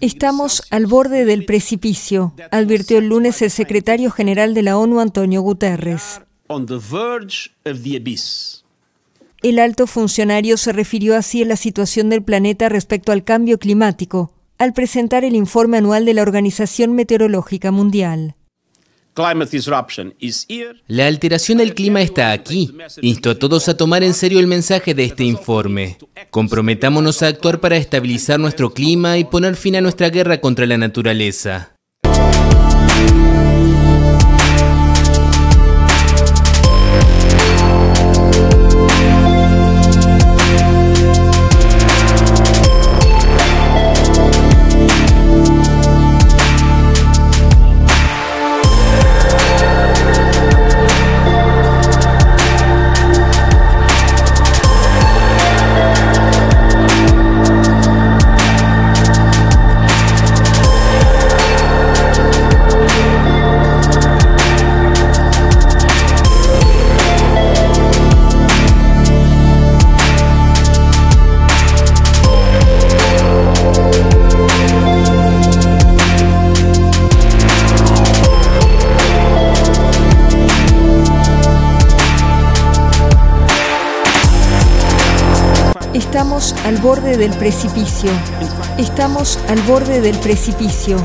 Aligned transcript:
Estamos 0.00 0.62
al 0.70 0.86
borde 0.86 1.24
del 1.24 1.44
precipicio, 1.44 2.34
advirtió 2.50 2.98
el 2.98 3.08
lunes 3.08 3.42
el 3.42 3.50
secretario 3.50 4.10
general 4.10 4.54
de 4.54 4.62
la 4.62 4.76
ONU, 4.78 5.00
Antonio 5.00 5.40
Guterres. 5.42 6.20
El 9.42 9.58
alto 9.58 9.86
funcionario 9.86 10.56
se 10.56 10.72
refirió 10.72 11.16
así 11.16 11.42
a 11.42 11.46
la 11.46 11.56
situación 11.56 12.08
del 12.08 12.22
planeta 12.22 12.68
respecto 12.68 13.12
al 13.12 13.22
cambio 13.22 13.58
climático, 13.58 14.32
al 14.58 14.72
presentar 14.72 15.24
el 15.24 15.36
informe 15.36 15.76
anual 15.76 16.04
de 16.04 16.14
la 16.14 16.22
Organización 16.22 16.94
Meteorológica 16.94 17.70
Mundial. 17.70 18.34
La 20.86 21.06
alteración 21.06 21.58
del 21.58 21.74
clima 21.74 22.02
está 22.02 22.32
aquí. 22.32 22.72
Insto 23.00 23.30
a 23.30 23.34
todos 23.34 23.68
a 23.68 23.76
tomar 23.76 24.02
en 24.02 24.14
serio 24.14 24.40
el 24.40 24.46
mensaje 24.46 24.94
de 24.94 25.04
este 25.04 25.24
informe. 25.24 25.98
Comprometámonos 26.30 27.22
a 27.22 27.28
actuar 27.28 27.60
para 27.60 27.76
estabilizar 27.76 28.38
nuestro 28.38 28.74
clima 28.74 29.18
y 29.18 29.24
poner 29.24 29.56
fin 29.56 29.76
a 29.76 29.80
nuestra 29.80 30.10
guerra 30.10 30.40
contra 30.40 30.66
la 30.66 30.76
naturaleza. 30.76 31.75
Borde 86.86 87.16
del 87.16 87.32
precipicio. 87.32 88.08
Estamos 88.78 89.40
al 89.48 89.60
borde 89.62 90.00
del 90.00 90.16
precipicio. 90.20 91.04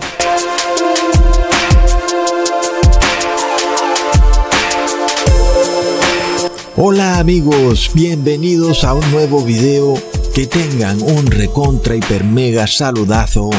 Hola 6.78 7.18
amigos, 7.18 7.90
bienvenidos 7.96 8.84
a 8.84 8.94
un 8.94 9.10
nuevo 9.10 9.44
video. 9.44 9.96
Que 10.36 10.46
tengan 10.46 11.02
un 11.02 11.26
recontra 11.26 11.96
hiper 11.96 12.26
mega 12.26 12.68
saludazo, 12.68 13.50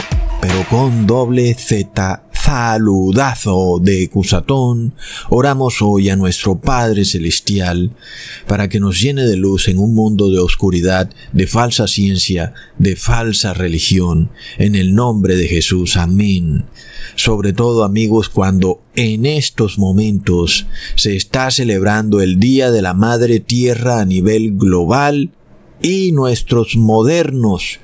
pero 0.40 0.64
con 0.70 1.08
doble 1.08 1.52
Z 1.54 2.21
saludazo 2.44 3.78
de 3.80 4.08
Cusatón, 4.08 4.94
oramos 5.30 5.80
hoy 5.80 6.10
a 6.10 6.16
nuestro 6.16 6.60
Padre 6.60 7.04
Celestial 7.04 7.92
para 8.48 8.68
que 8.68 8.80
nos 8.80 9.00
llene 9.00 9.22
de 9.22 9.36
luz 9.36 9.68
en 9.68 9.78
un 9.78 9.94
mundo 9.94 10.28
de 10.28 10.40
oscuridad, 10.40 11.08
de 11.32 11.46
falsa 11.46 11.86
ciencia, 11.86 12.52
de 12.78 12.96
falsa 12.96 13.54
religión. 13.54 14.30
En 14.58 14.74
el 14.74 14.96
nombre 14.96 15.36
de 15.36 15.46
Jesús, 15.46 15.96
amén. 15.96 16.64
Sobre 17.14 17.52
todo 17.52 17.84
amigos, 17.84 18.28
cuando 18.28 18.82
en 18.96 19.24
estos 19.24 19.78
momentos 19.78 20.66
se 20.96 21.14
está 21.14 21.48
celebrando 21.52 22.20
el 22.20 22.40
Día 22.40 22.72
de 22.72 22.82
la 22.82 22.92
Madre 22.92 23.38
Tierra 23.38 24.00
a 24.00 24.04
nivel 24.04 24.56
global 24.56 25.30
y 25.80 26.10
nuestros 26.10 26.74
modernos 26.76 27.78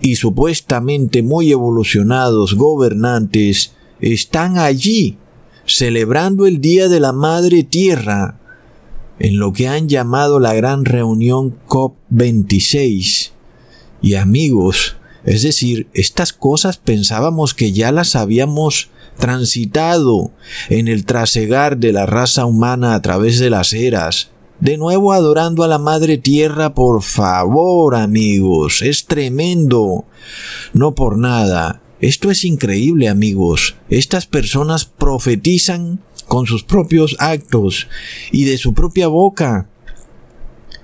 y 0.00 0.14
supuestamente 0.14 1.24
muy 1.24 1.50
evolucionados 1.50 2.54
gobernantes 2.54 3.72
están 4.00 4.58
allí 4.58 5.18
celebrando 5.66 6.46
el 6.46 6.60
Día 6.60 6.88
de 6.88 7.00
la 7.00 7.12
Madre 7.12 7.62
Tierra 7.62 8.38
en 9.18 9.38
lo 9.38 9.52
que 9.52 9.68
han 9.68 9.88
llamado 9.88 10.40
la 10.40 10.54
gran 10.54 10.84
reunión 10.84 11.58
COP26. 11.66 13.32
Y 14.00 14.14
amigos, 14.14 14.96
es 15.24 15.42
decir, 15.42 15.88
estas 15.92 16.32
cosas 16.32 16.76
pensábamos 16.78 17.54
que 17.54 17.72
ya 17.72 17.92
las 17.92 18.16
habíamos 18.16 18.90
transitado 19.18 20.30
en 20.68 20.88
el 20.88 21.04
trasegar 21.04 21.78
de 21.78 21.92
la 21.92 22.06
raza 22.06 22.46
humana 22.46 22.94
a 22.94 23.02
través 23.02 23.38
de 23.38 23.50
las 23.50 23.72
eras. 23.72 24.30
De 24.60 24.76
nuevo 24.76 25.12
adorando 25.12 25.62
a 25.62 25.68
la 25.68 25.78
Madre 25.78 26.18
Tierra, 26.18 26.74
por 26.74 27.02
favor, 27.02 27.94
amigos, 27.94 28.82
es 28.82 29.06
tremendo. 29.06 30.04
No 30.72 30.94
por 30.94 31.18
nada. 31.18 31.80
Esto 32.00 32.30
es 32.30 32.44
increíble, 32.44 33.08
amigos. 33.08 33.74
Estas 33.90 34.24
personas 34.26 34.84
profetizan 34.84 35.98
con 36.28 36.46
sus 36.46 36.62
propios 36.62 37.16
actos 37.18 37.88
y 38.30 38.44
de 38.44 38.56
su 38.56 38.72
propia 38.72 39.08
boca. 39.08 39.68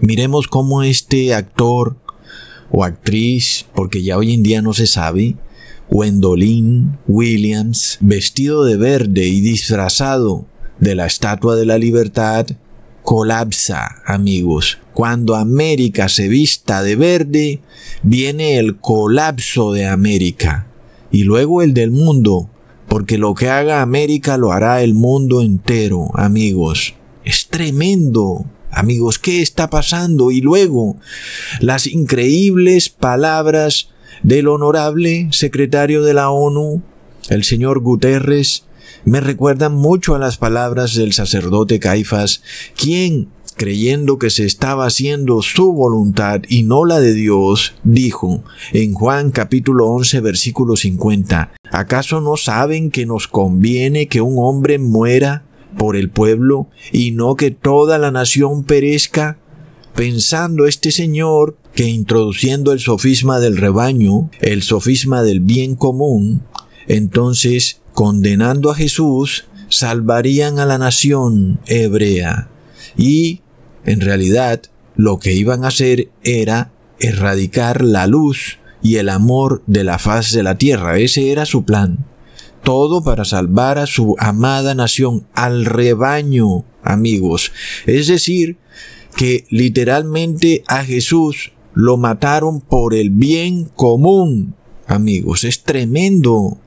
Miremos 0.01 0.49
cómo 0.49 0.83
este 0.83 1.33
actor 1.33 1.97
o 2.73 2.83
actriz, 2.83 3.65
porque 3.77 4.03
ya 4.03 4.19
hoy 4.19 4.35
en 4.35 4.43
día 4.43 4.61
no 4.61 4.75
se 4.75 4.89
sabe, 4.89 5.37
Wendolyn 5.89 6.99
Williams, 7.07 7.99
vestido 8.01 8.65
de 8.65 8.77
verde 8.77 9.29
y 9.29 9.41
disfrazado 9.41 10.47
de 10.81 10.97
la 10.97 11.07
Estatua 11.07 11.55
de 11.55 11.67
la 11.67 11.79
Libertad, 11.79 12.49
colapsa, 13.05 14.03
amigos. 14.05 14.79
Cuando 14.93 15.37
América 15.37 16.09
se 16.09 16.27
vista 16.27 16.83
de 16.83 16.97
verde, 16.97 17.61
viene 18.03 18.59
el 18.59 18.79
colapso 18.81 19.73
de 19.73 19.87
América 19.87 20.67
y 21.15 21.23
luego 21.23 21.63
el 21.63 21.75
del 21.75 21.93
mundo, 21.93 22.51
porque 22.89 23.19
lo 23.19 23.35
que 23.35 23.49
haga 23.49 23.83
América 23.83 24.37
lo 24.37 24.51
hará 24.51 24.83
el 24.83 24.95
mundo 24.95 25.43
entero, 25.43 26.11
amigos. 26.15 26.95
Es 27.25 27.47
tremendo. 27.47 28.47
Amigos, 28.73 29.21
¿qué 29.21 29.41
está 29.41 29.71
pasando? 29.71 30.33
Y 30.33 30.41
luego, 30.41 30.97
las 31.61 31.87
increíbles 31.87 32.89
palabras 32.89 33.91
del 34.25 34.49
honorable 34.49 35.29
secretario 35.31 36.03
de 36.03 36.15
la 36.15 36.31
ONU, 36.31 36.83
el 37.29 37.45
señor 37.45 37.79
Guterres, 37.79 38.65
me 39.05 39.21
recuerdan 39.21 39.73
mucho 39.73 40.17
a 40.17 40.19
las 40.19 40.37
palabras 40.37 40.97
del 40.97 41.13
sacerdote 41.13 41.79
Caifás, 41.79 42.43
quien 42.77 43.29
creyendo 43.57 44.19
que 44.19 44.31
se 44.31 44.45
estaba 44.45 44.87
haciendo 44.87 45.43
su 45.43 45.73
voluntad 45.73 46.43
y 46.49 46.65
no 46.65 46.85
la 46.85 47.01
de 47.01 47.15
Dios, 47.15 47.75
dijo 47.85 48.43
en 48.73 48.95
Juan 48.95 49.31
capítulo 49.31 49.89
11 49.89 50.21
versículo 50.21 50.77
50, 50.77 51.53
¿acaso 51.71 52.21
no 52.21 52.37
saben 52.37 52.91
que 52.91 53.07
nos 53.07 53.29
conviene 53.29 54.09
que 54.09 54.21
un 54.21 54.37
hombre 54.39 54.79
muera 54.79 55.45
por 55.79 55.97
el 55.97 56.11
pueblo 56.11 56.69
y 56.93 57.13
no 57.13 57.37
que 57.37 57.51
toda 57.51 57.99
la 57.99 58.11
nación 58.11 58.65
perezca? 58.65 59.39
Pensando 59.95 60.67
este 60.67 60.91
señor 60.91 61.57
que 61.75 61.89
introduciendo 61.89 62.73
el 62.73 62.81
sofisma 62.81 63.41
del 63.41 63.57
rebaño, 63.57 64.31
el 64.41 64.63
sofisma 64.63 65.23
del 65.23 65.41
bien 65.41 65.77
común, 65.77 66.43
entonces, 66.87 67.81
condenando 67.93 68.71
a 68.71 68.75
Jesús, 68.75 69.47
salvarían 69.69 70.59
a 70.59 70.67
la 70.67 70.79
nación 70.79 71.61
hebrea. 71.67 72.49
Y 72.97 73.41
en 73.85 74.01
realidad, 74.01 74.63
lo 74.97 75.19
que 75.19 75.33
iban 75.33 75.65
a 75.65 75.69
hacer 75.69 76.11
era 76.23 76.73
erradicar 76.99 77.83
la 77.83 78.07
luz 78.07 78.59
y 78.83 78.97
el 78.97 79.09
amor 79.09 79.63
de 79.67 79.85
la 79.85 79.99
faz 79.99 80.33
de 80.33 80.43
la 80.43 80.57
tierra. 80.57 80.99
Ese 80.99 81.33
era 81.33 81.47
su 81.47 81.65
plan. 81.65 82.07
Todo 82.63 83.03
para 83.03 83.25
salvar 83.25 83.79
a 83.79 83.87
su 83.87 84.17
amada 84.19 84.75
nación, 84.75 85.27
al 85.35 85.65
rebaño, 85.65 86.65
amigos. 86.83 87.53
Es 87.87 88.07
decir, 88.07 88.59
que 89.17 89.47
literalmente 89.51 90.65
a 90.67 90.85
Jesús 90.85 91.53
lo 91.75 91.97
mataron 91.97 92.61
por 92.61 92.95
el 92.95 93.11
bien 93.11 93.65
común, 93.65 94.55
amigos. 94.87 95.45
Es 95.45 95.63
tremendo. 95.63 96.59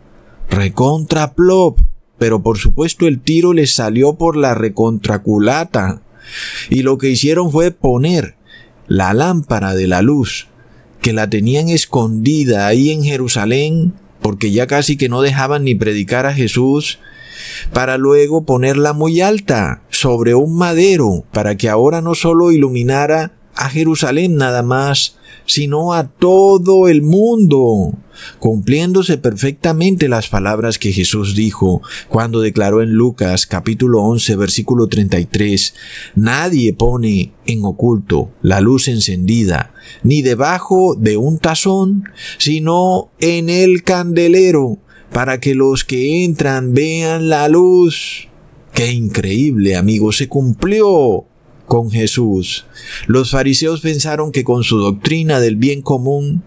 Recontra 0.49 1.33
plop. 1.33 1.79
Pero 2.17 2.41
por 2.41 2.57
supuesto 2.57 3.07
el 3.07 3.21
tiro 3.21 3.53
le 3.53 3.67
salió 3.67 4.15
por 4.15 4.37
la 4.37 4.55
recontraculata. 4.55 6.01
Y 6.69 6.83
lo 6.83 6.97
que 6.97 7.09
hicieron 7.09 7.51
fue 7.51 7.71
poner 7.71 8.35
la 8.87 9.13
lámpara 9.13 9.73
de 9.73 9.87
la 9.87 10.01
luz, 10.01 10.47
que 11.01 11.13
la 11.13 11.29
tenían 11.29 11.69
escondida 11.69 12.67
ahí 12.67 12.91
en 12.91 13.03
Jerusalén, 13.03 13.93
porque 14.21 14.51
ya 14.51 14.67
casi 14.67 14.97
que 14.97 15.09
no 15.09 15.21
dejaban 15.21 15.63
ni 15.63 15.75
predicar 15.75 16.25
a 16.25 16.33
Jesús, 16.33 16.99
para 17.73 17.97
luego 17.97 18.45
ponerla 18.45 18.93
muy 18.93 19.21
alta, 19.21 19.81
sobre 19.89 20.35
un 20.35 20.55
madero, 20.57 21.25
para 21.31 21.55
que 21.55 21.69
ahora 21.69 22.01
no 22.01 22.15
solo 22.15 22.51
iluminara 22.51 23.33
a 23.55 23.69
Jerusalén 23.69 24.35
nada 24.35 24.63
más, 24.63 25.16
sino 25.45 25.93
a 25.93 26.07
todo 26.07 26.87
el 26.87 27.01
mundo, 27.01 27.93
cumpliéndose 28.39 29.17
perfectamente 29.17 30.09
las 30.09 30.27
palabras 30.27 30.77
que 30.77 30.91
Jesús 30.91 31.35
dijo 31.35 31.81
cuando 32.09 32.41
declaró 32.41 32.81
en 32.81 32.91
Lucas 32.91 33.47
capítulo 33.47 34.01
11 34.03 34.35
versículo 34.35 34.87
33, 34.87 35.73
Nadie 36.15 36.73
pone 36.73 37.33
en 37.45 37.63
oculto 37.63 38.31
la 38.41 38.61
luz 38.61 38.87
encendida, 38.87 39.73
ni 40.03 40.21
debajo 40.21 40.95
de 40.95 41.17
un 41.17 41.39
tazón, 41.39 42.03
sino 42.37 43.09
en 43.19 43.49
el 43.49 43.83
candelero, 43.83 44.77
para 45.11 45.39
que 45.39 45.55
los 45.55 45.83
que 45.83 46.23
entran 46.23 46.73
vean 46.73 47.29
la 47.29 47.47
luz. 47.47 48.27
Qué 48.73 48.91
increíble, 48.91 49.75
amigos, 49.75 50.17
se 50.17 50.27
cumplió 50.27 51.25
con 51.67 51.91
Jesús. 51.91 52.65
Los 53.05 53.31
fariseos 53.31 53.81
pensaron 53.81 54.31
que 54.31 54.43
con 54.43 54.63
su 54.63 54.79
doctrina 54.79 55.39
del 55.39 55.57
bien 55.57 55.81
común 55.81 56.43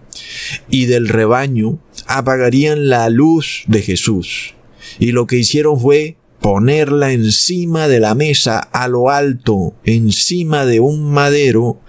y 0.69 0.85
del 0.87 1.07
rebaño 1.07 1.79
apagarían 2.07 2.89
la 2.89 3.09
luz 3.09 3.63
de 3.67 3.81
Jesús. 3.81 4.55
Y 4.99 5.11
lo 5.11 5.27
que 5.27 5.37
hicieron 5.37 5.79
fue 5.79 6.17
ponerla 6.41 7.13
encima 7.13 7.87
de 7.87 7.99
la 7.99 8.15
mesa 8.15 8.59
a 8.59 8.87
lo 8.87 9.09
alto, 9.09 9.75
encima 9.85 10.65
de 10.65 10.79
un 10.79 11.11
madero 11.11 11.79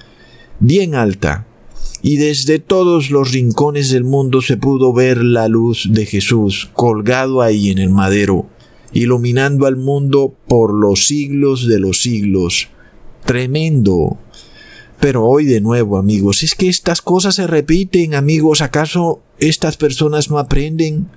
bien 0.60 0.94
alta. 0.94 1.46
Y 2.02 2.16
desde 2.16 2.58
todos 2.58 3.10
los 3.10 3.32
rincones 3.32 3.90
del 3.90 4.04
mundo 4.04 4.42
se 4.42 4.56
pudo 4.56 4.92
ver 4.92 5.22
la 5.22 5.48
luz 5.48 5.88
de 5.90 6.04
Jesús 6.04 6.70
colgado 6.74 7.40
ahí 7.40 7.70
en 7.70 7.78
el 7.78 7.90
madero, 7.90 8.46
iluminando 8.92 9.66
al 9.66 9.76
mundo 9.76 10.34
por 10.48 10.74
los 10.74 11.06
siglos 11.06 11.66
de 11.68 11.78
los 11.78 12.02
siglos. 12.02 12.68
Tremendo. 13.24 14.18
Pero 15.00 15.24
hoy 15.24 15.44
de 15.46 15.60
nuevo, 15.60 15.98
amigos, 15.98 16.42
es 16.42 16.54
que 16.54 16.68
estas 16.68 17.02
cosas 17.02 17.34
se 17.34 17.46
repiten, 17.46 18.14
amigos. 18.14 18.60
¿Acaso 18.60 19.20
estas 19.38 19.76
personas 19.76 20.30
no 20.30 20.38
aprenden? 20.38 21.08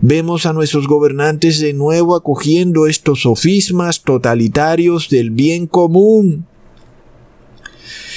Vemos 0.00 0.46
a 0.46 0.52
nuestros 0.52 0.86
gobernantes 0.86 1.58
de 1.58 1.72
nuevo 1.72 2.14
acogiendo 2.14 2.86
estos 2.86 3.22
sofismas 3.22 4.02
totalitarios 4.02 5.08
del 5.08 5.30
bien 5.30 5.66
común. 5.66 6.46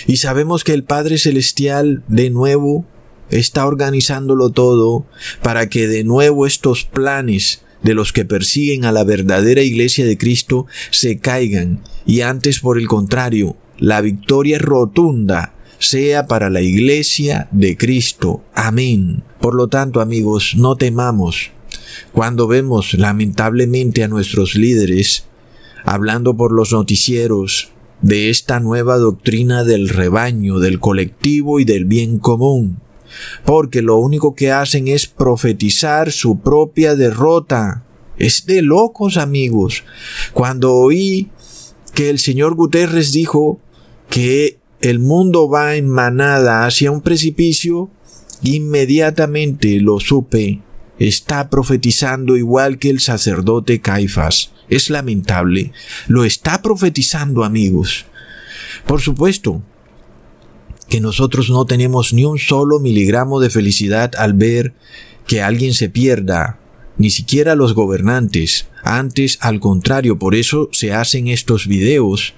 Y 0.05 0.17
sabemos 0.17 0.63
que 0.63 0.73
el 0.73 0.83
Padre 0.83 1.17
Celestial 1.17 2.03
de 2.07 2.29
nuevo 2.29 2.85
está 3.31 3.65
organizándolo 3.65 4.51
todo 4.51 5.05
para 5.41 5.69
que 5.69 5.87
de 5.87 6.03
nuevo 6.03 6.45
estos 6.45 6.83
planes 6.83 7.63
de 7.83 7.93
los 7.93 8.13
que 8.13 8.25
persiguen 8.25 8.85
a 8.85 8.91
la 8.91 9.03
verdadera 9.03 9.61
iglesia 9.61 10.05
de 10.05 10.17
Cristo 10.17 10.67
se 10.91 11.19
caigan 11.19 11.81
y 12.05 12.21
antes 12.21 12.59
por 12.59 12.77
el 12.77 12.87
contrario, 12.87 13.57
la 13.77 14.01
victoria 14.01 14.59
rotunda 14.59 15.53
sea 15.79 16.27
para 16.27 16.49
la 16.49 16.61
iglesia 16.61 17.47
de 17.51 17.75
Cristo. 17.75 18.43
Amén. 18.53 19.23
Por 19.39 19.55
lo 19.55 19.67
tanto, 19.67 19.99
amigos, 19.99 20.53
no 20.55 20.75
temamos. 20.75 21.51
Cuando 22.11 22.47
vemos 22.47 22.93
lamentablemente 22.93 24.03
a 24.03 24.07
nuestros 24.07 24.55
líderes 24.55 25.25
hablando 25.83 26.37
por 26.37 26.51
los 26.51 26.71
noticieros 26.71 27.71
de 28.01 28.29
esta 28.29 28.59
nueva 28.59 28.97
doctrina 28.97 29.63
del 29.63 29.89
rebaño, 29.89 30.59
del 30.59 30.79
colectivo 30.79 31.59
y 31.59 31.65
del 31.65 31.85
bien 31.85 32.19
común, 32.19 32.79
porque 33.45 33.81
lo 33.81 33.97
único 33.97 34.35
que 34.35 34.51
hacen 34.51 34.87
es 34.87 35.07
profetizar 35.07 36.11
su 36.11 36.39
propia 36.39 36.95
derrota. 36.95 37.83
Es 38.17 38.45
de 38.45 38.61
locos, 38.61 39.17
amigos. 39.17 39.83
Cuando 40.33 40.73
oí 40.75 41.29
que 41.93 42.09
el 42.09 42.19
señor 42.19 42.55
Guterres 42.55 43.11
dijo 43.11 43.59
que 44.09 44.59
el 44.81 44.99
mundo 44.99 45.49
va 45.49 45.75
en 45.75 45.87
manada 45.89 46.65
hacia 46.65 46.91
un 46.91 47.01
precipicio, 47.01 47.89
inmediatamente 48.41 49.79
lo 49.79 49.99
supe. 49.99 50.61
Está 50.99 51.49
profetizando 51.49 52.37
igual 52.37 52.77
que 52.77 52.89
el 52.89 52.99
sacerdote 52.99 53.81
Caifás. 53.81 54.51
Es 54.69 54.89
lamentable. 54.89 55.71
Lo 56.07 56.23
está 56.23 56.61
profetizando, 56.61 57.43
amigos. 57.43 58.05
Por 58.85 59.01
supuesto, 59.01 59.61
que 60.91 60.99
nosotros 60.99 61.49
no 61.49 61.65
tenemos 61.65 62.11
ni 62.11 62.25
un 62.25 62.37
solo 62.37 62.81
miligramo 62.81 63.39
de 63.39 63.49
felicidad 63.49 64.11
al 64.17 64.33
ver 64.33 64.73
que 65.25 65.41
alguien 65.41 65.73
se 65.73 65.87
pierda, 65.87 66.59
ni 66.97 67.09
siquiera 67.09 67.55
los 67.55 67.73
gobernantes. 67.73 68.67
Antes, 68.83 69.37
al 69.39 69.61
contrario, 69.61 70.19
por 70.19 70.35
eso 70.35 70.67
se 70.73 70.91
hacen 70.91 71.29
estos 71.29 71.65
videos, 71.65 72.33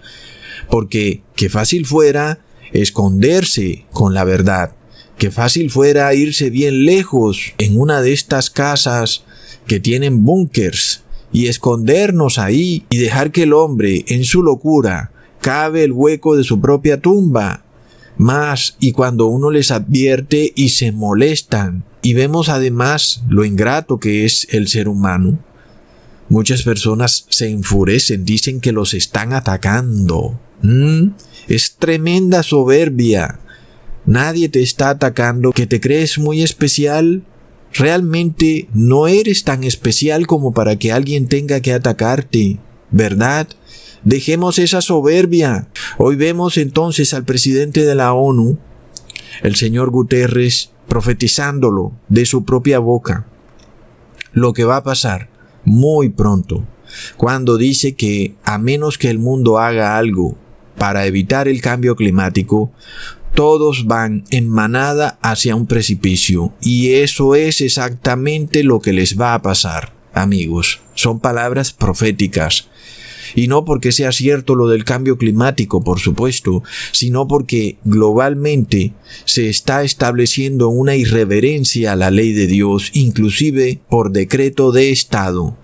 porque 0.69 1.23
qué 1.35 1.49
fácil 1.49 1.87
fuera 1.87 2.45
esconderse 2.73 3.87
con 3.91 4.13
la 4.13 4.23
verdad, 4.23 4.75
qué 5.17 5.31
fácil 5.31 5.71
fuera 5.71 6.13
irse 6.13 6.51
bien 6.51 6.85
lejos 6.85 7.53
en 7.57 7.79
una 7.79 8.01
de 8.01 8.13
estas 8.13 8.51
casas 8.51 9.23
que 9.65 9.79
tienen 9.79 10.25
búnkers 10.25 11.03
y 11.31 11.47
escondernos 11.47 12.37
ahí 12.37 12.85
y 12.91 12.97
dejar 12.97 13.31
que 13.31 13.43
el 13.43 13.53
hombre 13.53 14.05
en 14.09 14.23
su 14.23 14.43
locura 14.43 15.11
cabe 15.41 15.83
el 15.83 15.91
hueco 15.91 16.35
de 16.35 16.43
su 16.43 16.61
propia 16.61 17.01
tumba 17.01 17.62
más 18.17 18.77
y 18.79 18.91
cuando 18.91 19.27
uno 19.27 19.51
les 19.51 19.71
advierte 19.71 20.53
y 20.55 20.69
se 20.69 20.91
molestan. 20.91 21.83
Y 22.01 22.13
vemos 22.13 22.49
además 22.49 23.23
lo 23.29 23.45
ingrato 23.45 23.99
que 23.99 24.25
es 24.25 24.47
el 24.51 24.67
ser 24.67 24.87
humano. 24.87 25.39
Muchas 26.29 26.63
personas 26.63 27.25
se 27.29 27.49
enfurecen, 27.49 28.25
dicen 28.25 28.59
que 28.59 28.71
los 28.71 28.93
están 28.93 29.33
atacando. 29.33 30.39
¿Mm? 30.61 31.09
Es 31.47 31.75
tremenda 31.77 32.43
soberbia. 32.43 33.39
Nadie 34.05 34.49
te 34.49 34.61
está 34.61 34.89
atacando, 34.89 35.51
que 35.51 35.67
te 35.67 35.79
crees 35.79 36.17
muy 36.17 36.41
especial. 36.41 37.23
Realmente 37.73 38.67
no 38.73 39.07
eres 39.07 39.43
tan 39.43 39.63
especial 39.63 40.27
como 40.27 40.53
para 40.53 40.77
que 40.77 40.91
alguien 40.91 41.27
tenga 41.27 41.61
que 41.61 41.73
atacarte, 41.73 42.59
¿verdad? 42.91 43.47
Dejemos 44.03 44.59
esa 44.59 44.81
soberbia. 44.81 45.67
Hoy 45.97 46.17
vemos 46.17 46.57
entonces 46.57 47.13
al 47.13 47.23
presidente 47.23 47.85
de 47.85 47.95
la 47.95 48.13
ONU, 48.13 48.57
el 49.43 49.55
señor 49.55 49.91
Guterres, 49.91 50.71
profetizándolo 50.89 51.93
de 52.09 52.25
su 52.25 52.43
propia 52.43 52.79
boca. 52.79 53.25
Lo 54.33 54.51
que 54.51 54.65
va 54.65 54.77
a 54.77 54.83
pasar 54.83 55.29
muy 55.63 56.09
pronto, 56.09 56.65
cuando 57.15 57.57
dice 57.57 57.95
que 57.95 58.35
a 58.43 58.57
menos 58.57 58.97
que 58.97 59.09
el 59.09 59.19
mundo 59.19 59.57
haga 59.57 59.97
algo 59.97 60.35
para 60.77 61.05
evitar 61.05 61.47
el 61.47 61.61
cambio 61.61 61.95
climático, 61.95 62.71
todos 63.33 63.85
van 63.85 64.25
en 64.31 64.49
manada 64.49 65.17
hacia 65.21 65.55
un 65.55 65.65
precipicio. 65.65 66.53
Y 66.61 66.95
eso 66.95 67.35
es 67.35 67.61
exactamente 67.61 68.63
lo 68.63 68.81
que 68.81 68.91
les 68.91 69.19
va 69.19 69.33
a 69.33 69.41
pasar, 69.41 69.93
amigos. 70.13 70.81
Son 70.93 71.21
palabras 71.21 71.71
proféticas 71.71 72.67
y 73.35 73.47
no 73.47 73.65
porque 73.65 73.91
sea 73.91 74.11
cierto 74.11 74.55
lo 74.55 74.67
del 74.67 74.83
cambio 74.83 75.17
climático, 75.17 75.83
por 75.83 75.99
supuesto, 75.99 76.63
sino 76.91 77.27
porque 77.27 77.77
globalmente 77.83 78.93
se 79.25 79.49
está 79.49 79.83
estableciendo 79.83 80.69
una 80.69 80.95
irreverencia 80.95 81.93
a 81.93 81.95
la 81.95 82.11
ley 82.11 82.33
de 82.33 82.47
Dios, 82.47 82.91
inclusive 82.93 83.79
por 83.89 84.11
decreto 84.11 84.71
de 84.71 84.91
Estado. 84.91 85.57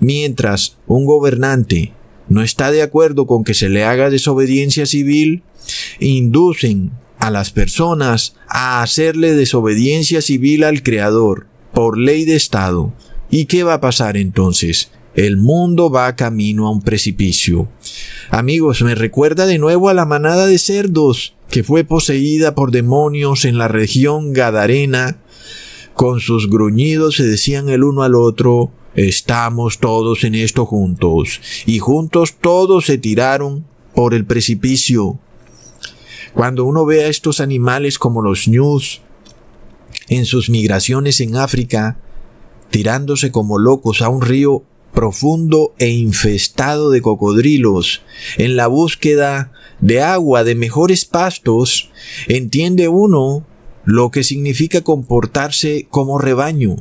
Mientras 0.00 0.76
un 0.86 1.06
gobernante 1.06 1.92
no 2.28 2.42
está 2.42 2.70
de 2.70 2.82
acuerdo 2.82 3.26
con 3.26 3.44
que 3.44 3.54
se 3.54 3.68
le 3.68 3.84
haga 3.84 4.10
desobediencia 4.10 4.86
civil, 4.86 5.42
inducen 5.98 6.92
a 7.18 7.30
las 7.30 7.50
personas 7.50 8.34
a 8.48 8.82
hacerle 8.82 9.34
desobediencia 9.34 10.22
civil 10.22 10.64
al 10.64 10.82
Creador 10.82 11.46
por 11.72 11.98
ley 11.98 12.24
de 12.24 12.36
Estado. 12.36 12.92
¿Y 13.30 13.46
qué 13.46 13.64
va 13.64 13.74
a 13.74 13.80
pasar 13.80 14.16
entonces? 14.16 14.90
El 15.18 15.36
mundo 15.36 15.90
va 15.90 16.14
camino 16.14 16.68
a 16.68 16.70
un 16.70 16.80
precipicio. 16.80 17.68
Amigos, 18.30 18.82
me 18.82 18.94
recuerda 18.94 19.46
de 19.46 19.58
nuevo 19.58 19.88
a 19.88 19.94
la 19.94 20.04
manada 20.04 20.46
de 20.46 20.58
cerdos 20.58 21.34
que 21.50 21.64
fue 21.64 21.82
poseída 21.82 22.54
por 22.54 22.70
demonios 22.70 23.44
en 23.44 23.58
la 23.58 23.66
región 23.66 24.32
Gadarena. 24.32 25.18
Con 25.94 26.20
sus 26.20 26.48
gruñidos 26.48 27.16
se 27.16 27.26
decían 27.26 27.68
el 27.68 27.82
uno 27.82 28.04
al 28.04 28.14
otro, 28.14 28.70
estamos 28.94 29.80
todos 29.80 30.22
en 30.22 30.36
esto 30.36 30.66
juntos. 30.66 31.40
Y 31.66 31.80
juntos 31.80 32.36
todos 32.40 32.86
se 32.86 32.96
tiraron 32.96 33.66
por 33.96 34.14
el 34.14 34.24
precipicio. 34.24 35.18
Cuando 36.32 36.64
uno 36.64 36.86
ve 36.86 37.02
a 37.02 37.08
estos 37.08 37.40
animales 37.40 37.98
como 37.98 38.22
los 38.22 38.46
ñus 38.46 39.00
en 40.08 40.26
sus 40.26 40.48
migraciones 40.48 41.20
en 41.20 41.34
África, 41.34 41.98
tirándose 42.70 43.32
como 43.32 43.58
locos 43.58 44.00
a 44.00 44.10
un 44.10 44.22
río 44.22 44.62
profundo 44.98 45.76
e 45.78 45.90
infestado 45.90 46.90
de 46.90 47.00
cocodrilos, 47.00 48.02
en 48.36 48.56
la 48.56 48.66
búsqueda 48.66 49.52
de 49.80 50.02
agua, 50.02 50.42
de 50.42 50.56
mejores 50.56 51.04
pastos, 51.04 51.92
entiende 52.26 52.88
uno 52.88 53.46
lo 53.84 54.10
que 54.10 54.24
significa 54.24 54.80
comportarse 54.80 55.86
como 55.88 56.18
rebaño. 56.18 56.74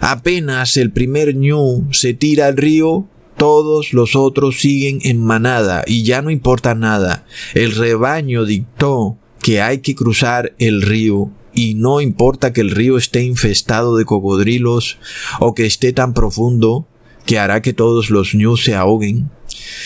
Apenas 0.00 0.76
el 0.76 0.92
primer 0.92 1.34
ñu 1.34 1.88
se 1.90 2.12
tira 2.12 2.48
al 2.48 2.58
río, 2.58 3.08
todos 3.38 3.94
los 3.94 4.14
otros 4.14 4.60
siguen 4.60 4.98
en 5.02 5.24
manada 5.24 5.84
y 5.86 6.02
ya 6.02 6.20
no 6.20 6.30
importa 6.30 6.74
nada. 6.74 7.24
El 7.54 7.74
rebaño 7.74 8.44
dictó 8.44 9.16
que 9.40 9.62
hay 9.62 9.78
que 9.78 9.94
cruzar 9.94 10.54
el 10.58 10.82
río 10.82 11.30
y 11.54 11.76
no 11.76 12.02
importa 12.02 12.52
que 12.52 12.60
el 12.60 12.72
río 12.72 12.98
esté 12.98 13.22
infestado 13.22 13.96
de 13.96 14.04
cocodrilos 14.04 14.98
o 15.40 15.54
que 15.54 15.64
esté 15.64 15.94
tan 15.94 16.12
profundo 16.12 16.86
que 17.28 17.38
hará 17.38 17.60
que 17.60 17.74
todos 17.74 18.08
los 18.08 18.34
ñus 18.34 18.64
se 18.64 18.74
ahoguen. 18.74 19.28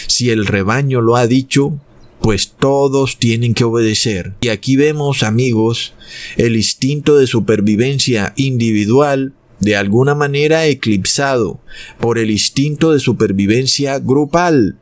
Si 0.07 0.31
el 0.31 0.47
rebaño 0.47 1.01
lo 1.01 1.17
ha 1.17 1.27
dicho, 1.27 1.77
pues 2.21 2.53
todos 2.57 3.19
tienen 3.19 3.53
que 3.53 3.65
obedecer. 3.65 4.35
Y 4.43 4.49
aquí 4.51 4.77
vemos, 4.77 5.25
amigos, 5.25 5.93
el 6.37 6.55
instinto 6.55 7.19
de 7.19 7.27
supervivencia 7.27 8.33
individual 8.37 9.33
de 9.59 9.75
alguna 9.75 10.15
manera 10.15 10.67
eclipsado 10.67 11.59
por 11.99 12.21
el 12.21 12.31
instinto 12.31 12.93
de 12.93 13.01
supervivencia 13.01 13.99
grupal. 13.99 14.79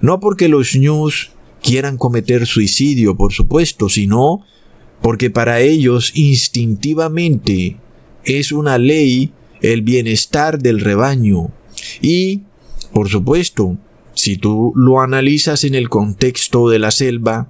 No 0.00 0.18
porque 0.18 0.48
los 0.48 0.74
ñus 0.74 1.30
quieran 1.62 1.98
cometer 1.98 2.48
suicidio, 2.48 3.16
por 3.16 3.32
supuesto, 3.32 3.88
sino 3.88 4.44
porque 5.02 5.30
para 5.30 5.60
ellos 5.60 6.10
instintivamente 6.16 7.76
es 8.24 8.50
una 8.50 8.76
ley 8.76 9.30
el 9.60 9.82
bienestar 9.82 10.58
del 10.58 10.80
rebaño. 10.80 11.52
Y, 12.00 12.42
por 12.92 13.08
supuesto, 13.08 13.76
si 14.14 14.36
tú 14.36 14.72
lo 14.74 15.00
analizas 15.00 15.64
en 15.64 15.74
el 15.74 15.88
contexto 15.88 16.68
de 16.68 16.78
la 16.78 16.90
selva, 16.90 17.48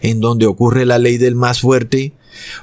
en 0.00 0.20
donde 0.20 0.46
ocurre 0.46 0.84
la 0.84 0.98
ley 0.98 1.16
del 1.16 1.34
más 1.34 1.60
fuerte, 1.60 2.12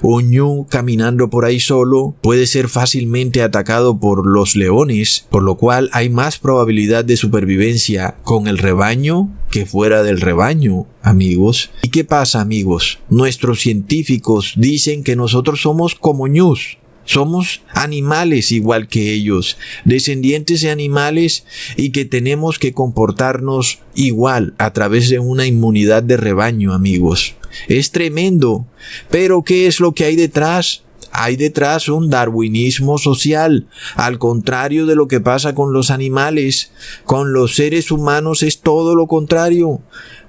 un 0.01 0.31
ñu 0.31 0.65
caminando 0.67 1.29
por 1.29 1.45
ahí 1.45 1.59
solo 1.59 2.15
puede 2.21 2.47
ser 2.47 2.69
fácilmente 2.69 3.41
atacado 3.41 3.99
por 3.99 4.25
los 4.25 4.55
leones, 4.55 5.27
por 5.29 5.43
lo 5.43 5.55
cual 5.55 5.89
hay 5.93 6.09
más 6.09 6.39
probabilidad 6.39 7.05
de 7.05 7.17
supervivencia 7.17 8.15
con 8.23 8.47
el 8.47 8.57
rebaño 8.57 9.29
que 9.51 9.65
fuera 9.65 10.03
del 10.03 10.21
rebaño, 10.21 10.85
amigos. 11.01 11.71
¿Y 11.81 11.89
qué 11.89 12.03
pasa, 12.03 12.41
amigos? 12.41 12.99
Nuestros 13.09 13.59
científicos 13.59 14.53
dicen 14.57 15.03
que 15.03 15.15
nosotros 15.15 15.61
somos 15.61 15.95
como 15.95 16.27
ñus. 16.27 16.78
Somos 17.09 17.63
animales 17.73 18.51
igual 18.51 18.87
que 18.87 19.11
ellos, 19.11 19.57
descendientes 19.83 20.61
de 20.61 20.69
animales 20.69 21.43
y 21.75 21.89
que 21.89 22.05
tenemos 22.05 22.59
que 22.59 22.71
comportarnos 22.71 23.79
igual 23.95 24.53
a 24.59 24.73
través 24.73 25.09
de 25.09 25.17
una 25.17 25.47
inmunidad 25.47 26.03
de 26.03 26.17
rebaño, 26.17 26.71
amigos. 26.71 27.33
Es 27.67 27.89
tremendo. 27.89 28.67
Pero 29.09 29.41
¿qué 29.41 29.65
es 29.65 29.79
lo 29.79 29.93
que 29.93 30.05
hay 30.05 30.15
detrás? 30.15 30.83
Hay 31.11 31.35
detrás 31.35 31.89
un 31.89 32.11
darwinismo 32.11 32.99
social, 32.99 33.65
al 33.95 34.19
contrario 34.19 34.85
de 34.85 34.95
lo 34.95 35.07
que 35.07 35.19
pasa 35.19 35.55
con 35.55 35.73
los 35.73 35.89
animales. 35.89 36.71
Con 37.05 37.33
los 37.33 37.55
seres 37.55 37.89
humanos 37.89 38.43
es 38.43 38.59
todo 38.59 38.93
lo 38.93 39.07
contrario, 39.07 39.81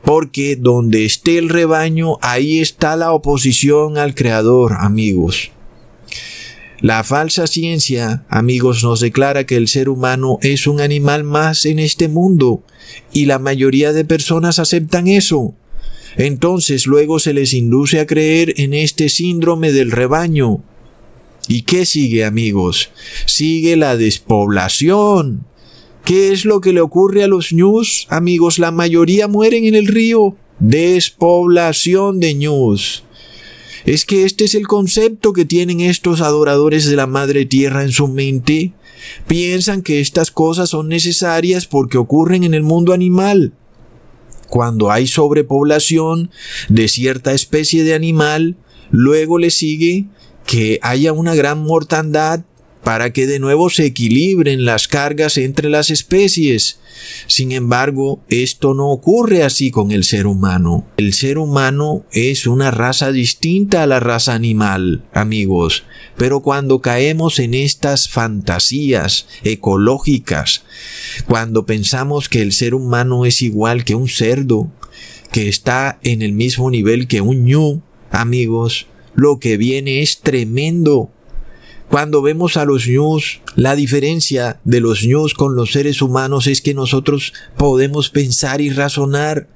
porque 0.02 0.56
donde 0.56 1.04
esté 1.04 1.36
el 1.36 1.50
rebaño, 1.50 2.16
ahí 2.22 2.60
está 2.60 2.96
la 2.96 3.12
oposición 3.12 3.98
al 3.98 4.14
Creador, 4.14 4.76
amigos. 4.78 5.50
La 6.80 7.04
falsa 7.04 7.46
ciencia, 7.46 8.24
amigos, 8.30 8.82
nos 8.82 9.00
declara 9.00 9.44
que 9.44 9.56
el 9.56 9.68
ser 9.68 9.90
humano 9.90 10.38
es 10.40 10.66
un 10.66 10.80
animal 10.80 11.24
más 11.24 11.66
en 11.66 11.78
este 11.78 12.08
mundo, 12.08 12.62
y 13.12 13.26
la 13.26 13.38
mayoría 13.38 13.92
de 13.92 14.06
personas 14.06 14.58
aceptan 14.58 15.06
eso. 15.06 15.54
Entonces 16.16 16.86
luego 16.86 17.18
se 17.18 17.34
les 17.34 17.52
induce 17.52 18.00
a 18.00 18.06
creer 18.06 18.54
en 18.56 18.72
este 18.72 19.10
síndrome 19.10 19.72
del 19.72 19.90
rebaño. 19.90 20.62
¿Y 21.48 21.62
qué 21.62 21.84
sigue, 21.84 22.24
amigos? 22.24 22.90
Sigue 23.26 23.76
la 23.76 23.98
despoblación. 23.98 25.44
¿Qué 26.04 26.32
es 26.32 26.46
lo 26.46 26.62
que 26.62 26.72
le 26.72 26.80
ocurre 26.80 27.24
a 27.24 27.28
los 27.28 27.52
ñus? 27.52 28.06
Amigos, 28.08 28.58
la 28.58 28.70
mayoría 28.70 29.28
mueren 29.28 29.66
en 29.66 29.74
el 29.74 29.86
río. 29.86 30.34
Despoblación 30.60 32.20
de 32.20 32.34
ñus. 32.34 33.04
Es 33.84 34.04
que 34.04 34.24
este 34.24 34.44
es 34.44 34.54
el 34.54 34.66
concepto 34.66 35.32
que 35.32 35.44
tienen 35.44 35.80
estos 35.80 36.20
adoradores 36.20 36.86
de 36.86 36.96
la 36.96 37.06
Madre 37.06 37.46
Tierra 37.46 37.82
en 37.82 37.92
su 37.92 38.08
mente. 38.08 38.72
Piensan 39.26 39.82
que 39.82 40.00
estas 40.00 40.30
cosas 40.30 40.70
son 40.70 40.88
necesarias 40.88 41.66
porque 41.66 41.98
ocurren 41.98 42.44
en 42.44 42.54
el 42.54 42.62
mundo 42.62 42.92
animal. 42.92 43.52
Cuando 44.48 44.90
hay 44.90 45.06
sobrepoblación 45.06 46.30
de 46.68 46.88
cierta 46.88 47.32
especie 47.32 47.84
de 47.84 47.94
animal, 47.94 48.56
luego 48.90 49.38
le 49.38 49.50
sigue 49.50 50.06
que 50.44 50.80
haya 50.82 51.12
una 51.12 51.34
gran 51.34 51.62
mortandad 51.62 52.44
para 52.82 53.12
que 53.12 53.26
de 53.26 53.38
nuevo 53.38 53.70
se 53.70 53.86
equilibren 53.86 54.64
las 54.64 54.88
cargas 54.88 55.36
entre 55.36 55.68
las 55.68 55.90
especies. 55.90 56.80
Sin 57.26 57.52
embargo, 57.52 58.22
esto 58.28 58.74
no 58.74 58.90
ocurre 58.90 59.42
así 59.42 59.70
con 59.70 59.90
el 59.90 60.04
ser 60.04 60.26
humano. 60.26 60.86
El 60.96 61.12
ser 61.12 61.38
humano 61.38 62.04
es 62.12 62.46
una 62.46 62.70
raza 62.70 63.12
distinta 63.12 63.82
a 63.82 63.86
la 63.86 64.00
raza 64.00 64.34
animal, 64.34 65.04
amigos. 65.12 65.84
Pero 66.16 66.40
cuando 66.40 66.80
caemos 66.80 67.38
en 67.38 67.54
estas 67.54 68.08
fantasías 68.08 69.26
ecológicas, 69.42 70.64
cuando 71.26 71.66
pensamos 71.66 72.28
que 72.28 72.42
el 72.42 72.52
ser 72.52 72.74
humano 72.74 73.24
es 73.26 73.42
igual 73.42 73.84
que 73.84 73.94
un 73.94 74.08
cerdo, 74.08 74.70
que 75.32 75.48
está 75.48 75.98
en 76.02 76.22
el 76.22 76.32
mismo 76.32 76.70
nivel 76.70 77.06
que 77.06 77.20
un 77.20 77.44
ñu, 77.44 77.82
amigos, 78.10 78.86
lo 79.14 79.38
que 79.38 79.56
viene 79.56 80.02
es 80.02 80.20
tremendo 80.20 81.10
cuando 81.90 82.22
vemos 82.22 82.56
a 82.56 82.64
los 82.64 82.86
ñus, 82.86 83.40
la 83.56 83.74
diferencia 83.74 84.60
de 84.62 84.78
los 84.78 85.04
ñus 85.04 85.34
con 85.34 85.56
los 85.56 85.72
seres 85.72 86.00
humanos 86.02 86.46
es 86.46 86.62
que 86.62 86.72
nosotros 86.72 87.32
podemos 87.56 88.10
pensar 88.10 88.60
y 88.60 88.70
razonar. 88.70 89.48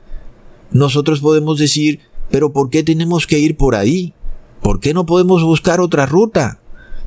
Nosotros 0.72 1.20
podemos 1.20 1.60
decir, 1.60 2.00
pero 2.32 2.52
¿por 2.52 2.70
qué 2.70 2.82
tenemos 2.82 3.28
que 3.28 3.38
ir 3.38 3.56
por 3.56 3.76
ahí? 3.76 4.14
¿Por 4.60 4.80
qué 4.80 4.92
no 4.94 5.06
podemos 5.06 5.44
buscar 5.44 5.80
otra 5.80 6.06
ruta? 6.06 6.58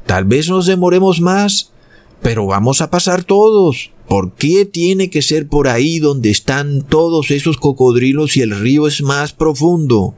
Tal 0.06 0.24
vez 0.24 0.48
nos 0.48 0.66
demoremos 0.66 1.20
más, 1.20 1.74
pero 2.22 2.46
vamos 2.46 2.80
a 2.80 2.90
pasar 2.90 3.26
todos. 3.26 3.92
¿Por 4.08 4.36
qué 4.36 4.66
tiene 4.66 5.10
que 5.10 5.22
ser 5.22 5.48
por 5.48 5.68
ahí 5.68 6.00
donde 6.00 6.30
están 6.30 6.82
todos 6.88 7.30
esos 7.32 7.58
cocodrilos 7.58 8.38
y 8.38 8.42
el 8.42 8.58
río 8.58 8.88
es 8.88 9.02
más 9.02 9.34
profundo? 9.34 10.16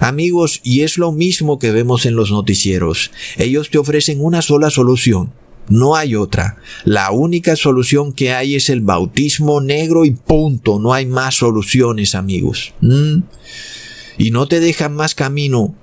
Amigos, 0.00 0.60
y 0.62 0.80
es 0.80 0.96
lo 0.96 1.12
mismo 1.12 1.58
que 1.58 1.72
vemos 1.72 2.06
en 2.06 2.16
los 2.16 2.30
noticieros. 2.30 3.10
Ellos 3.36 3.68
te 3.70 3.78
ofrecen 3.78 4.24
una 4.24 4.40
sola 4.40 4.70
solución. 4.70 5.32
No 5.68 5.94
hay 5.94 6.16
otra. 6.16 6.56
La 6.84 7.10
única 7.10 7.54
solución 7.54 8.12
que 8.12 8.32
hay 8.32 8.56
es 8.56 8.70
el 8.70 8.80
bautismo 8.80 9.60
negro 9.60 10.04
y 10.04 10.12
punto. 10.12 10.78
No 10.78 10.92
hay 10.94 11.06
más 11.06 11.36
soluciones, 11.36 12.14
amigos. 12.14 12.72
¿Mm? 12.80 13.20
Y 14.18 14.30
no 14.30 14.48
te 14.48 14.60
dejan 14.60 14.94
más 14.94 15.14
camino 15.14 15.74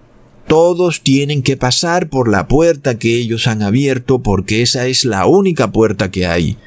todos 0.50 1.02
tienen 1.02 1.44
que 1.44 1.58
pasar 1.58 2.10
por 2.10 2.28
la 2.28 2.48
puerta 2.48 2.98
que 2.98 3.16
ellos 3.16 3.46
han 3.46 3.62
abierto 3.62 4.24
porque 4.24 4.64
esa 4.64 4.88
es 4.88 5.06
la 5.06 5.28
única 5.28 5.72
puerta 5.72 6.10
que 6.10 6.26
hay. 6.26 6.58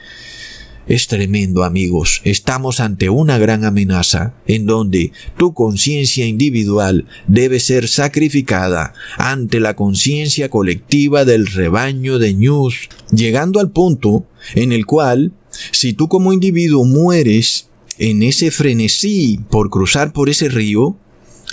Es 0.88 1.06
tremendo, 1.06 1.62
amigos. 1.62 2.20
Estamos 2.24 2.80
ante 2.80 3.08
una 3.08 3.38
gran 3.38 3.64
amenaza 3.64 4.34
en 4.46 4.66
donde 4.66 5.12
tu 5.38 5.54
conciencia 5.54 6.26
individual 6.26 7.06
debe 7.28 7.60
ser 7.60 7.86
sacrificada 7.86 8.92
ante 9.16 9.60
la 9.60 9.76
conciencia 9.76 10.48
colectiva 10.48 11.24
del 11.24 11.46
rebaño 11.46 12.18
de 12.18 12.34
News, 12.34 12.88
llegando 13.12 13.60
al 13.60 13.70
punto 13.70 14.26
en 14.54 14.72
el 14.72 14.84
cual, 14.84 15.32
si 15.70 15.92
tú 15.92 16.08
como 16.08 16.32
individuo 16.32 16.84
mueres 16.84 17.68
en 17.98 18.24
ese 18.24 18.50
frenesí 18.50 19.38
por 19.50 19.70
cruzar 19.70 20.12
por 20.12 20.28
ese 20.28 20.48
río, 20.48 20.96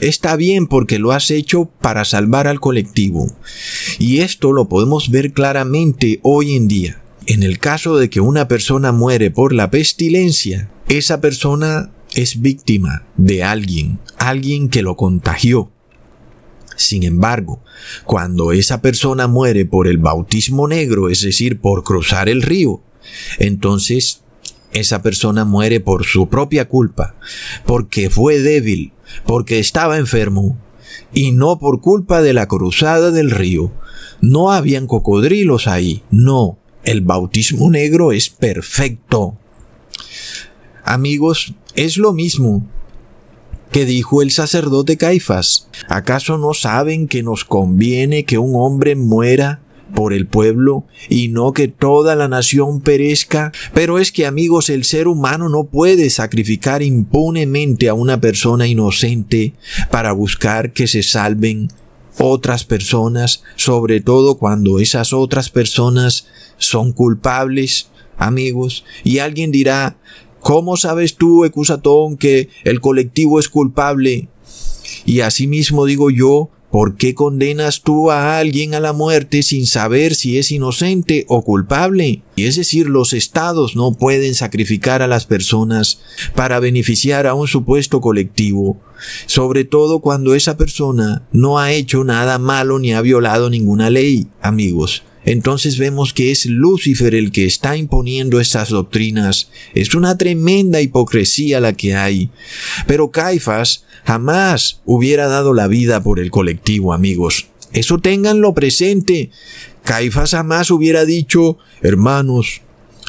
Está 0.01 0.38
bien 0.38 0.67
porque 0.67 0.98
lo 0.98 1.12
has 1.12 1.29
hecho 1.29 1.69
para 1.81 2.05
salvar 2.05 2.48
al 2.48 2.62
colectivo. 2.62 3.29
Y 3.98 4.19
esto 4.19 4.53
lo 4.53 4.69
podemos 4.69 5.12
ver 5.12 5.33
claramente 5.33 6.21
hoy 6.24 6.55
en 6.55 6.69
día. 6.69 7.01
En 7.29 7.43
el 7.43 7.59
caso 7.59 7.95
de 7.98 8.09
que 8.09 8.21
una 8.21 8.48
persona 8.48 8.91
muere 8.91 9.29
por 9.29 9.53
la 9.53 9.69
pestilencia, 9.69 10.71
esa 10.88 11.21
persona 11.21 11.91
es 12.15 12.41
víctima 12.41 13.03
de 13.17 13.43
alguien, 13.43 14.00
alguien 14.17 14.67
que 14.67 14.81
lo 14.81 14.98
contagió. 14.98 15.69
Sin 16.75 17.03
embargo, 17.03 17.62
cuando 18.03 18.51
esa 18.51 18.81
persona 18.81 19.27
muere 19.27 19.65
por 19.65 19.88
el 19.88 20.00
bautismo 20.00 20.67
negro, 20.67 21.07
es 21.07 21.21
decir, 21.21 21.62
por 21.62 21.83
cruzar 21.83 22.29
el 22.29 22.41
río, 22.41 22.81
entonces 23.38 24.24
esa 24.71 25.03
persona 25.03 25.45
muere 25.45 25.79
por 25.79 26.05
su 26.07 26.29
propia 26.29 26.67
culpa, 26.67 27.13
porque 27.67 28.09
fue 28.09 28.39
débil, 28.39 28.91
porque 29.27 29.59
estaba 29.59 30.00
enfermo, 30.00 30.57
y 31.13 31.31
no 31.31 31.59
por 31.59 31.79
culpa 31.79 32.24
de 32.24 32.33
la 32.33 32.48
cruzada 32.48 33.12
del 33.12 33.29
río. 33.29 33.71
No 34.19 34.51
habían 34.51 34.88
cocodrilos 34.88 35.67
ahí, 35.67 36.01
no, 36.09 36.58
el 36.83 37.01
bautismo 37.01 37.69
negro 37.69 38.12
es 38.12 38.29
perfecto. 38.29 39.38
Amigos, 40.83 41.53
es 41.75 41.98
lo 41.98 42.13
mismo 42.13 42.65
que 43.71 43.86
dijo 43.86 44.21
el 44.21 44.31
sacerdote 44.31 44.98
Caifás. 44.98 45.67
¿Acaso 45.88 46.38
no 46.38 46.53
saben 46.53 47.07
que 47.07 47.21
nos 47.21 47.45
conviene 47.45 48.25
que 48.25 48.38
un 48.38 48.53
hombre 48.55 48.95
muera 48.95 49.62
por 49.93 50.13
el 50.13 50.27
pueblo 50.27 50.86
y 51.09 51.29
no 51.29 51.53
que 51.53 51.67
toda 51.67 52.15
la 52.15 52.27
nación 52.27 52.81
perezca. 52.81 53.51
Pero 53.74 54.00
es 54.00 54.12
que 54.12 54.25
amigos, 54.25 54.69
el 54.69 54.83
ser 54.83 55.07
humano 55.07 55.50
no 55.50 55.65
puede 55.65 56.09
sacrificar 56.09 56.81
impunemente 56.81 57.89
a 57.89 57.93
una 57.93 58.21
persona 58.21 58.67
inocente 58.67 59.53
para 59.91 60.12
buscar 60.12 60.74
que 60.74 60.88
se 60.88 61.03
salven 61.03 61.69
otras 62.19 62.65
personas, 62.65 63.43
sobre 63.55 64.01
todo 64.01 64.38
cuando 64.38 64.79
esas 64.79 65.13
otras 65.13 65.49
personas 65.49 66.27
son 66.57 66.91
culpables, 66.91 67.89
amigos, 68.17 68.83
y 69.03 69.19
alguien 69.19 69.51
dirá, 69.51 69.97
¿cómo 70.39 70.77
sabes 70.77 71.15
tú, 71.15 71.45
Ecusatón, 71.45 72.17
que 72.17 72.49
el 72.63 72.81
colectivo 72.81 73.39
es 73.39 73.49
culpable? 73.49 74.29
Y 75.05 75.21
asimismo 75.21 75.85
digo 75.85 76.09
yo, 76.09 76.49
¿Por 76.71 76.97
qué 76.97 77.15
condenas 77.15 77.81
tú 77.81 78.11
a 78.11 78.38
alguien 78.38 78.75
a 78.75 78.79
la 78.79 78.93
muerte 78.93 79.41
sin 79.41 79.65
saber 79.65 80.13
si 80.13 80.38
es 80.38 80.51
inocente 80.51 81.25
o 81.27 81.43
culpable? 81.43 82.21
Y 82.35 82.43
es 82.43 82.57
decir, 82.57 82.88
los 82.88 83.13
estados 83.13 83.75
no 83.75 83.93
pueden 83.93 84.35
sacrificar 84.35 85.01
a 85.01 85.07
las 85.07 85.25
personas 85.25 85.99
para 86.35 86.59
beneficiar 86.59 87.25
a 87.25 87.33
un 87.33 87.47
supuesto 87.47 88.01
colectivo, 88.01 88.79
sobre 89.25 89.63
todo 89.63 89.99
cuando 89.99 90.35
esa 90.35 90.57
persona 90.57 91.27
no 91.31 91.59
ha 91.59 91.71
hecho 91.71 92.03
nada 92.03 92.37
malo 92.39 92.79
ni 92.79 92.93
ha 92.93 93.01
violado 93.01 93.49
ninguna 93.49 93.89
ley, 93.89 94.27
amigos 94.41 95.03
entonces 95.25 95.77
vemos 95.77 96.13
que 96.13 96.31
es 96.31 96.45
Lucifer 96.45 97.13
el 97.13 97.31
que 97.31 97.45
está 97.45 97.77
imponiendo 97.77 98.39
estas 98.39 98.69
doctrinas. 98.69 99.49
Es 99.75 99.93
una 99.93 100.17
tremenda 100.17 100.81
hipocresía 100.81 101.59
la 101.59 101.73
que 101.73 101.95
hay. 101.95 102.31
Pero 102.87 103.11
Caifás 103.11 103.83
jamás 104.05 104.81
hubiera 104.85 105.27
dado 105.27 105.53
la 105.53 105.67
vida 105.67 106.01
por 106.01 106.19
el 106.19 106.31
colectivo, 106.31 106.93
amigos. 106.93 107.47
Eso 107.73 107.99
ténganlo 107.99 108.53
presente. 108.53 109.29
Caifás 109.83 110.31
jamás 110.31 110.71
hubiera 110.71 111.05
dicho, 111.05 111.57
hermanos, 111.81 112.61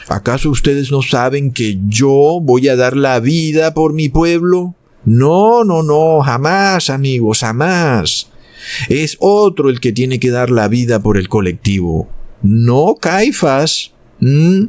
¿acaso 0.08 0.50
ustedes 0.50 0.90
no 0.90 1.02
saben 1.02 1.52
que 1.52 1.78
yo 1.88 2.40
voy 2.42 2.68
a 2.68 2.76
dar 2.76 2.96
la 2.96 3.20
vida 3.20 3.72
por 3.72 3.94
mi 3.94 4.08
pueblo? 4.08 4.74
No, 5.12 5.64
no, 5.64 5.82
no, 5.82 6.20
jamás, 6.20 6.88
amigos, 6.88 7.40
jamás. 7.40 8.30
Es 8.88 9.16
otro 9.18 9.68
el 9.68 9.80
que 9.80 9.90
tiene 9.90 10.20
que 10.20 10.30
dar 10.30 10.50
la 10.50 10.68
vida 10.68 11.02
por 11.02 11.16
el 11.16 11.28
colectivo. 11.28 12.08
No 12.42 12.94
Caifás. 12.94 13.90
¿Mm? 14.20 14.66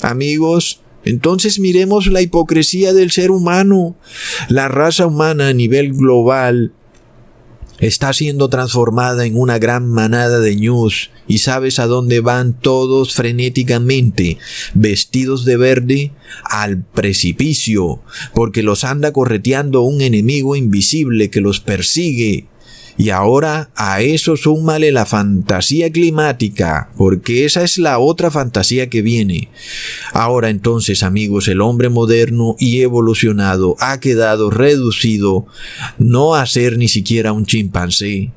Amigos, 0.00 0.80
entonces 1.04 1.58
miremos 1.58 2.06
la 2.06 2.22
hipocresía 2.22 2.92
del 2.92 3.10
ser 3.10 3.32
humano. 3.32 3.96
La 4.48 4.68
raza 4.68 5.06
humana 5.08 5.48
a 5.48 5.52
nivel 5.52 5.92
global 5.92 6.72
está 7.78 8.12
siendo 8.12 8.48
transformada 8.48 9.26
en 9.26 9.36
una 9.36 9.58
gran 9.58 9.88
manada 9.88 10.40
de 10.40 10.56
ñus 10.56 11.10
y 11.26 11.38
sabes 11.38 11.78
a 11.78 11.86
dónde 11.86 12.20
van 12.20 12.58
todos 12.58 13.14
frenéticamente, 13.14 14.38
vestidos 14.74 15.44
de 15.44 15.56
verde, 15.56 16.12
al 16.44 16.82
precipicio, 16.82 18.02
porque 18.34 18.62
los 18.62 18.84
anda 18.84 19.12
correteando 19.12 19.82
un 19.82 20.00
enemigo 20.00 20.56
invisible 20.56 21.30
que 21.30 21.40
los 21.40 21.60
persigue 21.60 22.46
y 22.96 23.10
ahora 23.10 23.70
a 23.74 24.00
eso 24.02 24.36
súmale 24.36 24.92
la 24.92 25.04
fantasía 25.04 25.90
climática, 25.90 26.90
porque 26.96 27.44
esa 27.44 27.62
es 27.62 27.78
la 27.78 27.98
otra 27.98 28.30
fantasía 28.30 28.88
que 28.88 29.02
viene. 29.02 29.48
Ahora 30.12 30.48
entonces, 30.48 31.02
amigos, 31.02 31.48
el 31.48 31.60
hombre 31.60 31.88
moderno 31.88 32.54
y 32.58 32.82
evolucionado 32.82 33.76
ha 33.80 33.98
quedado 33.98 34.50
reducido 34.50 35.46
no 35.98 36.34
a 36.34 36.46
ser 36.46 36.78
ni 36.78 36.88
siquiera 36.88 37.32
un 37.32 37.46
chimpancé, 37.46 38.30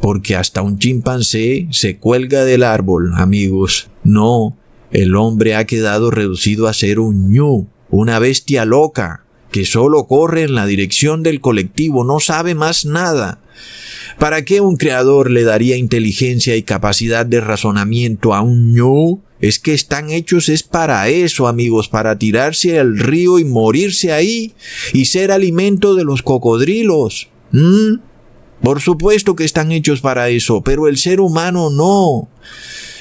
porque 0.00 0.36
hasta 0.36 0.62
un 0.62 0.78
chimpancé 0.78 1.68
se 1.70 1.96
cuelga 1.96 2.44
del 2.44 2.64
árbol, 2.64 3.12
amigos. 3.16 3.88
No, 4.04 4.56
el 4.90 5.16
hombre 5.16 5.54
ha 5.54 5.64
quedado 5.64 6.10
reducido 6.10 6.68
a 6.68 6.74
ser 6.74 6.98
un 6.98 7.32
ñu, 7.32 7.66
una 7.88 8.18
bestia 8.18 8.66
loca, 8.66 9.24
que 9.50 9.64
solo 9.64 10.06
corre 10.06 10.42
en 10.42 10.54
la 10.54 10.66
dirección 10.66 11.22
del 11.22 11.40
colectivo, 11.40 12.04
no 12.04 12.20
sabe 12.20 12.54
más 12.54 12.84
nada. 12.84 13.41
¿Para 14.18 14.44
qué 14.44 14.60
un 14.60 14.76
creador 14.76 15.30
le 15.30 15.44
daría 15.44 15.76
inteligencia 15.76 16.56
y 16.56 16.62
capacidad 16.62 17.26
de 17.26 17.40
razonamiento 17.40 18.34
a 18.34 18.40
un 18.40 18.74
ñu? 18.74 19.20
Es 19.40 19.58
que 19.58 19.74
están 19.74 20.10
hechos 20.10 20.48
es 20.48 20.62
para 20.62 21.08
eso, 21.08 21.48
amigos, 21.48 21.88
para 21.88 22.16
tirarse 22.18 22.78
al 22.78 22.98
río 22.98 23.38
y 23.38 23.44
morirse 23.44 24.12
ahí 24.12 24.54
y 24.92 25.06
ser 25.06 25.32
alimento 25.32 25.94
de 25.94 26.04
los 26.04 26.22
cocodrilos. 26.22 27.28
¿Mm? 27.50 27.96
Por 28.62 28.80
supuesto 28.80 29.34
que 29.34 29.44
están 29.44 29.72
hechos 29.72 30.00
para 30.00 30.28
eso, 30.28 30.62
pero 30.62 30.86
el 30.86 30.96
ser 30.96 31.20
humano 31.20 31.70
no. 31.70 32.28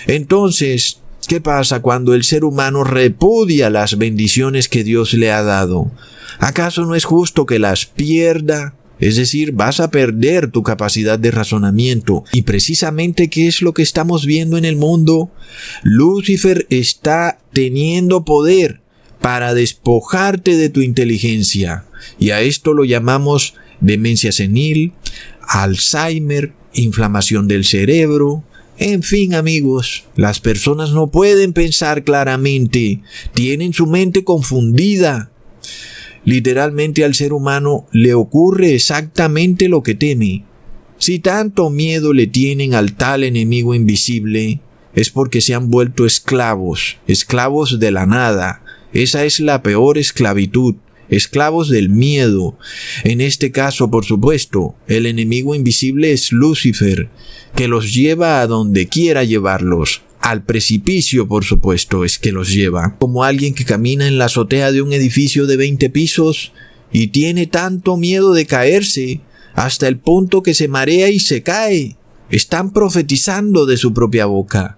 Entonces, 0.08 1.00
¿qué 1.28 1.40
pasa 1.40 1.82
cuando 1.82 2.16
el 2.16 2.24
ser 2.24 2.44
humano 2.44 2.84
repudia 2.84 3.70
las 3.70 4.00
bendiciones 4.00 4.68
que 4.68 4.84
Dios 4.84 5.14
le 5.14 5.32
ha 5.32 5.44
dado? 5.44 5.92
¿Acaso 6.40 6.86
no 6.86 6.96
es 6.96 7.06
justo 7.06 7.46
que 7.46 7.60
las 7.60 7.86
pierda? 7.86 8.74
Es 9.02 9.18
decir, 9.18 9.52
vas 9.52 9.82
a 9.82 9.92
perder 9.92 10.50
tu 10.52 10.64
capacidad 10.64 11.20
de 11.20 11.32
razonamiento. 11.32 12.24
Y 12.32 12.44
precisamente 12.44 13.30
qué 13.30 13.48
es 13.48 13.62
lo 13.62 13.74
que 13.74 13.82
estamos 13.82 14.26
viendo 14.26 14.58
en 14.58 14.64
el 14.64 14.78
mundo? 14.78 15.32
Lucifer 15.84 16.68
está 16.70 17.40
teniendo 17.52 18.24
poder 18.24 18.80
para 19.20 19.54
despojarte 19.54 20.56
de 20.56 20.70
tu 20.70 20.82
inteligencia. 20.82 21.86
Y 22.18 22.30
a 22.30 22.42
esto 22.42 22.74
lo 22.74 22.86
llamamos 22.86 23.56
demencia 23.82 24.32
senil, 24.32 24.94
Alzheimer, 25.48 26.54
inflamación 26.74 27.48
del 27.48 27.66
cerebro, 27.66 28.44
en 28.78 29.04
fin, 29.04 29.36
amigos, 29.36 30.06
las 30.16 30.40
personas 30.40 30.90
no 30.90 31.12
pueden 31.12 31.54
pensar 31.54 32.04
claramente, 32.04 33.02
tienen 33.36 33.74
su 33.74 33.86
mente 33.86 34.24
confundida, 34.24 35.30
Literalmente 36.24 37.04
al 37.04 37.16
ser 37.16 37.34
humano 37.34 37.88
le 37.92 38.14
ocurre 38.14 38.76
exactamente 38.76 39.70
lo 39.70 39.82
que 39.82 39.96
teme. 39.96 40.46
Si 40.98 41.20
tanto 41.20 41.70
miedo 41.70 42.14
le 42.14 42.28
tienen 42.28 42.76
al 42.76 42.94
tal 42.94 43.24
enemigo 43.24 43.74
invisible, 43.74 44.62
es 44.94 45.10
porque 45.10 45.42
se 45.42 45.56
han 45.56 45.70
vuelto 45.70 46.06
esclavos, 46.06 46.98
esclavos 47.08 47.80
de 47.80 47.92
la 47.92 48.06
nada. 48.06 48.64
Esa 48.94 49.26
es 49.26 49.40
la 49.40 49.64
peor 49.64 49.98
esclavitud, 49.98 50.76
esclavos 51.10 51.70
del 51.70 51.90
miedo. 51.90 52.58
En 53.04 53.22
este 53.22 53.52
caso, 53.52 53.90
por 53.90 54.06
supuesto, 54.06 54.76
el 54.88 55.06
enemigo 55.06 55.56
invisible 55.56 56.12
es 56.12 56.32
Lucifer, 56.32 57.10
que 57.56 57.68
los 57.68 57.94
lleva 57.94 58.42
a 58.42 58.48
donde 58.48 58.88
quiera 58.88 59.24
llevarlos, 59.24 60.04
al 60.32 60.44
precipicio, 60.44 61.28
por 61.28 61.44
supuesto, 61.44 62.06
es 62.06 62.18
que 62.18 62.32
los 62.32 62.54
lleva, 62.54 62.96
como 63.00 63.26
alguien 63.26 63.54
que 63.54 63.66
camina 63.66 64.08
en 64.08 64.18
la 64.18 64.26
azotea 64.26 64.72
de 64.72 64.82
un 64.82 64.94
edificio 64.94 65.46
de 65.46 65.58
20 65.58 65.90
pisos 65.90 66.54
y 66.92 67.08
tiene 67.08 67.48
tanto 67.48 67.98
miedo 67.98 68.34
de 68.34 68.46
caerse 68.46 69.20
hasta 69.54 69.90
el 69.90 69.98
punto 69.98 70.42
que 70.42 70.54
se 70.54 70.70
marea 70.70 71.10
y 71.10 71.20
se 71.20 71.44
cae. 71.44 71.98
Están 72.30 72.72
profetizando 72.72 73.66
de 73.66 73.76
su 73.76 73.94
propia 73.94 74.26
boca. 74.26 74.78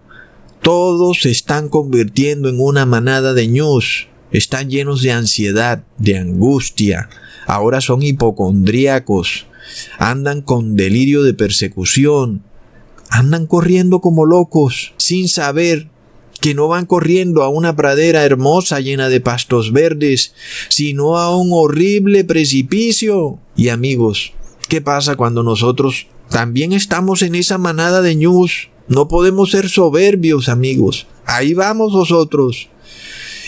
Todos 0.63 1.21
se 1.21 1.29
están 1.29 1.69
convirtiendo 1.69 2.49
en 2.49 2.59
una 2.59 2.87
manada 2.87 3.33
de 3.33 3.47
ñus. 3.47 4.07
Están 4.31 4.71
llenos 4.71 5.03
de 5.03 5.11
ansiedad, 5.11 5.83
de 5.99 6.17
angustia. 6.17 7.09
Ahora 7.45 7.79
son 7.79 8.01
hipocondríacos. 8.01 9.45
Andan 9.99 10.41
con 10.41 10.75
delirio 10.75 11.21
de 11.21 11.35
persecución, 11.35 12.43
andan 13.13 13.45
corriendo 13.45 14.01
como 14.01 14.25
locos, 14.25 14.95
sin 14.97 15.29
saber 15.29 15.87
que 16.41 16.55
no 16.55 16.67
van 16.67 16.87
corriendo 16.87 17.43
a 17.43 17.47
una 17.47 17.75
pradera 17.75 18.25
hermosa 18.25 18.79
llena 18.79 19.07
de 19.07 19.21
pastos 19.21 19.71
verdes, 19.71 20.33
sino 20.67 21.19
a 21.19 21.37
un 21.37 21.49
horrible 21.51 22.23
precipicio. 22.23 23.37
Y 23.55 23.69
amigos, 23.69 24.33
¿qué 24.67 24.81
pasa 24.81 25.15
cuando 25.15 25.43
nosotros 25.43 26.07
también 26.29 26.73
estamos 26.73 27.21
en 27.21 27.35
esa 27.35 27.59
manada 27.59 28.01
de 28.01 28.15
ñus? 28.15 28.69
No 28.87 29.07
podemos 29.07 29.51
ser 29.51 29.69
soberbios, 29.69 30.49
amigos. 30.49 31.05
Ahí 31.27 31.53
vamos 31.53 31.93
nosotros. 31.93 32.67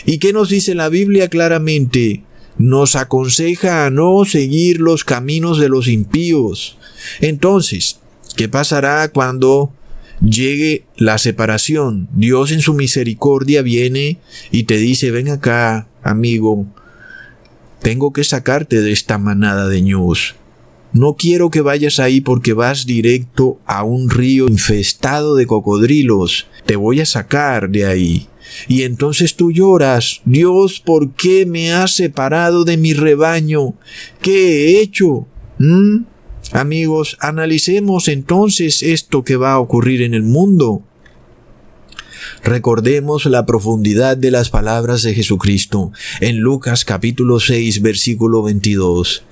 ¿Y 0.06 0.20
qué 0.20 0.32
nos 0.32 0.50
dice 0.50 0.76
la 0.76 0.90
Biblia 0.90 1.28
claramente? 1.28 2.22
Nos 2.60 2.96
aconseja 2.96 3.88
a 3.88 3.90
no 3.90 4.26
seguir 4.26 4.80
los 4.80 5.04
caminos 5.04 5.58
de 5.58 5.70
los 5.70 5.88
impíos. 5.88 6.78
Entonces, 7.20 8.00
¿Qué 8.36 8.50
pasará 8.50 9.08
cuando 9.10 9.74
llegue 10.22 10.86
la 10.98 11.18
separación? 11.18 12.10
Dios 12.14 12.52
en 12.52 12.62
su 12.62 12.74
misericordia 12.74 13.62
viene 13.62 14.20
y 14.52 14.64
te 14.64 14.78
dice, 14.78 15.12
ven 15.12 15.30
acá, 15.30 15.88
amigo, 16.04 16.66
tengo 17.82 18.12
que 18.12 18.24
sacarte 18.24 18.82
de 18.82 18.92
esta 18.92 19.18
manada 19.18 19.70
de 19.70 19.82
ñus. 19.82 20.36
No 20.92 21.16
quiero 21.16 21.50
que 21.50 21.62
vayas 21.62 22.00
ahí 22.00 22.22
porque 22.22 22.54
vas 22.54 22.86
directo 22.86 23.60
a 23.66 23.84
un 23.84 24.10
río 24.10 24.48
infestado 24.48 25.36
de 25.36 25.46
cocodrilos. 25.46 26.48
Te 26.66 26.78
voy 26.78 27.02
a 27.02 27.06
sacar 27.06 27.70
de 27.70 27.86
ahí. 27.86 28.28
Y 28.68 28.84
entonces 28.84 29.36
tú 29.36 29.52
lloras, 29.52 30.22
Dios, 30.26 30.80
¿por 30.80 31.12
qué 31.12 31.46
me 31.46 31.74
has 31.74 31.96
separado 31.96 32.64
de 32.64 32.78
mi 32.78 32.94
rebaño? 32.94 33.74
¿Qué 34.22 34.68
he 34.68 34.82
hecho? 34.82 35.28
¿Mm? 35.58 36.04
Amigos, 36.52 37.18
analicemos 37.20 38.08
entonces 38.08 38.84
esto 38.84 39.24
que 39.24 39.36
va 39.36 39.54
a 39.54 39.60
ocurrir 39.60 40.02
en 40.04 40.14
el 40.14 40.24
mundo. 40.24 40.84
Recordemos 42.44 43.26
la 43.26 43.46
profundidad 43.46 44.16
de 44.16 44.32
las 44.32 44.50
palabras 44.50 45.02
de 45.02 45.14
Jesucristo 45.14 45.92
en 46.22 46.38
Lucas 46.38 46.86
capítulo 46.86 47.40
6 47.40 47.82
versículo 47.82 48.44
22. 48.44 49.24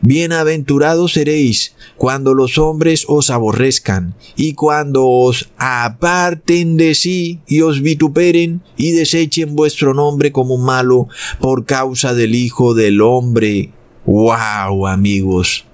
Bienaventurados 0.00 1.12
seréis 1.12 1.74
cuando 1.96 2.32
los 2.32 2.56
hombres 2.56 3.04
os 3.08 3.30
aborrezcan 3.30 4.14
y 4.36 4.54
cuando 4.54 5.06
os 5.06 5.50
aparten 5.58 6.76
de 6.76 6.94
sí 6.94 7.40
y 7.46 7.60
os 7.60 7.82
vituperen 7.82 8.62
y 8.76 8.92
desechen 8.92 9.56
vuestro 9.56 9.92
nombre 9.92 10.32
como 10.32 10.56
malo 10.56 11.08
por 11.40 11.66
causa 11.66 12.14
del 12.14 12.34
Hijo 12.34 12.74
del 12.74 13.02
Hombre. 13.02 13.72
¡Wow, 14.06 14.86
amigos! 14.86 15.66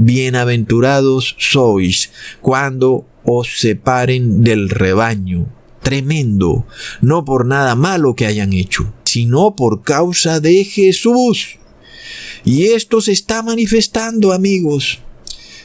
Bienaventurados 0.00 1.34
sois 1.38 2.12
cuando 2.40 3.04
os 3.24 3.58
separen 3.58 4.44
del 4.44 4.70
rebaño. 4.70 5.48
Tremendo, 5.82 6.66
no 7.00 7.24
por 7.24 7.46
nada 7.46 7.74
malo 7.74 8.14
que 8.14 8.26
hayan 8.26 8.52
hecho, 8.52 8.92
sino 9.04 9.56
por 9.56 9.82
causa 9.82 10.38
de 10.38 10.62
Jesús. 10.62 11.58
Y 12.44 12.66
esto 12.66 13.00
se 13.00 13.10
está 13.10 13.42
manifestando, 13.42 14.32
amigos, 14.32 15.00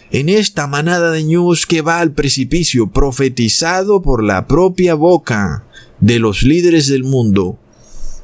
en 0.09 0.29
esta 0.29 0.65
manada 0.65 1.11
de 1.11 1.23
ñus 1.23 1.67
que 1.67 1.83
va 1.83 1.99
al 1.99 2.13
precipicio, 2.13 2.87
profetizado 2.87 4.01
por 4.01 4.23
la 4.23 4.47
propia 4.47 4.95
boca 4.95 5.67
de 5.99 6.17
los 6.17 6.41
líderes 6.41 6.87
del 6.87 7.03
mundo. 7.03 7.59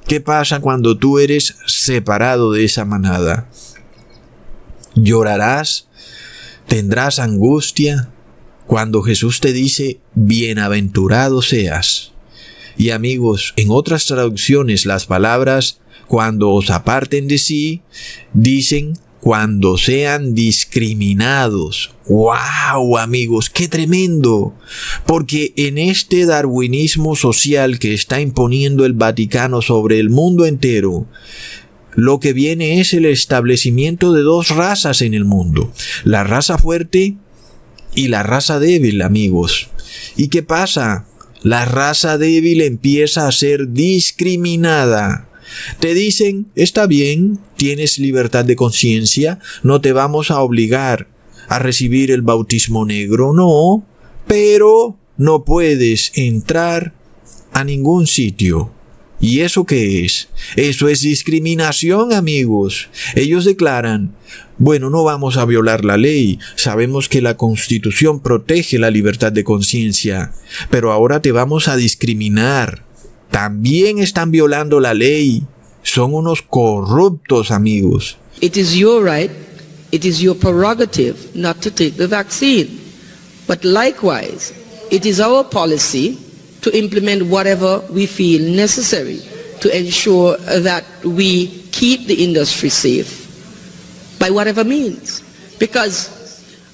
¿Qué 0.08 0.22
pasa 0.22 0.60
cuando 0.60 0.98
tú 0.98 1.20
eres 1.20 1.56
separado 1.68 2.52
de 2.52 2.66
esa 2.66 2.84
manada? 2.84 3.48
¿Llorarás? 4.96 5.89
¿Tendrás 6.70 7.18
angustia? 7.18 8.12
Cuando 8.68 9.02
Jesús 9.02 9.40
te 9.40 9.54
dice, 9.54 10.02
bienaventurado 10.14 11.42
seas. 11.42 12.14
Y 12.78 12.92
amigos, 12.92 13.56
en 13.58 13.72
otras 13.72 14.06
traducciones 14.06 14.86
las 14.86 15.08
palabras 15.08 15.82
cuando 16.08 16.52
os 16.52 16.70
aparten 16.70 17.28
de 17.28 17.40
sí, 17.40 17.82
dicen 18.34 18.94
cuando 19.20 19.80
sean 19.80 20.36
discriminados. 20.36 21.96
¡Wow, 22.08 23.00
amigos! 23.00 23.50
¡Qué 23.50 23.68
tremendo! 23.68 24.54
Porque 25.08 25.54
en 25.56 25.80
este 25.80 26.28
darwinismo 26.28 27.16
social 27.16 27.80
que 27.80 27.96
está 27.96 28.22
imponiendo 28.22 28.86
el 28.86 28.94
Vaticano 28.94 29.64
sobre 29.64 30.00
el 30.00 30.12
mundo 30.12 30.46
entero, 30.46 31.08
lo 31.96 32.20
que 32.20 32.34
viene 32.34 32.80
es 32.80 32.94
el 32.94 33.06
establecimiento 33.06 34.14
de 34.14 34.22
dos 34.22 34.50
razas 34.50 35.02
en 35.02 35.14
el 35.14 35.26
mundo. 35.26 35.74
La 36.04 36.24
raza 36.24 36.58
fuerte 36.58 37.16
y 37.96 38.08
la 38.08 38.24
raza 38.24 38.60
débil, 38.60 39.02
amigos. 39.02 39.70
¿Y 40.16 40.28
qué 40.28 40.44
pasa? 40.44 41.06
La 41.42 41.66
raza 41.66 42.18
débil 42.18 42.62
empieza 42.62 43.28
a 43.28 43.32
ser 43.32 43.72
discriminada 43.72 45.30
te 45.80 45.94
dicen, 45.94 46.48
está 46.56 46.88
bien, 46.88 47.40
tienes 47.56 48.00
libertad 48.00 48.46
de 48.46 48.56
conciencia, 48.56 49.40
no 49.64 49.82
te 49.82 49.94
vamos 49.94 50.32
a 50.32 50.42
obligar 50.42 51.08
a 51.48 51.60
recibir 51.60 52.12
el 52.12 52.22
bautismo 52.22 52.86
negro, 52.86 53.34
no, 53.34 53.84
pero 54.28 54.98
no 55.18 55.44
puedes 55.44 56.12
entrar 56.16 56.94
a 57.52 57.64
ningún 57.64 58.08
sitio. 58.08 58.72
¿Y 59.22 59.42
eso 59.42 59.66
qué 59.66 60.06
es? 60.06 60.30
Eso 60.56 60.88
es 60.88 61.02
discriminación, 61.02 62.14
amigos. 62.14 62.90
Ellos 63.16 63.46
declaran, 63.46 64.16
bueno, 64.58 64.90
no 64.90 65.04
vamos 65.04 65.38
a 65.38 65.46
violar 65.46 65.84
la 65.84 65.98
ley, 65.98 66.40
sabemos 66.56 67.10
que 67.10 67.22
la 67.22 67.38
constitución 67.38 68.22
protege 68.22 68.80
la 68.80 68.92
libertad 68.92 69.32
de 69.32 69.44
conciencia, 69.44 70.34
pero 70.70 70.92
ahora 70.92 71.22
te 71.22 71.32
vamos 71.32 71.68
a 71.68 71.76
discriminar 71.76 72.90
también 73.32 74.00
están 74.00 74.32
violando 74.32 74.80
la 74.80 74.94
ley. 74.94 75.44
Son 75.84 76.14
unos 76.14 76.42
corruptos 76.42 77.52
amigos. 77.52 78.18
It 78.42 78.58
is 78.58 78.74
your 78.74 79.04
right, 79.04 79.32
it 79.92 80.06
is 80.06 80.20
your 80.20 80.38
prerogative 80.38 81.16
not 81.34 81.62
to 81.62 81.72
take 81.72 81.92
the 81.92 82.08
vaccine. 82.08 82.80
But 83.48 83.64
likewise, 83.64 84.54
it 84.92 85.06
is 85.06 85.20
our 85.20 85.44
policy 85.44 86.18
to 86.62 86.78
implement 86.78 87.24
whatever 87.28 87.80
we 87.90 88.06
feel 88.06 88.42
necessary 88.56 89.22
to 89.62 89.78
ensure 89.78 90.38
that 90.38 90.86
we 91.04 91.48
keep 91.72 92.08
the 92.08 92.24
industry 92.24 92.70
safe 92.70 94.18
by 94.20 94.30
whatever 94.30 94.64
means. 94.64 95.22
Because 95.60 96.18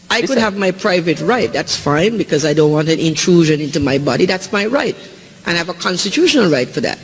I 0.09 0.21
could 0.21 0.37
have 0.37 0.57
my 0.57 0.71
private 0.71 1.19
right, 1.21 1.51
that's 1.51 1.75
fine, 1.75 2.17
because 2.17 2.45
I 2.45 2.53
don't 2.53 2.71
want 2.71 2.89
an 2.89 2.99
intrusion 2.99 3.59
into 3.59 3.79
my 3.79 3.97
body, 3.97 4.25
that's 4.25 4.51
my 4.51 4.65
right. 4.65 4.95
and 5.45 5.55
I 5.55 5.57
have 5.57 5.69
a 5.69 5.73
constitutional 5.73 6.49
right 6.49 6.67
for 6.67 6.81
that. 6.81 6.99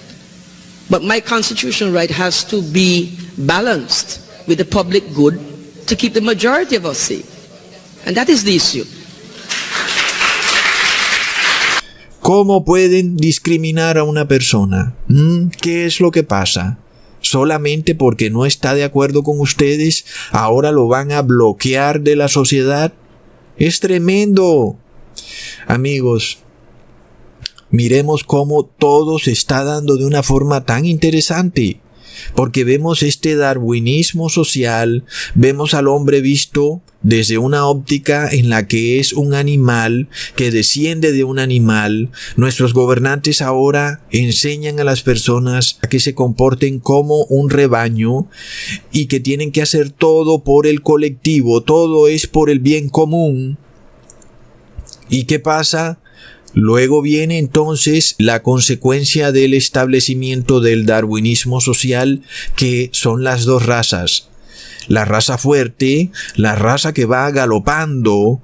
But 0.89 1.03
my 1.03 1.19
constitutional 1.19 1.93
right 1.93 2.09
has 2.09 2.43
to 2.45 2.61
be 2.61 3.17
balanced 3.37 4.19
with 4.47 4.57
the 4.57 4.65
public 4.65 5.13
good 5.13 5.39
to 5.87 5.95
keep 5.95 6.13
the 6.13 6.21
majority 6.21 6.75
of 6.75 6.85
us 6.85 6.97
safe. 6.97 7.27
And 8.05 8.17
that 8.17 8.29
is 8.29 8.43
the 8.43 8.55
issue. 8.55 8.83
¿Cómo 12.21 12.63
pueden 12.63 13.17
discriminar 13.17 13.97
a 13.97 14.03
una 14.03 14.27
persona? 14.27 14.95
¿Mm? 15.07 15.47
¿Qué 15.59 15.87
es 15.87 15.99
lo 15.99 16.11
que 16.11 16.21
pasa? 16.21 16.77
Solamente 17.19 17.95
porque 17.95 18.29
no 18.29 18.45
está 18.45 18.75
de 18.75 18.83
acuerdo 18.83 19.23
con 19.23 19.39
ustedes, 19.39 20.05
ahora 20.31 20.71
lo 20.71 20.87
van 20.87 21.11
a 21.11 21.23
bloquear 21.23 22.01
de 22.01 22.15
la 22.15 22.27
sociedad. 22.27 22.93
Es 23.57 23.79
tremendo. 23.79 24.77
Amigos, 25.65 26.37
miremos 27.71 28.23
cómo 28.23 28.65
todo 28.65 29.17
se 29.17 29.31
está 29.31 29.63
dando 29.63 29.97
de 29.97 30.05
una 30.05 30.21
forma 30.21 30.63
tan 30.63 30.85
interesante. 30.85 31.81
Porque 32.35 32.63
vemos 32.63 33.01
este 33.01 33.35
darwinismo 33.35 34.29
social, 34.29 35.05
vemos 35.33 35.73
al 35.73 35.87
hombre 35.87 36.21
visto 36.21 36.83
desde 37.03 37.37
una 37.37 37.65
óptica 37.65 38.29
en 38.29 38.49
la 38.49 38.67
que 38.67 38.99
es 38.99 39.13
un 39.13 39.33
animal 39.33 40.07
que 40.35 40.51
desciende 40.51 41.11
de 41.11 41.23
un 41.23 41.39
animal. 41.39 42.09
Nuestros 42.35 42.73
gobernantes 42.73 43.41
ahora 43.41 44.01
enseñan 44.11 44.79
a 44.79 44.83
las 44.83 45.01
personas 45.01 45.79
a 45.81 45.87
que 45.87 45.99
se 45.99 46.13
comporten 46.13 46.79
como 46.79 47.25
un 47.25 47.49
rebaño 47.49 48.27
y 48.91 49.07
que 49.07 49.19
tienen 49.19 49.51
que 49.51 49.61
hacer 49.61 49.89
todo 49.89 50.43
por 50.43 50.67
el 50.67 50.81
colectivo, 50.81 51.61
todo 51.61 52.07
es 52.07 52.27
por 52.27 52.49
el 52.49 52.59
bien 52.59 52.89
común. 52.89 53.57
¿Y 55.09 55.23
qué 55.23 55.39
pasa? 55.39 55.99
Luego 56.53 57.01
viene 57.01 57.37
entonces 57.37 58.15
la 58.17 58.43
consecuencia 58.43 59.31
del 59.31 59.53
establecimiento 59.53 60.59
del 60.59 60.85
darwinismo 60.85 61.61
social, 61.61 62.23
que 62.55 62.89
son 62.93 63.23
las 63.23 63.45
dos 63.45 63.65
razas. 63.65 64.30
La 64.87 65.05
raza 65.05 65.37
fuerte, 65.37 66.11
la 66.35 66.55
raza 66.55 66.93
que 66.93 67.05
va 67.05 67.29
galopando 67.31 68.41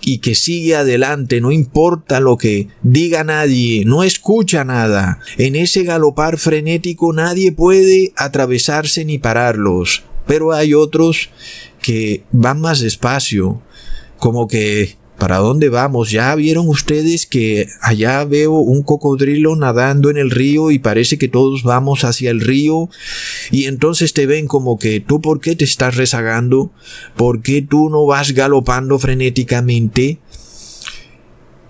y 0.00 0.18
que 0.18 0.34
sigue 0.34 0.76
adelante, 0.76 1.40
no 1.40 1.52
importa 1.52 2.20
lo 2.20 2.36
que 2.36 2.68
diga 2.82 3.24
nadie, 3.24 3.84
no 3.84 4.02
escucha 4.02 4.64
nada. 4.64 5.20
En 5.36 5.56
ese 5.56 5.84
galopar 5.84 6.38
frenético 6.38 7.12
nadie 7.12 7.52
puede 7.52 8.12
atravesarse 8.16 9.04
ni 9.04 9.18
pararlos. 9.18 10.04
Pero 10.26 10.52
hay 10.52 10.74
otros 10.74 11.30
que 11.82 12.24
van 12.30 12.60
más 12.60 12.80
despacio, 12.80 13.60
como 14.18 14.46
que 14.48 14.96
¿Para 15.20 15.36
dónde 15.36 15.68
vamos? 15.68 16.10
Ya 16.10 16.34
vieron 16.34 16.66
ustedes 16.66 17.26
que 17.26 17.68
allá 17.82 18.24
veo 18.24 18.54
un 18.54 18.82
cocodrilo 18.82 19.54
nadando 19.54 20.08
en 20.08 20.16
el 20.16 20.30
río 20.30 20.70
y 20.70 20.78
parece 20.78 21.18
que 21.18 21.28
todos 21.28 21.62
vamos 21.62 22.04
hacia 22.04 22.30
el 22.30 22.40
río 22.40 22.88
y 23.50 23.66
entonces 23.66 24.14
te 24.14 24.24
ven 24.24 24.46
como 24.46 24.78
que 24.78 25.00
tú 25.00 25.20
por 25.20 25.42
qué 25.42 25.54
te 25.56 25.64
estás 25.64 25.96
rezagando, 25.96 26.72
por 27.16 27.42
qué 27.42 27.60
tú 27.60 27.90
no 27.90 28.06
vas 28.06 28.32
galopando 28.32 28.98
frenéticamente. 28.98 30.20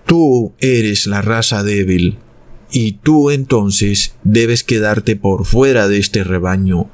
Tú 0.07 0.53
eres 0.61 1.09
la 1.09 1.21
raza 1.21 1.65
débil 1.65 2.19
y 2.71 2.93
tú 3.03 3.33
entonces 3.33 4.15
debes 4.23 4.63
quedarte 4.63 5.17
por 5.17 5.45
fuera 5.45 5.89
de 5.89 5.99
este 5.99 6.23
rebaño 6.23 6.89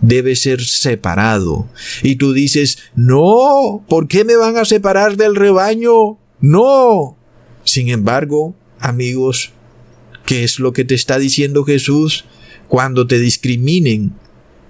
debe 0.00 0.36
ser 0.36 0.62
separado. 0.64 1.68
Y 2.02 2.16
tú 2.16 2.32
dices, 2.32 2.78
no, 2.94 3.84
¿por 3.88 4.08
qué 4.08 4.24
me 4.24 4.36
van 4.36 4.56
a 4.56 4.64
separar 4.64 5.16
del 5.16 5.34
rebaño? 5.34 6.18
No. 6.40 7.16
Sin 7.64 7.88
embargo, 7.88 8.54
amigos, 8.78 9.52
¿qué 10.24 10.44
es 10.44 10.58
lo 10.58 10.72
que 10.72 10.84
te 10.84 10.94
está 10.94 11.18
diciendo 11.18 11.64
Jesús? 11.64 12.24
Cuando 12.68 13.06
te 13.06 13.18
discriminen, 13.18 14.14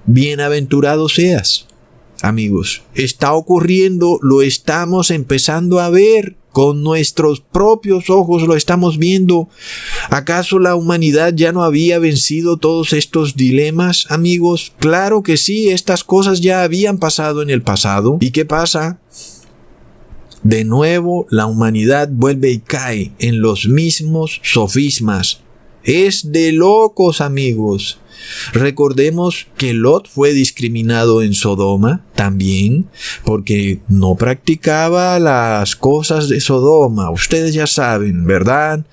bienaventurado 0.06 1.08
seas. 1.08 1.66
Amigos, 2.20 2.82
está 2.94 3.32
ocurriendo, 3.32 4.18
lo 4.22 4.42
estamos 4.42 5.10
empezando 5.10 5.78
a 5.78 5.88
ver. 5.88 6.36
Con 6.58 6.82
nuestros 6.82 7.38
propios 7.38 8.10
ojos 8.10 8.42
lo 8.42 8.56
estamos 8.56 8.98
viendo. 8.98 9.48
¿Acaso 10.10 10.58
la 10.58 10.74
humanidad 10.74 11.32
ya 11.32 11.52
no 11.52 11.62
había 11.62 12.00
vencido 12.00 12.56
todos 12.56 12.92
estos 12.94 13.36
dilemas, 13.36 14.06
amigos? 14.10 14.72
Claro 14.80 15.22
que 15.22 15.36
sí, 15.36 15.68
estas 15.68 16.02
cosas 16.02 16.40
ya 16.40 16.64
habían 16.64 16.98
pasado 16.98 17.42
en 17.42 17.50
el 17.50 17.62
pasado. 17.62 18.18
¿Y 18.20 18.32
qué 18.32 18.44
pasa? 18.44 18.98
De 20.42 20.64
nuevo, 20.64 21.28
la 21.30 21.46
humanidad 21.46 22.08
vuelve 22.10 22.50
y 22.50 22.58
cae 22.58 23.12
en 23.20 23.40
los 23.40 23.68
mismos 23.68 24.40
sofismas, 24.42 25.42
Es 25.88 26.32
de 26.32 26.52
locos, 26.52 27.22
amigos. 27.22 27.98
Recordemos 28.52 29.46
que 29.56 29.72
Lot 29.72 30.06
fue 30.06 30.34
discriminado 30.34 31.22
en 31.22 31.32
Sodoma 31.32 32.04
también 32.14 32.90
porque 33.24 33.80
no 33.88 34.14
practicaba 34.14 35.18
las 35.18 35.76
cosas 35.76 36.28
de 36.28 36.42
Sodoma. 36.42 37.10
Ustedes 37.10 37.54
ya 37.54 37.66
saben, 37.66 38.26
¿verdad? 38.26 38.84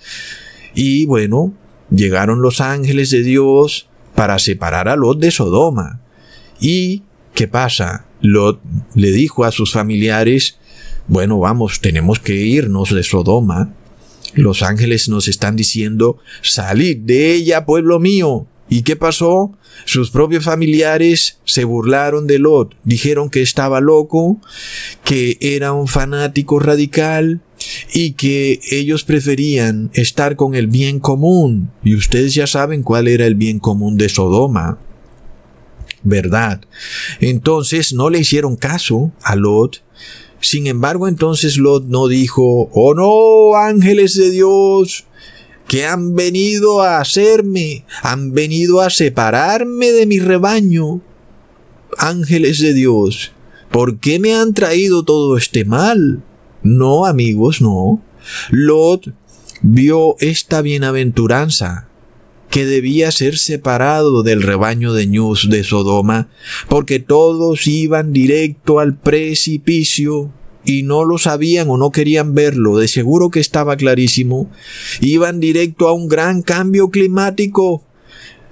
Y 0.73 1.05
bueno, 1.05 1.51
llegaron 1.91 2.41
los 2.41 2.61
ángeles 2.61 3.09
de 3.09 3.23
Dios 3.23 3.89
para 4.15 4.39
separar 4.39 4.87
a 4.87 4.95
Lot 4.95 5.19
de 5.19 5.31
Sodoma. 5.31 5.99
¿Y 6.61 7.03
qué 7.33 7.49
pasa? 7.49 8.05
Lot 8.21 8.61
le 8.93 9.11
dijo 9.11 9.43
a 9.43 9.51
sus 9.51 9.73
familiares, 9.73 10.59
bueno, 11.09 11.39
vamos, 11.39 11.81
tenemos 11.81 12.21
que 12.21 12.35
irnos 12.35 12.95
de 12.95 13.03
Sodoma. 13.03 13.73
Los 14.35 14.63
ángeles 14.63 15.09
nos 15.09 15.27
están 15.27 15.55
diciendo, 15.55 16.17
salid 16.41 16.97
de 16.97 17.33
ella, 17.33 17.65
pueblo 17.65 17.99
mío. 17.99 18.47
¿Y 18.69 18.81
qué 18.81 18.95
pasó? 18.95 19.53
Sus 19.85 20.09
propios 20.09 20.43
familiares 20.43 21.39
se 21.45 21.63
burlaron 21.63 22.27
de 22.27 22.39
Lot, 22.39 22.75
dijeron 22.83 23.29
que 23.29 23.41
estaba 23.41 23.81
loco, 23.81 24.39
que 25.03 25.37
era 25.39 25.73
un 25.73 25.87
fanático 25.87 26.59
radical 26.59 27.41
y 27.93 28.13
que 28.13 28.59
ellos 28.71 29.03
preferían 29.03 29.91
estar 29.93 30.35
con 30.35 30.55
el 30.55 30.67
bien 30.67 30.99
común. 30.99 31.71
Y 31.83 31.95
ustedes 31.95 32.33
ya 32.33 32.47
saben 32.47 32.83
cuál 32.83 33.07
era 33.07 33.25
el 33.27 33.35
bien 33.35 33.59
común 33.59 33.97
de 33.97 34.09
Sodoma. 34.09 34.79
¿Verdad? 36.03 36.61
Entonces 37.19 37.93
no 37.93 38.09
le 38.09 38.19
hicieron 38.19 38.55
caso 38.55 39.11
a 39.21 39.35
Lot. 39.35 39.83
Sin 40.45 40.67
embargo, 40.67 41.07
entonces 41.07 41.57
Lot 41.57 41.85
no 41.85 42.07
dijo, 42.07 42.69
oh 42.71 42.93
no, 42.93 43.57
ángeles 43.57 44.13
de 44.13 44.29
Dios, 44.29 45.05
que 45.67 45.87
han 45.87 46.13
venido 46.13 46.83
a 46.83 46.99
hacerme, 46.99 47.83
han 48.03 48.31
venido 48.31 48.81
a 48.81 48.91
separarme 48.91 49.91
de 49.91 50.05
mi 50.05 50.19
rebaño. 50.19 51.01
Ángeles 51.97 52.59
de 52.59 52.75
Dios, 52.75 53.31
¿por 53.71 53.97
qué 53.97 54.19
me 54.19 54.35
han 54.35 54.53
traído 54.53 55.01
todo 55.01 55.35
este 55.35 55.65
mal? 55.65 56.21
No, 56.61 57.07
amigos, 57.07 57.59
no. 57.59 58.03
Lot 58.51 59.15
vio 59.63 60.15
esta 60.19 60.61
bienaventuranza 60.61 61.87
que 62.55 62.65
debía 62.65 63.11
ser 63.11 63.37
separado 63.37 64.23
del 64.23 64.41
rebaño 64.41 64.93
de 64.93 65.07
Ñus 65.07 65.49
de 65.49 65.65
Sodoma, 65.65 66.29
porque 66.69 67.01
todos 67.01 67.67
iban 67.67 68.13
directo 68.13 68.79
al 68.79 68.97
precipicio 68.97 70.31
y 70.63 70.83
no 70.83 71.03
lo 71.03 71.17
sabían 71.17 71.69
o 71.69 71.75
no 71.75 71.91
querían 71.91 72.33
verlo, 72.33 72.77
de 72.77 72.87
seguro 72.87 73.29
que 73.29 73.41
estaba 73.41 73.75
clarísimo, 73.75 74.49
iban 75.01 75.41
directo 75.41 75.89
a 75.89 75.91
un 75.91 76.07
gran 76.07 76.41
cambio 76.43 76.91
climático. 76.91 77.83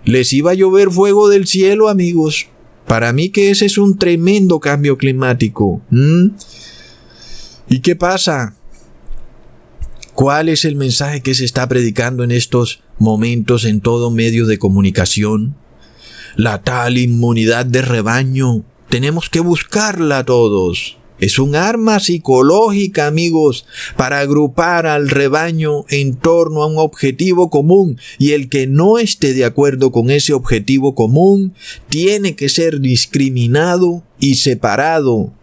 Les 0.04 0.34
iba 0.34 0.52
a 0.52 0.56
llover 0.56 0.92
fuego 0.92 1.30
del 1.30 1.48
cielo, 1.48 1.88
amigos. 1.88 2.48
Para 2.86 3.14
mí 3.14 3.30
que 3.30 3.52
ese 3.52 3.68
es 3.68 3.78
un 3.78 3.98
tremendo 3.98 4.60
cambio 4.60 4.98
climático. 4.98 5.82
¿Y 7.70 7.80
qué 7.80 7.96
pasa? 7.96 8.58
¿Cuál 10.16 10.48
es 10.48 10.64
el 10.64 10.76
mensaje 10.76 11.22
que 11.22 11.34
se 11.34 11.44
está 11.44 11.68
predicando 11.68 12.24
en 12.24 12.30
estos 12.30 12.82
momentos 13.00 13.66
en 13.66 13.82
todo 13.82 14.12
medio 14.12 14.46
de 14.46 14.60
comunicación? 14.60 15.56
La 16.36 16.62
tal 16.62 17.00
inmunidad 17.00 17.66
de 17.66 17.82
rebaño. 17.82 18.64
Tenemos 18.90 19.32
que 19.32 19.40
buscarla 19.40 20.24
todos. 20.24 20.98
Es 21.20 21.40
un 21.40 21.56
arma 21.56 22.00
psicológica, 22.00 23.08
amigos, 23.08 23.66
para 23.98 24.20
agrupar 24.20 24.86
al 24.86 25.10
rebaño 25.10 25.86
en 25.90 26.16
torno 26.16 26.62
a 26.62 26.68
un 26.68 26.78
objetivo 26.78 27.50
común 27.50 27.98
y 28.20 28.34
el 28.34 28.50
que 28.50 28.68
no 28.68 29.00
esté 29.00 29.34
de 29.34 29.46
acuerdo 29.46 29.92
con 29.92 30.12
ese 30.12 30.34
objetivo 30.34 30.94
común 30.94 31.56
tiene 31.90 32.36
que 32.36 32.50
ser 32.50 32.82
discriminado 32.82 34.04
y 34.20 34.36
separado. 34.36 35.34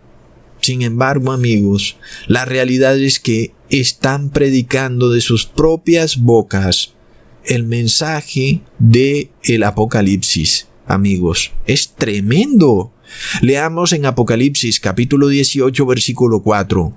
Sin 0.60 0.82
embargo, 0.82 1.32
amigos, 1.32 1.96
la 2.26 2.44
realidad 2.44 2.98
es 2.98 3.18
que 3.18 3.52
están 3.68 4.30
predicando 4.30 5.10
de 5.10 5.20
sus 5.20 5.46
propias 5.46 6.18
bocas 6.18 6.94
el 7.44 7.64
mensaje 7.64 8.60
de 8.78 9.30
el 9.42 9.62
Apocalipsis. 9.62 10.68
Amigos, 10.86 11.52
es 11.66 11.94
tremendo. 11.96 12.92
Leamos 13.40 13.92
en 13.92 14.06
Apocalipsis 14.06 14.80
capítulo 14.80 15.28
18 15.28 15.86
versículo 15.86 16.42
4. 16.42 16.92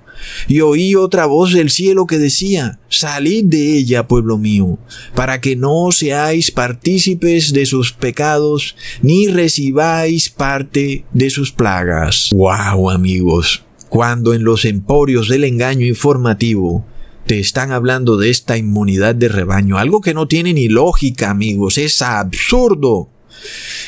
Y 0.48 0.62
oí 0.62 0.96
otra 0.96 1.26
voz 1.26 1.54
del 1.54 1.70
cielo 1.70 2.06
que 2.06 2.18
decía, 2.18 2.80
Salid 2.90 3.46
de 3.46 3.78
ella, 3.78 4.08
pueblo 4.08 4.38
mío, 4.38 4.78
para 5.16 5.42
que 5.42 5.56
no 5.56 5.92
seáis 5.92 6.52
partícipes 6.52 7.54
de 7.54 7.66
sus 7.66 7.92
pecados, 7.92 8.76
ni 9.02 9.28
recibáis 9.28 10.30
parte 10.30 11.06
de 11.12 11.30
sus 11.30 11.52
plagas. 11.52 12.30
¡Wow, 12.34 12.90
amigos! 12.92 13.64
Cuando 13.90 14.34
en 14.34 14.44
los 14.44 14.66
emporios 14.66 15.30
del 15.30 15.44
engaño 15.44 15.86
informativo 15.86 16.86
te 17.28 17.40
están 17.40 17.72
hablando 17.72 18.18
de 18.18 18.30
esta 18.30 18.58
inmunidad 18.58 19.16
de 19.16 19.30
rebaño, 19.30 19.78
algo 19.78 20.02
que 20.02 20.14
no 20.14 20.28
tiene 20.28 20.54
ni 20.54 20.68
lógica, 20.68 21.30
amigos, 21.30 21.78
es 21.78 22.02
absurdo. 22.02 23.10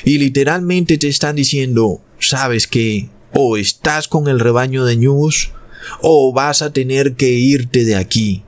Y 0.03 0.17
literalmente 0.17 0.97
te 0.97 1.07
están 1.07 1.35
diciendo, 1.35 2.01
sabes 2.19 2.67
que 2.67 3.09
o 3.33 3.57
estás 3.57 4.07
con 4.07 4.27
el 4.27 4.39
rebaño 4.39 4.85
de 4.85 4.95
News 4.95 5.51
o 6.01 6.33
vas 6.33 6.61
a 6.61 6.71
tener 6.71 7.13
que 7.15 7.29
irte 7.29 7.85
de 7.85 7.95
aquí. 7.95 8.43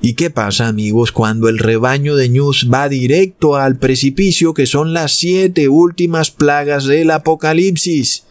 ¿Y 0.00 0.14
qué 0.14 0.30
pasa 0.30 0.66
amigos 0.66 1.12
cuando 1.12 1.48
el 1.48 1.58
rebaño 1.58 2.16
de 2.16 2.28
News 2.28 2.68
va 2.72 2.88
directo 2.88 3.56
al 3.56 3.78
precipicio 3.78 4.52
que 4.52 4.66
son 4.66 4.92
las 4.92 5.12
siete 5.12 5.68
últimas 5.68 6.30
plagas 6.30 6.86
del 6.86 7.10
Apocalipsis? 7.12 8.24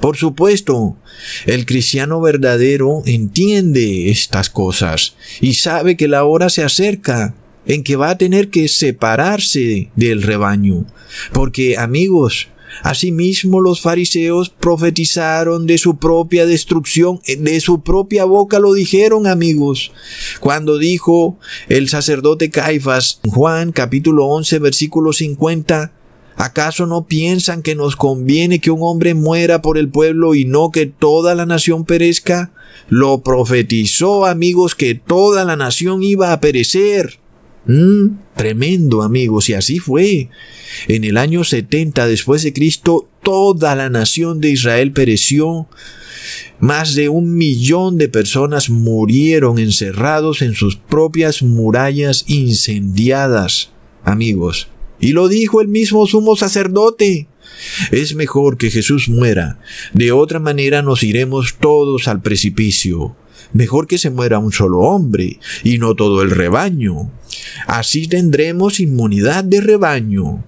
Por 0.00 0.16
supuesto, 0.16 0.96
el 1.44 1.66
cristiano 1.66 2.22
verdadero 2.22 3.02
entiende 3.04 4.10
estas 4.10 4.48
cosas 4.48 5.14
y 5.42 5.54
sabe 5.54 5.98
que 5.98 6.08
la 6.08 6.24
hora 6.24 6.48
se 6.48 6.64
acerca 6.64 7.34
en 7.66 7.84
que 7.84 7.96
va 7.96 8.10
a 8.10 8.18
tener 8.18 8.48
que 8.48 8.68
separarse 8.68 9.90
del 9.96 10.22
rebaño. 10.22 10.86
Porque 11.34 11.76
amigos, 11.76 12.48
Asimismo 12.82 13.60
los 13.60 13.80
fariseos 13.80 14.50
profetizaron 14.50 15.66
de 15.66 15.78
su 15.78 15.96
propia 15.96 16.46
destrucción, 16.46 17.20
de 17.38 17.60
su 17.60 17.82
propia 17.82 18.24
boca 18.24 18.58
lo 18.58 18.72
dijeron 18.72 19.26
amigos. 19.26 19.92
Cuando 20.40 20.78
dijo 20.78 21.38
el 21.68 21.88
sacerdote 21.88 22.50
Caifás, 22.50 23.20
Juan 23.28 23.72
capítulo 23.72 24.26
11 24.26 24.58
versículo 24.58 25.12
50, 25.12 25.92
¿acaso 26.36 26.86
no 26.86 27.06
piensan 27.06 27.62
que 27.62 27.74
nos 27.74 27.96
conviene 27.96 28.60
que 28.60 28.70
un 28.70 28.80
hombre 28.82 29.14
muera 29.14 29.62
por 29.62 29.76
el 29.76 29.88
pueblo 29.88 30.34
y 30.34 30.44
no 30.44 30.70
que 30.70 30.86
toda 30.86 31.34
la 31.34 31.46
nación 31.46 31.84
perezca? 31.84 32.52
Lo 32.88 33.22
profetizó 33.22 34.26
amigos 34.26 34.74
que 34.74 34.94
toda 34.94 35.44
la 35.44 35.56
nación 35.56 36.02
iba 36.02 36.32
a 36.32 36.40
perecer. 36.40 37.20
Mm, 37.66 38.18
tremendo, 38.36 39.02
amigos, 39.02 39.48
y 39.48 39.54
así 39.54 39.78
fue. 39.78 40.28
En 40.88 41.04
el 41.04 41.16
año 41.16 41.44
70 41.44 42.06
después 42.06 42.42
de 42.42 42.52
Cristo, 42.52 43.08
toda 43.22 43.74
la 43.74 43.90
nación 43.90 44.40
de 44.40 44.50
Israel 44.50 44.92
pereció. 44.92 45.68
Más 46.58 46.94
de 46.94 47.08
un 47.08 47.36
millón 47.36 47.96
de 47.96 48.08
personas 48.08 48.70
murieron 48.70 49.58
encerrados 49.58 50.42
en 50.42 50.54
sus 50.54 50.76
propias 50.76 51.42
murallas 51.42 52.24
incendiadas, 52.28 53.70
amigos. 54.04 54.68
Y 55.00 55.12
lo 55.12 55.28
dijo 55.28 55.60
el 55.60 55.68
mismo 55.68 56.06
sumo 56.06 56.36
sacerdote. 56.36 57.26
Es 57.90 58.14
mejor 58.14 58.58
que 58.58 58.70
Jesús 58.70 59.08
muera. 59.08 59.58
De 59.92 60.12
otra 60.12 60.38
manera 60.38 60.82
nos 60.82 61.02
iremos 61.02 61.56
todos 61.58 62.08
al 62.08 62.20
precipicio. 62.22 63.16
Mejor 63.52 63.86
que 63.86 63.98
se 63.98 64.10
muera 64.10 64.38
un 64.38 64.52
solo 64.52 64.80
hombre 64.80 65.38
y 65.64 65.78
no 65.78 65.94
todo 65.94 66.22
el 66.22 66.30
rebaño. 66.30 67.10
Así 67.66 68.06
tendremos 68.08 68.80
inmunidad 68.80 69.44
de 69.44 69.60
rebaño. 69.60 70.44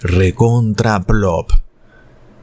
Recontra 0.00 1.02
plop. 1.04 1.50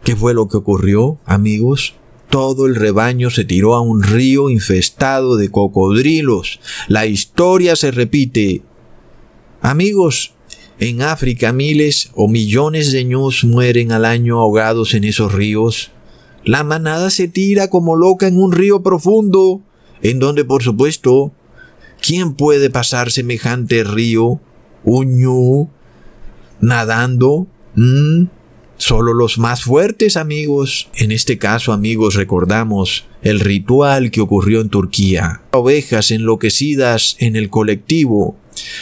¿Qué 0.03 0.15
fue 0.15 0.33
lo 0.33 0.47
que 0.47 0.57
ocurrió, 0.57 1.19
amigos? 1.25 1.95
Todo 2.29 2.65
el 2.65 2.75
rebaño 2.75 3.29
se 3.29 3.43
tiró 3.43 3.75
a 3.75 3.81
un 3.81 4.01
río 4.01 4.49
infestado 4.49 5.35
de 5.35 5.49
cocodrilos. 5.49 6.59
La 6.87 7.05
historia 7.05 7.75
se 7.75 7.91
repite. 7.91 8.63
Amigos, 9.61 10.33
en 10.79 11.03
África 11.03 11.53
miles 11.53 12.09
o 12.15 12.27
millones 12.27 12.91
de 12.91 13.03
ños 13.03 13.43
mueren 13.43 13.91
al 13.91 14.05
año 14.05 14.39
ahogados 14.39 14.95
en 14.95 15.03
esos 15.03 15.31
ríos. 15.31 15.91
La 16.43 16.63
manada 16.63 17.09
se 17.09 17.27
tira 17.27 17.69
como 17.69 17.95
loca 17.95 18.27
en 18.27 18.37
un 18.37 18.51
río 18.51 18.81
profundo, 18.83 19.61
en 20.01 20.19
donde 20.19 20.43
por 20.45 20.63
supuesto 20.63 21.31
¿Quién 22.01 22.33
puede 22.33 22.71
pasar 22.71 23.11
semejante 23.11 23.83
río, 23.83 24.41
uñu, 24.83 25.69
nadando? 26.59 27.45
¿Mm? 27.75 28.23
Solo 28.77 29.13
los 29.13 29.37
más 29.37 29.63
fuertes 29.63 30.17
amigos. 30.17 30.89
En 30.95 31.11
este 31.11 31.37
caso 31.37 31.73
amigos 31.73 32.15
recordamos 32.15 33.05
el 33.21 33.39
ritual 33.39 34.09
que 34.09 34.21
ocurrió 34.21 34.61
en 34.61 34.69
Turquía. 34.69 35.43
Ovejas 35.51 36.09
enloquecidas 36.09 37.17
en 37.19 37.35
el 37.35 37.51
colectivo 37.51 38.35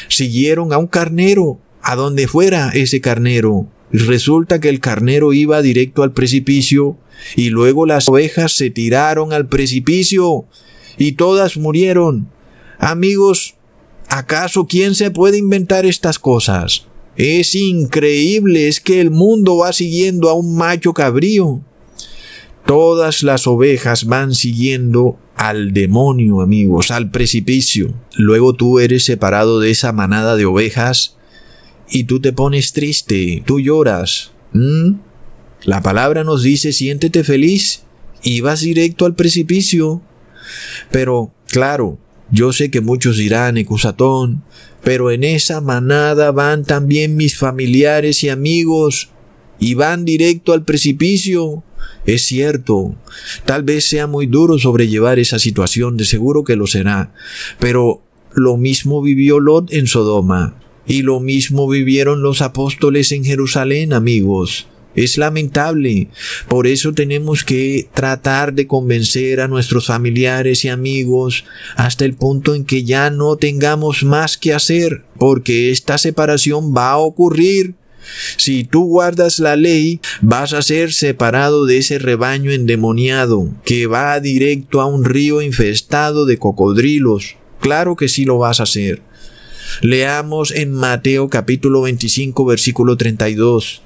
Siguieron 0.07 0.73
a 0.73 0.77
un 0.77 0.87
carnero, 0.87 1.59
a 1.81 1.95
donde 1.95 2.27
fuera 2.27 2.69
ese 2.69 3.01
carnero. 3.01 3.67
Resulta 3.91 4.59
que 4.59 4.69
el 4.69 4.79
carnero 4.79 5.33
iba 5.33 5.61
directo 5.61 6.03
al 6.03 6.13
precipicio 6.13 6.97
y 7.35 7.49
luego 7.49 7.85
las 7.85 8.09
ovejas 8.09 8.53
se 8.53 8.69
tiraron 8.69 9.33
al 9.33 9.47
precipicio 9.47 10.45
y 10.97 11.13
todas 11.13 11.57
murieron. 11.57 12.29
Amigos, 12.77 13.55
¿acaso 14.07 14.67
quién 14.67 14.95
se 14.95 15.11
puede 15.11 15.37
inventar 15.37 15.85
estas 15.85 16.19
cosas? 16.19 16.85
Es 17.15 17.55
increíble, 17.55 18.67
es 18.67 18.79
que 18.79 19.01
el 19.01 19.11
mundo 19.11 19.57
va 19.57 19.73
siguiendo 19.73 20.29
a 20.29 20.33
un 20.33 20.55
macho 20.55 20.93
cabrío. 20.93 21.61
Todas 22.65 23.23
las 23.23 23.47
ovejas 23.47 24.05
van 24.05 24.33
siguiendo 24.33 25.17
al 25.35 25.73
demonio, 25.73 26.41
amigos, 26.41 26.91
al 26.91 27.11
precipicio. 27.11 27.93
Luego 28.15 28.53
tú 28.53 28.79
eres 28.79 29.05
separado 29.05 29.59
de 29.59 29.71
esa 29.71 29.91
manada 29.91 30.35
de 30.35 30.45
ovejas 30.45 31.17
y 31.89 32.03
tú 32.03 32.19
te 32.19 32.31
pones 32.31 32.73
triste, 32.73 33.43
tú 33.45 33.59
lloras. 33.59 34.31
La 35.63 35.81
palabra 35.81 36.23
nos 36.23 36.43
dice 36.43 36.73
siéntete 36.73 37.23
feliz 37.23 37.83
y 38.23 38.41
vas 38.41 38.61
directo 38.61 39.05
al 39.05 39.15
precipicio. 39.15 40.01
Pero, 40.91 41.31
claro, 41.47 41.97
yo 42.31 42.53
sé 42.53 42.71
que 42.71 42.81
muchos 42.81 43.17
dirán, 43.17 43.57
Ecusatón, 43.57 44.43
pero 44.83 45.11
en 45.11 45.23
esa 45.23 45.61
manada 45.61 46.31
van 46.31 46.63
también 46.63 47.15
mis 47.15 47.37
familiares 47.37 48.23
y 48.23 48.29
amigos 48.29 49.09
y 49.59 49.73
van 49.73 50.05
directo 50.05 50.53
al 50.53 50.63
precipicio. 50.63 51.63
Es 52.05 52.23
cierto, 52.23 52.95
tal 53.45 53.63
vez 53.63 53.85
sea 53.85 54.07
muy 54.07 54.25
duro 54.25 54.57
sobrellevar 54.57 55.19
esa 55.19 55.37
situación, 55.37 55.97
de 55.97 56.05
seguro 56.05 56.43
que 56.43 56.55
lo 56.55 56.65
será, 56.65 57.13
pero 57.59 58.01
lo 58.33 58.57
mismo 58.57 59.01
vivió 59.01 59.39
Lot 59.39 59.73
en 59.73 59.85
Sodoma, 59.85 60.55
y 60.87 61.01
lo 61.01 61.19
mismo 61.19 61.67
vivieron 61.67 62.21
los 62.21 62.41
apóstoles 62.41 63.11
en 63.11 63.25
Jerusalén, 63.25 63.93
amigos. 63.93 64.68
Es 64.95 65.17
lamentable. 65.17 66.09
Por 66.47 66.67
eso 66.67 66.93
tenemos 66.93 67.43
que 67.43 67.87
tratar 67.93 68.53
de 68.53 68.67
convencer 68.67 69.39
a 69.39 69.47
nuestros 69.47 69.85
familiares 69.85 70.65
y 70.65 70.69
amigos 70.69 71.45
hasta 71.75 72.05
el 72.05 72.15
punto 72.15 72.55
en 72.55 72.65
que 72.65 72.83
ya 72.83 73.09
no 73.09 73.35
tengamos 73.35 74.03
más 74.03 74.37
que 74.37 74.53
hacer, 74.53 75.03
porque 75.17 75.71
esta 75.71 75.97
separación 75.97 76.75
va 76.75 76.91
a 76.91 76.97
ocurrir. 76.97 77.75
Si 78.37 78.63
tú 78.63 78.85
guardas 78.85 79.39
la 79.39 79.55
ley, 79.55 79.99
vas 80.21 80.53
a 80.53 80.61
ser 80.61 80.93
separado 80.93 81.65
de 81.65 81.77
ese 81.77 81.99
rebaño 81.99 82.51
endemoniado 82.51 83.49
que 83.63 83.85
va 83.85 84.19
directo 84.19 84.81
a 84.81 84.85
un 84.85 85.05
río 85.05 85.41
infestado 85.41 86.25
de 86.25 86.37
cocodrilos. 86.37 87.35
Claro 87.59 87.95
que 87.95 88.07
sí 88.07 88.25
lo 88.25 88.39
vas 88.39 88.59
a 88.59 88.63
hacer. 88.63 89.03
Leamos 89.81 90.51
en 90.51 90.73
Mateo 90.73 91.29
capítulo 91.29 91.81
25 91.81 92.45
versículo 92.45 92.97
32. 92.97 93.81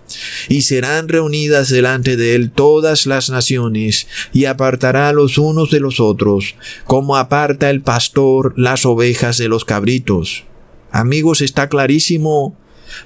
Y 0.50 0.62
serán 0.62 1.08
reunidas 1.08 1.70
delante 1.70 2.18
de 2.18 2.36
él 2.36 2.52
todas 2.52 3.06
las 3.06 3.30
naciones, 3.30 4.08
y 4.32 4.46
apartará 4.46 5.12
los 5.14 5.38
unos 5.38 5.72
de 5.72 5.80
los 5.80 6.00
otros, 6.00 6.56
como 6.86 7.18
aparta 7.18 7.70
el 7.70 7.82
pastor 7.82 8.54
las 8.58 8.86
ovejas 8.86 9.38
de 9.38 9.48
los 9.48 9.66
cabritos. 9.66 10.46
Amigos, 10.92 11.42
está 11.42 11.70
clarísimo. 11.70 12.56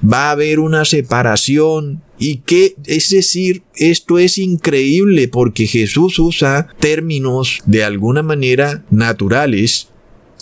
Va 0.03 0.27
a 0.27 0.31
haber 0.31 0.59
una 0.59 0.83
separación 0.83 2.01
y 2.19 2.37
que, 2.37 2.75
es 2.85 3.09
decir, 3.09 3.63
esto 3.75 4.19
es 4.19 4.37
increíble 4.37 5.29
porque 5.29 5.67
Jesús 5.67 6.19
usa 6.19 6.67
términos 6.79 7.59
de 7.65 7.85
alguna 7.85 8.23
manera 8.23 8.83
naturales 8.89 9.87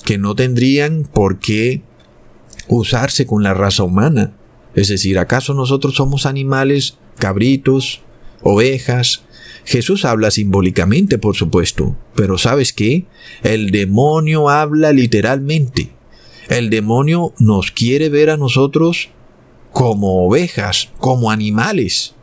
que 0.03 0.17
no 0.17 0.35
tendrían 0.35 1.03
por 1.03 1.37
qué 1.39 1.81
usarse 2.67 3.25
con 3.25 3.43
la 3.43 3.53
raza 3.53 3.83
humana. 3.83 4.33
Es 4.73 4.87
decir, 4.89 5.19
¿acaso 5.19 5.53
nosotros 5.53 5.95
somos 5.95 6.25
animales, 6.25 6.97
cabritos, 7.17 8.01
ovejas? 8.41 9.23
Jesús 9.65 10.05
habla 10.05 10.29
simbólicamente, 10.31 11.17
por 11.17 11.35
supuesto, 11.35 11.95
pero 12.13 12.37
¿sabes 12.37 12.71
qué? 12.71 13.05
El 13.43 13.71
demonio 13.71 14.49
habla 14.49 14.91
literalmente. 14.91 15.89
El 16.49 16.69
demonio 16.69 17.33
nos 17.39 17.71
quiere 17.71 18.09
ver 18.09 18.29
a 18.29 18.37
nosotros 18.37 19.09
como 19.71 20.25
ovejas, 20.25 20.89
como 20.99 21.31
animales, 21.31 22.13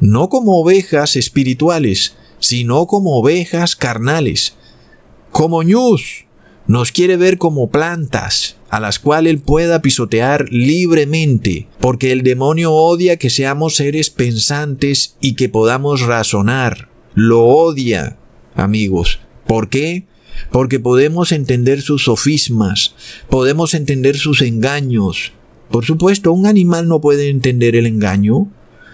no 0.00 0.28
como 0.28 0.60
ovejas 0.60 1.14
espirituales, 1.14 2.16
sino 2.40 2.86
como 2.86 3.18
ovejas 3.18 3.76
carnales, 3.76 4.56
como 5.30 5.62
ñus, 5.62 6.26
nos 6.70 6.92
quiere 6.92 7.16
ver 7.16 7.36
como 7.36 7.68
plantas, 7.68 8.56
a 8.68 8.78
las 8.78 9.00
cuales 9.00 9.32
él 9.32 9.40
pueda 9.40 9.82
pisotear 9.82 10.46
libremente, 10.50 11.66
porque 11.80 12.12
el 12.12 12.22
demonio 12.22 12.72
odia 12.72 13.16
que 13.16 13.28
seamos 13.28 13.74
seres 13.74 14.08
pensantes 14.08 15.16
y 15.20 15.34
que 15.34 15.48
podamos 15.48 16.02
razonar. 16.02 16.88
Lo 17.12 17.44
odia, 17.44 18.18
amigos. 18.54 19.18
¿Por 19.48 19.68
qué? 19.68 20.06
Porque 20.52 20.78
podemos 20.78 21.32
entender 21.32 21.82
sus 21.82 22.04
sofismas, 22.04 22.94
podemos 23.28 23.74
entender 23.74 24.16
sus 24.16 24.40
engaños. 24.40 25.32
Por 25.72 25.84
supuesto, 25.84 26.30
un 26.32 26.46
animal 26.46 26.86
no 26.86 27.00
puede 27.00 27.30
entender 27.30 27.74
el 27.74 27.86
engaño. 27.86 28.46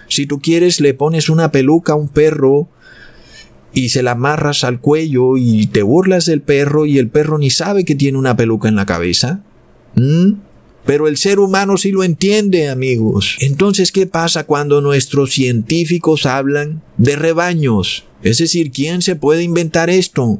Si 0.07 0.25
tú 0.25 0.39
quieres, 0.39 0.81
le 0.81 0.95
pones 0.95 1.29
una 1.29 1.51
peluca 1.51 1.93
a 1.93 1.97
un 1.97 2.09
perro 2.09 2.69
y 3.73 3.89
se 3.89 4.03
la 4.03 4.11
amarras 4.11 4.63
al 4.63 4.79
cuello 4.79 5.37
y 5.37 5.67
te 5.67 5.83
burlas 5.83 6.25
del 6.25 6.41
perro 6.41 6.85
y 6.85 6.97
el 6.97 7.09
perro 7.09 7.37
ni 7.37 7.49
sabe 7.49 7.85
que 7.85 7.95
tiene 7.95 8.17
una 8.17 8.35
peluca 8.35 8.67
en 8.67 8.75
la 8.75 8.85
cabeza. 8.85 9.43
¿Mm? 9.95 10.33
Pero 10.85 11.09
el 11.09 11.17
ser 11.17 11.39
humano 11.39 11.77
sí 11.77 11.91
lo 11.91 12.03
entiende, 12.03 12.69
amigos. 12.69 13.35
Entonces, 13.41 13.91
¿qué 13.91 14.07
pasa 14.07 14.45
cuando 14.45 14.79
nuestros 14.79 15.31
científicos 15.31 16.25
hablan 16.25 16.81
de 16.97 17.17
rebaños? 17.17 18.05
Es 18.23 18.37
decir, 18.37 18.71
¿quién 18.71 19.01
se 19.01 19.17
puede 19.17 19.43
inventar 19.43 19.89
esto? 19.89 20.39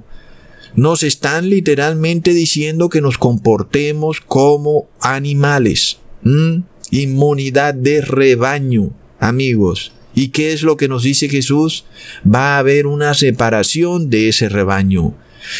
Nos 0.75 1.03
están 1.03 1.49
literalmente 1.49 2.33
diciendo 2.33 2.87
que 2.87 3.01
nos 3.01 3.17
comportemos 3.17 4.21
como 4.21 4.87
animales. 5.01 5.97
¿Mm? 6.23 6.59
Inmunidad 6.91 7.73
de 7.73 7.99
rebaño, 7.99 8.91
amigos. 9.19 9.91
¿Y 10.17 10.29
qué 10.29 10.51
es 10.51 10.63
lo 10.63 10.77
que 10.77 10.87
nos 10.87 11.03
dice 11.03 11.29
Jesús? 11.29 11.85
Va 12.25 12.55
a 12.55 12.57
haber 12.57 12.87
una 12.87 13.13
separación 13.13 14.09
de 14.09 14.29
ese 14.29 14.49
rebaño 14.49 15.13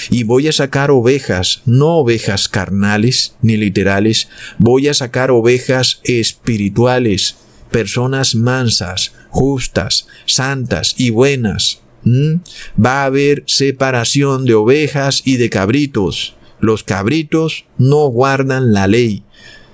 y 0.10 0.24
voy 0.24 0.48
a 0.48 0.52
sacar 0.52 0.90
ovejas, 0.90 1.62
no 1.68 1.98
ovejas 1.98 2.50
carnales 2.50 3.36
ni 3.44 3.56
literales, 3.56 4.30
voy 4.58 4.88
a 4.88 4.96
sacar 4.96 5.30
ovejas 5.30 6.02
espirituales, 6.04 7.38
personas 7.70 8.34
mansas, 8.34 9.14
justas, 9.30 10.08
santas 10.26 10.96
y 10.98 11.12
buenas. 11.12 11.82
¿Mm? 12.04 12.38
Va 12.84 13.04
a 13.04 13.06
haber 13.06 13.44
separación 13.46 14.46
de 14.46 14.56
ovejas 14.56 15.22
y 15.24 15.38
de 15.38 15.52
cabritos. 15.52 16.36
Los 16.60 16.84
cabritos 16.84 17.66
no 17.78 18.08
guardan 18.08 18.74
la 18.74 18.88
ley. 18.88 19.24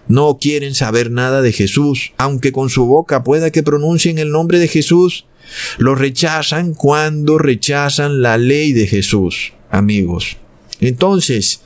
No 0.08 0.38
quieren 0.40 0.76
saber 0.76 1.12
nada 1.12 1.42
de 1.42 1.52
Jesús, 1.52 2.14
aunque 2.18 2.52
con 2.52 2.70
su 2.70 2.86
boca 2.86 3.24
pueda 3.24 3.52
que 3.52 3.64
pronuncien 3.64 4.18
el 4.18 4.32
nombre 4.32 4.60
de 4.60 4.68
Jesús. 4.68 5.26
Lo 5.78 5.96
rechazan 5.96 6.74
cuando 6.74 7.38
rechazan 7.38 8.22
la 8.22 8.38
ley 8.38 8.74
de 8.74 8.88
Jesús 8.88 9.54
amigos. 9.74 10.38
Entonces, 10.80 11.62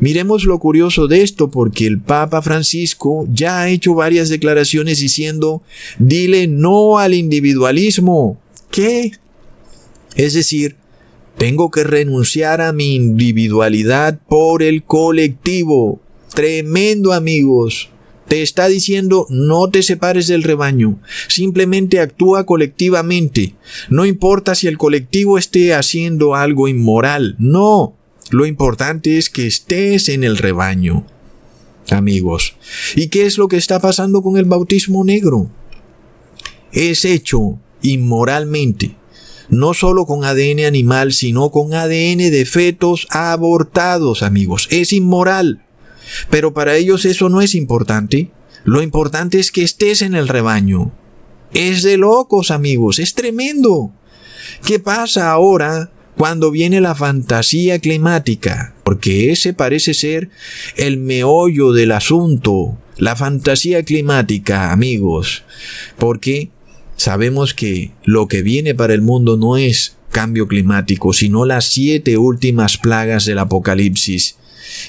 miremos 0.00 0.44
lo 0.44 0.58
curioso 0.58 1.06
de 1.06 1.22
esto 1.22 1.50
porque 1.50 1.86
el 1.86 2.00
Papa 2.00 2.42
Francisco 2.42 3.28
ya 3.30 3.60
ha 3.60 3.68
hecho 3.68 3.94
varias 3.94 4.28
declaraciones 4.28 5.00
diciendo, 5.00 5.62
dile 5.98 6.48
no 6.48 6.98
al 6.98 7.14
individualismo. 7.14 8.40
¿Qué? 8.70 9.12
Es 10.16 10.34
decir, 10.34 10.76
tengo 11.36 11.70
que 11.70 11.84
renunciar 11.84 12.60
a 12.60 12.72
mi 12.72 12.94
individualidad 12.94 14.18
por 14.28 14.62
el 14.62 14.82
colectivo. 14.82 16.00
Tremendo 16.34 17.12
amigos. 17.12 17.90
Te 18.26 18.40
está 18.40 18.68
diciendo 18.68 19.26
no 19.28 19.68
te 19.68 19.82
separes 19.82 20.26
del 20.26 20.42
rebaño, 20.42 20.98
simplemente 21.28 22.00
actúa 22.00 22.46
colectivamente. 22.46 23.54
No 23.90 24.06
importa 24.06 24.54
si 24.54 24.68
el 24.68 24.78
colectivo 24.78 25.36
esté 25.36 25.74
haciendo 25.74 26.34
algo 26.34 26.68
inmoral, 26.68 27.36
no. 27.38 27.94
Lo 28.30 28.46
importante 28.46 29.18
es 29.18 29.28
que 29.28 29.46
estés 29.46 30.08
en 30.08 30.24
el 30.24 30.38
rebaño. 30.38 31.06
Amigos, 31.90 32.54
¿y 32.94 33.08
qué 33.08 33.26
es 33.26 33.36
lo 33.36 33.48
que 33.48 33.58
está 33.58 33.80
pasando 33.80 34.22
con 34.22 34.38
el 34.38 34.46
bautismo 34.46 35.04
negro? 35.04 35.50
Es 36.72 37.04
hecho 37.04 37.58
inmoralmente, 37.82 38.96
no 39.50 39.74
solo 39.74 40.06
con 40.06 40.24
ADN 40.24 40.64
animal, 40.64 41.12
sino 41.12 41.50
con 41.50 41.74
ADN 41.74 42.30
de 42.30 42.46
fetos 42.46 43.06
abortados, 43.10 44.22
amigos. 44.22 44.68
Es 44.70 44.94
inmoral. 44.94 45.66
Pero 46.30 46.54
para 46.54 46.76
ellos 46.76 47.04
eso 47.04 47.28
no 47.28 47.40
es 47.40 47.54
importante. 47.54 48.30
Lo 48.64 48.82
importante 48.82 49.38
es 49.38 49.50
que 49.50 49.62
estés 49.62 50.02
en 50.02 50.14
el 50.14 50.28
rebaño. 50.28 50.92
Es 51.52 51.82
de 51.82 51.96
locos, 51.96 52.50
amigos, 52.50 52.98
es 52.98 53.14
tremendo. 53.14 53.92
¿Qué 54.64 54.78
pasa 54.78 55.30
ahora 55.30 55.90
cuando 56.16 56.50
viene 56.50 56.80
la 56.80 56.94
fantasía 56.94 57.78
climática? 57.78 58.74
Porque 58.84 59.30
ese 59.30 59.52
parece 59.52 59.94
ser 59.94 60.30
el 60.76 60.98
meollo 60.98 61.72
del 61.72 61.92
asunto. 61.92 62.78
La 62.96 63.16
fantasía 63.16 63.82
climática, 63.82 64.70
amigos, 64.70 65.44
porque 65.98 66.50
sabemos 66.96 67.54
que 67.54 67.90
lo 68.04 68.28
que 68.28 68.42
viene 68.42 68.74
para 68.74 68.94
el 68.94 69.02
mundo 69.02 69.36
no 69.36 69.56
es 69.56 69.96
cambio 70.10 70.46
climático, 70.46 71.12
sino 71.12 71.44
las 71.44 71.64
siete 71.64 72.18
últimas 72.18 72.78
plagas 72.78 73.24
del 73.24 73.38
Apocalipsis. 73.38 74.36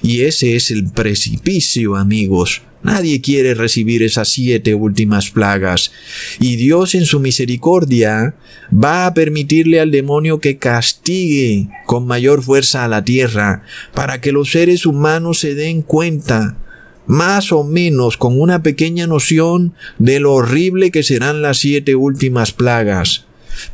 Y 0.02 0.22
ese 0.22 0.56
es 0.56 0.72
el 0.72 0.92
precipicio, 0.92 1.96
amigos. 1.96 2.62
Nadie 2.84 3.22
quiere 3.22 3.54
recibir 3.54 4.04
esas 4.04 4.28
siete 4.28 4.76
últimas 4.76 5.32
plagas. 5.32 5.92
Y 6.40 6.58
Dios 6.58 6.96
en 6.96 7.06
su 7.06 7.22
misericordia 7.22 8.36
va 8.72 9.06
a 9.06 9.14
permitirle 9.14 9.80
al 9.80 9.90
demonio 9.90 10.40
que 10.40 10.58
castigue 10.58 11.70
con 11.86 12.06
mayor 12.06 12.44
fuerza 12.44 12.84
a 12.84 12.90
la 12.90 13.06
tierra 13.06 13.64
para 13.94 14.20
que 14.20 14.34
los 14.34 14.52
seres 14.52 14.86
humanos 14.86 15.40
se 15.40 15.56
den 15.56 15.82
cuenta 15.82 16.58
más 17.06 17.52
o 17.52 17.64
menos 17.64 18.18
con 18.18 18.40
una 18.40 18.64
pequeña 18.64 19.08
noción 19.08 19.74
de 19.98 20.20
lo 20.20 20.34
horrible 20.34 20.92
que 20.92 21.04
serán 21.04 21.42
las 21.42 21.60
siete 21.60 21.96
últimas 21.96 22.52
plagas. 22.52 23.26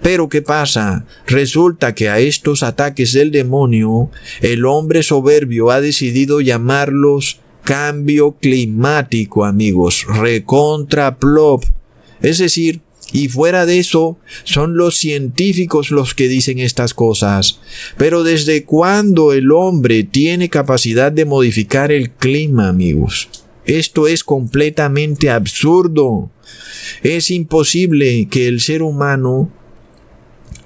Pero 0.01 0.29
¿qué 0.29 0.41
pasa? 0.41 1.05
Resulta 1.27 1.93
que 1.95 2.09
a 2.09 2.19
estos 2.19 2.63
ataques 2.63 3.13
del 3.13 3.31
demonio, 3.31 4.09
el 4.41 4.65
hombre 4.65 5.03
soberbio 5.03 5.71
ha 5.71 5.81
decidido 5.81 6.41
llamarlos 6.41 7.39
cambio 7.63 8.37
climático, 8.39 9.45
amigos, 9.45 10.05
recontra 10.07 11.17
plop. 11.17 11.63
Es 12.21 12.39
decir, 12.39 12.81
y 13.11 13.27
fuera 13.27 13.65
de 13.65 13.79
eso, 13.79 14.17
son 14.43 14.77
los 14.77 14.97
científicos 14.97 15.91
los 15.91 16.13
que 16.13 16.27
dicen 16.27 16.59
estas 16.59 16.93
cosas. 16.93 17.59
Pero 17.97 18.23
¿desde 18.23 18.63
cuándo 18.65 19.33
el 19.33 19.51
hombre 19.51 20.03
tiene 20.03 20.49
capacidad 20.49 21.11
de 21.11 21.25
modificar 21.25 21.91
el 21.91 22.11
clima, 22.11 22.69
amigos? 22.69 23.29
Esto 23.65 24.07
es 24.07 24.23
completamente 24.23 25.29
absurdo. 25.29 26.31
Es 27.03 27.29
imposible 27.29 28.27
que 28.29 28.47
el 28.47 28.61
ser 28.61 28.81
humano 28.81 29.51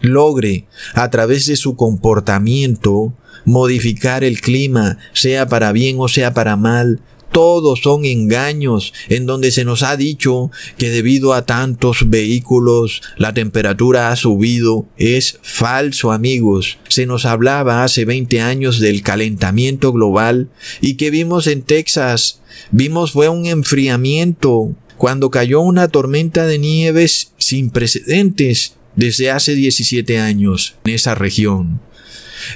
logre, 0.02 0.66
a 0.94 1.10
través 1.10 1.48
de 1.48 1.56
su 1.56 1.76
comportamiento, 1.76 3.14
modificar 3.46 4.24
el 4.24 4.42
clima, 4.42 4.98
sea 5.14 5.48
para 5.48 5.72
bien 5.72 5.98
o 6.00 6.08
sea 6.08 6.34
para 6.34 6.56
mal, 6.56 7.02
todos 7.34 7.82
son 7.82 8.06
engaños 8.06 8.94
en 9.10 9.26
donde 9.26 9.52
se 9.52 9.66
nos 9.66 9.82
ha 9.82 9.98
dicho 9.98 10.52
que 10.78 10.92
debido 10.92 11.34
a 11.34 11.46
tantos 11.46 12.10
vehículos 12.10 13.02
la 13.18 13.34
temperatura 13.34 14.12
ha 14.12 14.16
subido. 14.16 14.86
Es 14.98 15.40
falso 15.42 16.12
amigos. 16.12 16.78
Se 16.88 17.08
nos 17.08 17.26
hablaba 17.26 17.84
hace 17.84 18.06
20 18.06 18.40
años 18.40 18.80
del 18.80 19.02
calentamiento 19.02 19.92
global 19.92 20.50
y 20.80 20.94
que 20.94 21.10
vimos 21.10 21.48
en 21.48 21.64
Texas. 21.64 22.40
Vimos 22.72 23.14
fue 23.14 23.30
un 23.30 23.48
enfriamiento 23.48 24.76
cuando 25.00 25.32
cayó 25.32 25.62
una 25.62 25.88
tormenta 25.88 26.46
de 26.46 26.60
nieves 26.60 27.34
sin 27.40 27.72
precedentes 27.72 28.76
desde 28.96 29.32
hace 29.32 29.56
17 29.56 30.20
años 30.20 30.76
en 30.86 30.94
esa 30.94 31.16
región. 31.16 31.82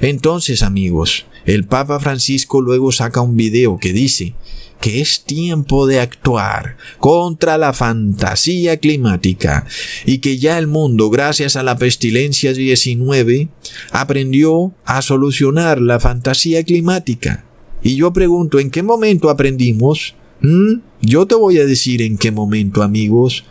Entonces, 0.02 0.64
amigos, 0.64 1.26
el 1.46 1.66
Papa 1.66 2.00
Francisco 2.00 2.62
luego 2.62 2.92
saca 2.92 3.22
un 3.22 3.38
video 3.38 3.78
que 3.78 3.94
dice 3.94 4.36
que 4.82 5.02
es 5.02 5.24
tiempo 5.24 5.88
de 5.88 6.00
actuar 6.00 6.78
contra 7.00 7.58
la 7.58 7.74
fantasía 7.74 8.78
climática 8.78 9.66
y 10.06 10.20
que 10.20 10.38
ya 10.38 10.60
el 10.60 10.68
mundo, 10.68 11.10
gracias 11.10 11.56
a 11.56 11.64
la 11.64 11.78
pestilencia 11.78 12.54
19, 12.54 13.50
aprendió 13.92 14.74
a 14.86 15.02
solucionar 15.02 15.82
la 15.82 16.00
fantasía 16.00 16.64
climática. 16.64 17.46
Y 17.82 17.96
yo 17.96 18.12
pregunto, 18.14 18.60
¿en 18.60 18.70
qué 18.70 18.84
momento 18.84 19.30
aprendimos? 19.30 20.17
¿Mm? 20.42 20.82
Yo 21.02 21.28
te 21.28 21.36
voy 21.36 21.60
a 21.60 21.66
decir 21.66 22.02
en 22.02 22.18
qué 22.18 22.32
momento, 22.32 22.82
amigos, 22.82 23.46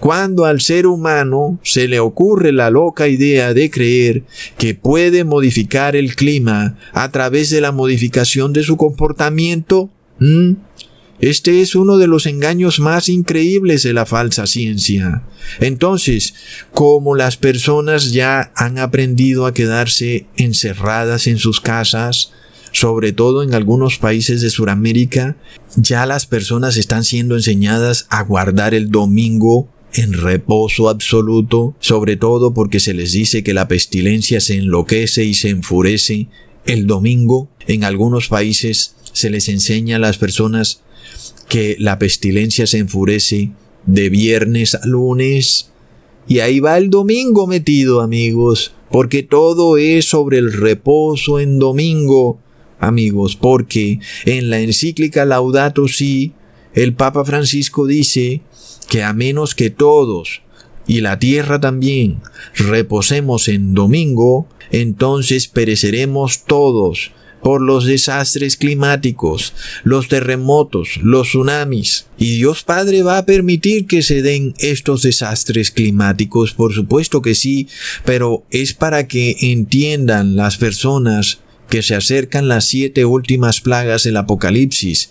cuando 0.00 0.44
al 0.44 0.60
ser 0.60 0.86
humano 0.86 1.58
se 1.62 1.88
le 1.88 1.98
ocurre 1.98 2.52
la 2.52 2.70
loca 2.70 3.08
idea 3.08 3.54
de 3.54 3.70
creer 3.70 4.24
que 4.58 4.74
puede 4.74 5.24
modificar 5.24 5.96
el 5.96 6.14
clima 6.14 6.76
a 6.92 7.10
través 7.10 7.50
de 7.50 7.60
la 7.60 7.72
modificación 7.72 8.52
de 8.52 8.62
su 8.62 8.76
comportamiento. 8.76 9.90
¿Mm? 10.18 10.52
Este 11.20 11.60
es 11.60 11.74
uno 11.74 11.98
de 11.98 12.06
los 12.06 12.24
engaños 12.24 12.80
más 12.80 13.10
increíbles 13.10 13.82
de 13.82 13.92
la 13.92 14.06
falsa 14.06 14.46
ciencia. 14.46 15.22
Entonces, 15.60 16.34
como 16.72 17.14
las 17.14 17.36
personas 17.36 18.12
ya 18.12 18.52
han 18.56 18.78
aprendido 18.78 19.44
a 19.44 19.52
quedarse 19.52 20.26
encerradas 20.36 21.26
en 21.26 21.36
sus 21.36 21.60
casas, 21.60 22.32
sobre 22.72 23.12
todo 23.12 23.42
en 23.42 23.54
algunos 23.54 23.98
países 23.98 24.40
de 24.40 24.50
Sudamérica, 24.50 25.36
ya 25.76 26.06
las 26.06 26.26
personas 26.26 26.76
están 26.76 27.04
siendo 27.04 27.36
enseñadas 27.36 28.06
a 28.10 28.22
guardar 28.22 28.74
el 28.74 28.90
domingo 28.90 29.68
en 29.94 30.12
reposo 30.12 30.88
absoluto, 30.88 31.74
sobre 31.80 32.16
todo 32.16 32.54
porque 32.54 32.80
se 32.80 32.94
les 32.94 33.12
dice 33.12 33.42
que 33.42 33.54
la 33.54 33.68
pestilencia 33.68 34.40
se 34.40 34.56
enloquece 34.56 35.24
y 35.24 35.34
se 35.34 35.50
enfurece. 35.50 36.28
El 36.64 36.86
domingo, 36.86 37.48
en 37.66 37.84
algunos 37.84 38.28
países, 38.28 38.94
se 39.12 39.30
les 39.30 39.48
enseña 39.48 39.96
a 39.96 40.00
las 40.00 40.18
personas 40.18 40.82
que 41.48 41.76
la 41.78 41.98
pestilencia 41.98 42.66
se 42.66 42.78
enfurece 42.78 43.50
de 43.86 44.08
viernes 44.08 44.76
a 44.76 44.86
lunes. 44.86 45.70
Y 46.28 46.38
ahí 46.40 46.60
va 46.60 46.78
el 46.78 46.90
domingo 46.90 47.46
metido, 47.48 48.00
amigos, 48.00 48.72
porque 48.90 49.24
todo 49.24 49.76
es 49.76 50.04
sobre 50.04 50.38
el 50.38 50.52
reposo 50.52 51.40
en 51.40 51.58
domingo 51.58 52.38
amigos, 52.80 53.36
porque 53.36 54.00
en 54.24 54.50
la 54.50 54.60
encíclica 54.60 55.24
Laudato 55.24 55.86
Si, 55.86 56.32
el 56.74 56.94
Papa 56.94 57.24
Francisco 57.24 57.86
dice 57.86 58.42
que 58.88 59.02
a 59.02 59.12
menos 59.12 59.54
que 59.54 59.70
todos, 59.70 60.42
y 60.86 61.00
la 61.00 61.18
tierra 61.18 61.60
también, 61.60 62.20
reposemos 62.56 63.48
en 63.48 63.74
domingo, 63.74 64.48
entonces 64.72 65.46
pereceremos 65.46 66.44
todos 66.44 67.12
por 67.42 67.62
los 67.62 67.86
desastres 67.86 68.56
climáticos, 68.56 69.54
los 69.82 70.08
terremotos, 70.08 70.98
los 71.02 71.28
tsunamis. 71.28 72.06
Y 72.18 72.36
Dios 72.36 72.62
Padre 72.64 73.02
va 73.02 73.18
a 73.18 73.26
permitir 73.26 73.86
que 73.86 74.02
se 74.02 74.22
den 74.22 74.54
estos 74.58 75.02
desastres 75.02 75.70
climáticos, 75.70 76.52
por 76.52 76.74
supuesto 76.74 77.22
que 77.22 77.34
sí, 77.34 77.68
pero 78.04 78.44
es 78.50 78.74
para 78.74 79.06
que 79.06 79.36
entiendan 79.40 80.36
las 80.36 80.56
personas 80.56 81.40
que 81.70 81.82
se 81.82 81.94
acercan 81.94 82.48
las 82.48 82.66
siete 82.66 83.04
últimas 83.04 83.60
plagas 83.60 84.02
del 84.02 84.18
Apocalipsis, 84.18 85.10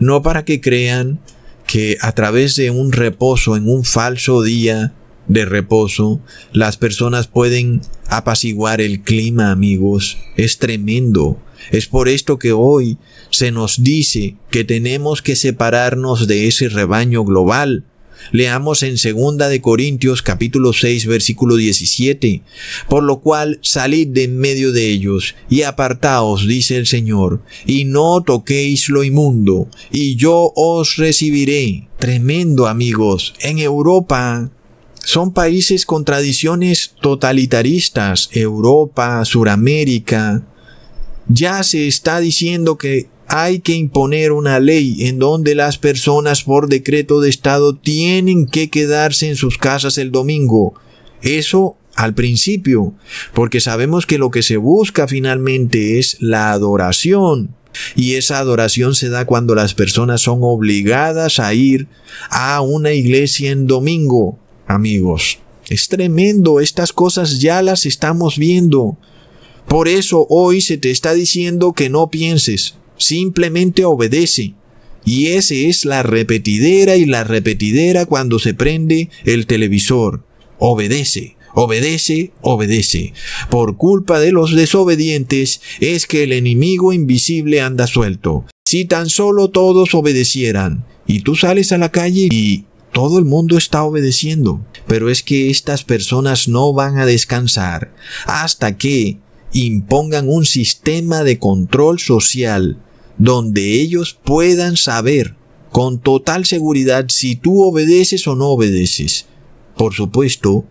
no 0.00 0.22
para 0.22 0.44
que 0.44 0.60
crean 0.60 1.20
que 1.66 1.98
a 2.00 2.12
través 2.12 2.56
de 2.56 2.70
un 2.70 2.92
reposo 2.92 3.56
en 3.56 3.68
un 3.68 3.84
falso 3.84 4.42
día 4.42 4.94
de 5.28 5.44
reposo, 5.44 6.20
las 6.52 6.78
personas 6.78 7.26
pueden 7.26 7.82
apaciguar 8.08 8.80
el 8.80 9.02
clima, 9.02 9.50
amigos. 9.50 10.16
Es 10.36 10.58
tremendo. 10.58 11.38
Es 11.70 11.86
por 11.86 12.08
esto 12.08 12.38
que 12.38 12.52
hoy 12.52 12.96
se 13.30 13.52
nos 13.52 13.82
dice 13.82 14.36
que 14.50 14.64
tenemos 14.64 15.20
que 15.20 15.36
separarnos 15.36 16.26
de 16.26 16.48
ese 16.48 16.70
rebaño 16.70 17.24
global 17.24 17.84
Leamos 18.32 18.82
en 18.82 18.98
segunda 18.98 19.48
de 19.48 19.60
Corintios 19.60 20.22
capítulo 20.22 20.72
6 20.72 21.06
versículo 21.06 21.56
17. 21.56 22.42
Por 22.88 23.02
lo 23.02 23.20
cual 23.20 23.58
salid 23.62 24.08
de 24.08 24.24
en 24.24 24.38
medio 24.38 24.72
de 24.72 24.88
ellos 24.88 25.34
y 25.48 25.62
apartaos, 25.62 26.46
dice 26.46 26.76
el 26.76 26.86
Señor, 26.86 27.42
y 27.66 27.84
no 27.84 28.22
toquéis 28.22 28.88
lo 28.88 29.02
inmundo, 29.02 29.68
y 29.90 30.16
yo 30.16 30.52
os 30.54 30.96
recibiré. 30.96 31.88
Tremendo 31.98 32.68
amigos. 32.68 33.34
En 33.40 33.58
Europa 33.58 34.50
son 35.02 35.32
países 35.32 35.86
con 35.86 36.04
tradiciones 36.04 36.94
totalitaristas. 37.00 38.28
Europa, 38.32 39.24
Suramérica. 39.24 40.42
Ya 41.28 41.62
se 41.62 41.88
está 41.88 42.20
diciendo 42.20 42.78
que 42.78 43.08
hay 43.28 43.60
que 43.60 43.74
imponer 43.74 44.32
una 44.32 44.58
ley 44.58 45.06
en 45.06 45.18
donde 45.18 45.54
las 45.54 45.76
personas 45.78 46.42
por 46.42 46.68
decreto 46.68 47.20
de 47.20 47.28
Estado 47.28 47.76
tienen 47.76 48.46
que 48.46 48.70
quedarse 48.70 49.28
en 49.28 49.36
sus 49.36 49.58
casas 49.58 49.98
el 49.98 50.10
domingo. 50.10 50.74
Eso 51.20 51.76
al 51.94 52.14
principio, 52.14 52.94
porque 53.34 53.60
sabemos 53.60 54.06
que 54.06 54.18
lo 54.18 54.30
que 54.30 54.42
se 54.42 54.56
busca 54.56 55.08
finalmente 55.08 55.98
es 55.98 56.16
la 56.20 56.52
adoración. 56.52 57.54
Y 57.96 58.14
esa 58.14 58.38
adoración 58.38 58.94
se 58.94 59.08
da 59.08 59.26
cuando 59.26 59.54
las 59.54 59.74
personas 59.74 60.22
son 60.22 60.38
obligadas 60.42 61.38
a 61.38 61.52
ir 61.54 61.86
a 62.30 62.60
una 62.60 62.92
iglesia 62.92 63.50
en 63.50 63.66
domingo, 63.66 64.38
amigos. 64.66 65.38
Es 65.68 65.88
tremendo, 65.88 66.60
estas 66.60 66.92
cosas 66.92 67.40
ya 67.40 67.60
las 67.62 67.84
estamos 67.84 68.38
viendo. 68.38 68.96
Por 69.66 69.86
eso 69.86 70.26
hoy 70.30 70.62
se 70.62 70.78
te 70.78 70.90
está 70.90 71.12
diciendo 71.12 71.74
que 71.74 71.90
no 71.90 72.08
pienses, 72.08 72.76
simplemente 72.98 73.84
obedece. 73.84 74.54
Y 75.04 75.28
ese 75.28 75.68
es 75.68 75.84
la 75.84 76.02
repetidera 76.02 76.96
y 76.96 77.06
la 77.06 77.24
repetidera 77.24 78.04
cuando 78.04 78.38
se 78.38 78.52
prende 78.52 79.08
el 79.24 79.46
televisor. 79.46 80.24
Obedece, 80.58 81.36
obedece, 81.54 82.32
obedece. 82.42 83.14
Por 83.48 83.76
culpa 83.76 84.20
de 84.20 84.32
los 84.32 84.54
desobedientes 84.54 85.60
es 85.80 86.06
que 86.06 86.24
el 86.24 86.32
enemigo 86.32 86.92
invisible 86.92 87.60
anda 87.60 87.86
suelto. 87.86 88.44
Si 88.66 88.84
tan 88.84 89.08
solo 89.08 89.48
todos 89.48 89.94
obedecieran 89.94 90.84
Y 91.06 91.20
tú 91.20 91.36
sales 91.36 91.72
a 91.72 91.78
la 91.78 91.90
calle 91.90 92.28
y 92.30 92.66
todo 92.92 93.18
el 93.18 93.24
mundo 93.24 93.56
está 93.56 93.82
obedeciendo. 93.82 94.60
Pero 94.86 95.08
es 95.08 95.22
que 95.22 95.48
estas 95.48 95.84
personas 95.84 96.48
no 96.48 96.74
van 96.74 96.98
a 96.98 97.06
descansar 97.06 97.94
hasta 98.26 98.76
que 98.76 99.16
impongan 99.54 100.28
un 100.28 100.44
sistema 100.44 101.22
de 101.22 101.38
control 101.38 101.98
social 101.98 102.78
donde 103.18 103.80
ellos 103.80 104.18
puedan 104.24 104.76
saber 104.76 105.34
con 105.70 105.98
total 106.00 106.46
seguridad 106.46 107.06
si 107.08 107.36
tú 107.36 107.62
obedeces 107.62 108.26
o 108.26 108.34
no 108.34 108.46
obedeces. 108.46 109.26
Por 109.76 109.94
supuesto, 109.94 110.64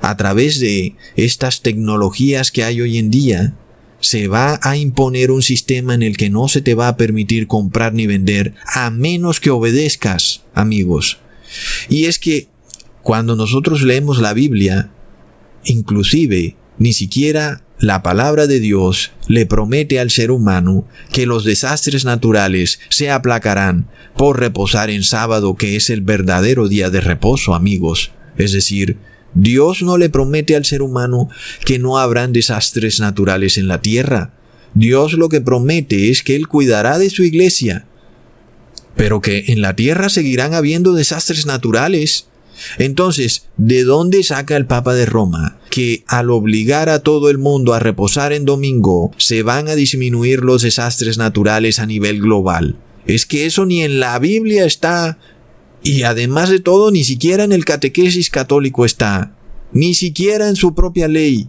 a 0.00 0.16
través 0.16 0.60
de 0.60 0.96
estas 1.16 1.62
tecnologías 1.62 2.50
que 2.50 2.64
hay 2.64 2.80
hoy 2.80 2.98
en 2.98 3.10
día, 3.10 3.54
se 4.00 4.28
va 4.28 4.60
a 4.62 4.76
imponer 4.76 5.30
un 5.30 5.42
sistema 5.42 5.94
en 5.94 6.02
el 6.02 6.16
que 6.16 6.28
no 6.28 6.48
se 6.48 6.60
te 6.60 6.74
va 6.74 6.88
a 6.88 6.96
permitir 6.96 7.46
comprar 7.46 7.94
ni 7.94 8.06
vender 8.06 8.54
a 8.66 8.90
menos 8.90 9.40
que 9.40 9.50
obedezcas, 9.50 10.42
amigos. 10.52 11.18
Y 11.88 12.04
es 12.04 12.18
que 12.18 12.48
cuando 13.02 13.34
nosotros 13.34 13.82
leemos 13.82 14.18
la 14.20 14.34
Biblia, 14.34 14.90
inclusive 15.64 16.56
ni 16.78 16.92
siquiera 16.92 17.62
la 17.78 18.02
palabra 18.02 18.46
de 18.46 18.60
Dios 18.60 19.12
le 19.26 19.46
promete 19.46 19.98
al 20.00 20.10
ser 20.10 20.30
humano 20.30 20.86
que 21.12 21.26
los 21.26 21.44
desastres 21.44 22.04
naturales 22.04 22.80
se 22.88 23.10
aplacarán 23.10 23.88
por 24.16 24.38
reposar 24.38 24.90
en 24.90 25.02
sábado, 25.02 25.56
que 25.56 25.76
es 25.76 25.90
el 25.90 26.00
verdadero 26.00 26.68
día 26.68 26.88
de 26.90 27.00
reposo, 27.00 27.54
amigos. 27.54 28.12
Es 28.38 28.52
decir, 28.52 28.96
Dios 29.34 29.82
no 29.82 29.98
le 29.98 30.08
promete 30.08 30.54
al 30.54 30.64
ser 30.64 30.82
humano 30.82 31.28
que 31.64 31.78
no 31.78 31.98
habrán 31.98 32.32
desastres 32.32 33.00
naturales 33.00 33.58
en 33.58 33.66
la 33.66 33.80
tierra. 33.80 34.32
Dios 34.74 35.14
lo 35.14 35.28
que 35.28 35.40
promete 35.40 36.10
es 36.10 36.22
que 36.22 36.36
Él 36.36 36.46
cuidará 36.48 36.98
de 36.98 37.10
su 37.10 37.24
iglesia, 37.24 37.86
pero 38.96 39.20
que 39.20 39.46
en 39.48 39.60
la 39.60 39.74
tierra 39.74 40.08
seguirán 40.08 40.54
habiendo 40.54 40.94
desastres 40.94 41.44
naturales. 41.44 42.28
Entonces, 42.78 43.46
¿de 43.56 43.82
dónde 43.82 44.22
saca 44.22 44.56
el 44.56 44.66
Papa 44.66 44.94
de 44.94 45.06
Roma 45.06 45.58
que 45.74 46.04
al 46.06 46.30
obligar 46.30 46.88
a 46.88 47.00
todo 47.00 47.30
el 47.30 47.38
mundo 47.38 47.74
a 47.74 47.80
reposar 47.80 48.32
en 48.32 48.44
domingo 48.44 49.10
se 49.16 49.42
van 49.42 49.66
a 49.66 49.74
disminuir 49.74 50.38
los 50.38 50.62
desastres 50.62 51.18
naturales 51.18 51.80
a 51.80 51.86
nivel 51.86 52.20
global? 52.20 52.76
Es 53.06 53.26
que 53.26 53.44
eso 53.44 53.66
ni 53.66 53.82
en 53.82 53.98
la 53.98 54.16
Biblia 54.20 54.66
está 54.66 55.18
y 55.82 56.04
además 56.04 56.50
de 56.50 56.60
todo, 56.60 56.92
ni 56.92 57.02
siquiera 57.02 57.42
en 57.42 57.50
el 57.50 57.64
catequesis 57.64 58.30
católico 58.30 58.84
está, 58.84 59.34
ni 59.72 59.94
siquiera 59.94 60.48
en 60.48 60.54
su 60.54 60.76
propia 60.76 61.08
ley. 61.08 61.48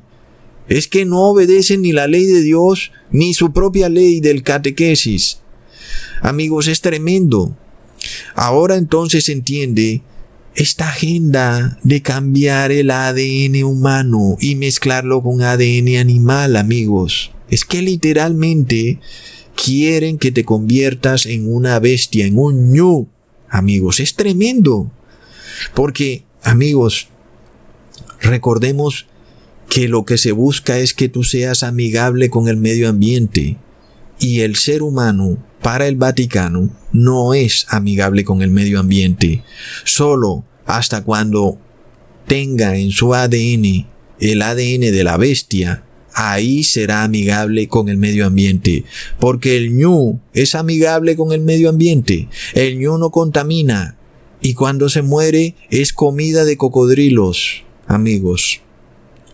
Es 0.69 0.87
que 0.87 1.05
no 1.05 1.25
obedecen 1.25 1.83
ni 1.83 1.91
la 1.91 2.07
ley 2.07 2.25
de 2.25 2.41
Dios, 2.41 2.93
ni 3.11 3.35
su 3.35 3.53
propia 3.53 3.89
ley 3.89 4.21
del 4.21 4.41
catequesis. 4.41 5.37
Amigos, 6.23 6.67
es 6.67 6.81
tremendo. 6.81 7.55
Ahora 8.33 8.77
entonces 8.77 9.29
entiende 9.29 10.01
esta 10.55 10.89
agenda 10.89 11.77
de 11.83 12.01
cambiar 12.01 12.71
el 12.71 12.91
ADN 12.91 13.63
humano 13.63 14.37
y 14.39 14.55
mezclarlo 14.55 15.21
con 15.21 15.41
ADN 15.41 15.97
animal, 15.97 16.55
amigos. 16.55 17.31
Es 17.49 17.65
que 17.65 17.81
literalmente 17.81 18.99
quieren 19.55 20.17
que 20.17 20.31
te 20.31 20.45
conviertas 20.45 21.25
en 21.25 21.53
una 21.53 21.79
bestia, 21.79 22.25
en 22.25 22.37
un 22.37 22.73
ñu 22.73 23.07
amigos. 23.49 23.99
Es 23.99 24.15
tremendo. 24.15 24.91
Porque, 25.73 26.23
amigos, 26.43 27.07
recordemos 28.21 29.07
que 29.69 29.87
lo 29.87 30.05
que 30.05 30.17
se 30.17 30.31
busca 30.31 30.79
es 30.79 30.93
que 30.93 31.09
tú 31.09 31.23
seas 31.23 31.63
amigable 31.63 32.29
con 32.29 32.47
el 32.47 32.57
medio 32.57 32.89
ambiente. 32.89 33.57
Y 34.19 34.41
el 34.41 34.55
ser 34.55 34.81
humano, 34.81 35.37
para 35.61 35.87
el 35.87 35.95
Vaticano, 35.95 36.69
no 36.91 37.33
es 37.33 37.65
amigable 37.69 38.23
con 38.23 38.41
el 38.41 38.49
medio 38.49 38.79
ambiente. 38.79 39.43
Solo 39.83 40.43
hasta 40.65 41.03
cuando 41.03 41.57
tenga 42.27 42.77
en 42.77 42.91
su 42.91 43.13
ADN 43.13 43.87
el 44.19 44.41
ADN 44.41 44.81
de 44.81 45.03
la 45.03 45.17
bestia, 45.17 45.83
ahí 46.13 46.63
será 46.63 47.03
amigable 47.03 47.67
con 47.67 47.89
el 47.89 47.97
medio 47.97 48.25
ambiente. 48.25 48.85
Porque 49.19 49.57
el 49.57 49.75
ñu 49.75 50.19
es 50.33 50.55
amigable 50.55 51.15
con 51.15 51.31
el 51.33 51.41
medio 51.41 51.69
ambiente. 51.69 52.29
El 52.53 52.79
ñu 52.79 52.97
no 52.97 53.11
contamina. 53.11 53.97
Y 54.41 54.53
cuando 54.53 54.89
se 54.89 55.01
muere 55.01 55.55
es 55.69 55.91
comida 55.91 56.45
de 56.45 56.57
cocodrilos, 56.57 57.63
amigos. 57.87 58.61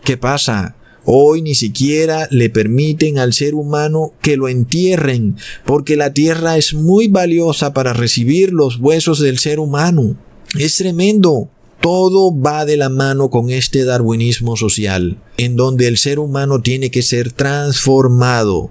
¿Qué 0.04 0.16
pasa? 0.16 0.74
Hoy 1.04 1.42
ni 1.42 1.54
siquiera 1.54 2.28
le 2.30 2.48
permiten 2.48 3.18
al 3.18 3.32
ser 3.32 3.54
humano 3.54 4.12
que 4.22 4.36
lo 4.36 4.48
entierren, 4.48 5.36
porque 5.64 5.96
la 5.96 6.12
tierra 6.12 6.56
es 6.56 6.74
muy 6.74 7.08
valiosa 7.08 7.72
para 7.72 7.92
recibir 7.92 8.52
los 8.52 8.78
huesos 8.78 9.18
del 9.18 9.38
ser 9.38 9.58
humano. 9.58 10.16
Es 10.58 10.76
tremendo. 10.76 11.48
Todo 11.80 12.32
va 12.38 12.64
de 12.64 12.76
la 12.76 12.88
mano 12.88 13.28
con 13.28 13.50
este 13.50 13.84
darwinismo 13.84 14.56
social, 14.56 15.18
en 15.36 15.56
donde 15.56 15.88
el 15.88 15.98
ser 15.98 16.20
humano 16.20 16.62
tiene 16.62 16.92
que 16.92 17.02
ser 17.02 17.32
transformado 17.32 18.70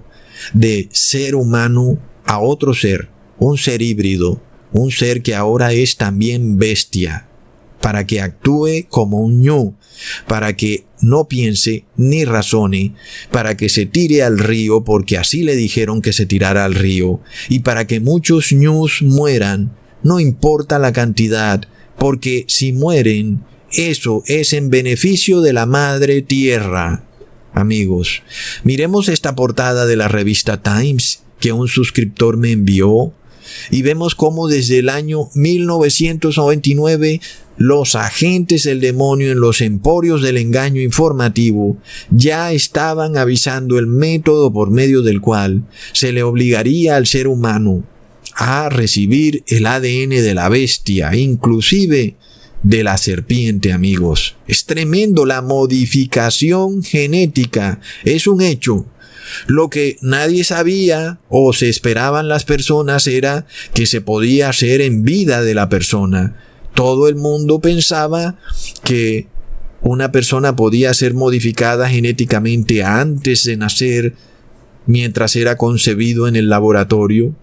de 0.54 0.88
ser 0.92 1.34
humano 1.34 1.98
a 2.24 2.40
otro 2.40 2.72
ser, 2.72 3.10
un 3.38 3.58
ser 3.58 3.82
híbrido, 3.82 4.40
un 4.72 4.90
ser 4.90 5.22
que 5.22 5.34
ahora 5.34 5.72
es 5.72 5.98
también 5.98 6.56
bestia, 6.56 7.28
para 7.82 8.06
que 8.06 8.22
actúe 8.22 8.86
como 8.88 9.20
un 9.20 9.42
ñu, 9.42 9.74
para 10.26 10.56
que 10.56 10.84
no 11.02 11.28
piense 11.28 11.84
ni 11.96 12.24
razone, 12.24 12.94
para 13.30 13.56
que 13.56 13.68
se 13.68 13.84
tire 13.84 14.22
al 14.22 14.38
río 14.38 14.84
porque 14.84 15.18
así 15.18 15.42
le 15.42 15.56
dijeron 15.56 16.00
que 16.00 16.14
se 16.14 16.24
tirara 16.24 16.64
al 16.64 16.74
río, 16.74 17.20
y 17.50 17.58
para 17.58 17.86
que 17.86 18.00
muchos 18.00 18.52
ñus 18.52 19.02
mueran, 19.02 19.76
no 20.02 20.20
importa 20.20 20.78
la 20.78 20.92
cantidad, 20.92 21.68
porque 21.98 22.44
si 22.48 22.72
mueren, 22.72 23.44
eso 23.72 24.22
es 24.26 24.52
en 24.52 24.70
beneficio 24.70 25.40
de 25.40 25.52
la 25.52 25.66
madre 25.66 26.22
tierra. 26.22 27.04
Amigos, 27.52 28.22
miremos 28.64 29.08
esta 29.08 29.34
portada 29.34 29.86
de 29.86 29.96
la 29.96 30.08
revista 30.08 30.62
Times 30.62 31.22
que 31.38 31.52
un 31.52 31.68
suscriptor 31.68 32.36
me 32.38 32.52
envió 32.52 33.12
y 33.70 33.82
vemos 33.82 34.14
cómo 34.14 34.48
desde 34.48 34.78
el 34.78 34.88
año 34.88 35.28
1999 35.34 37.20
los 37.62 37.94
agentes 37.94 38.64
del 38.64 38.80
demonio 38.80 39.30
en 39.30 39.38
los 39.38 39.60
emporios 39.60 40.20
del 40.20 40.36
engaño 40.36 40.80
informativo 40.80 41.76
ya 42.10 42.52
estaban 42.52 43.16
avisando 43.16 43.78
el 43.78 43.86
método 43.86 44.52
por 44.52 44.72
medio 44.72 45.02
del 45.02 45.20
cual 45.20 45.62
se 45.92 46.10
le 46.10 46.24
obligaría 46.24 46.96
al 46.96 47.06
ser 47.06 47.28
humano 47.28 47.84
a 48.34 48.68
recibir 48.68 49.44
el 49.46 49.66
ADN 49.66 50.10
de 50.10 50.34
la 50.34 50.48
bestia, 50.48 51.14
inclusive 51.14 52.16
de 52.64 52.82
la 52.82 52.98
serpiente, 52.98 53.72
amigos. 53.72 54.34
Es 54.48 54.64
tremendo 54.64 55.24
la 55.24 55.40
modificación 55.40 56.82
genética. 56.82 57.80
Es 58.04 58.26
un 58.26 58.42
hecho. 58.42 58.86
Lo 59.46 59.70
que 59.70 59.98
nadie 60.00 60.42
sabía 60.42 61.20
o 61.28 61.52
se 61.52 61.68
esperaban 61.68 62.26
las 62.26 62.44
personas 62.44 63.06
era 63.06 63.46
que 63.72 63.86
se 63.86 64.00
podía 64.00 64.48
hacer 64.48 64.80
en 64.80 65.04
vida 65.04 65.42
de 65.42 65.54
la 65.54 65.68
persona. 65.68 66.36
Todo 66.74 67.08
el 67.08 67.16
mundo 67.16 67.60
pensaba 67.60 68.38
que 68.84 69.26
una 69.82 70.12
persona 70.12 70.54
podía 70.56 70.94
ser 70.94 71.14
modificada 71.14 71.88
genéticamente 71.88 72.84
antes 72.84 73.44
de 73.44 73.56
nacer, 73.56 74.14
mientras 74.86 75.36
era 75.36 75.56
concebido 75.56 76.28
en 76.28 76.36
el 76.36 76.48
laboratorio. 76.48 77.34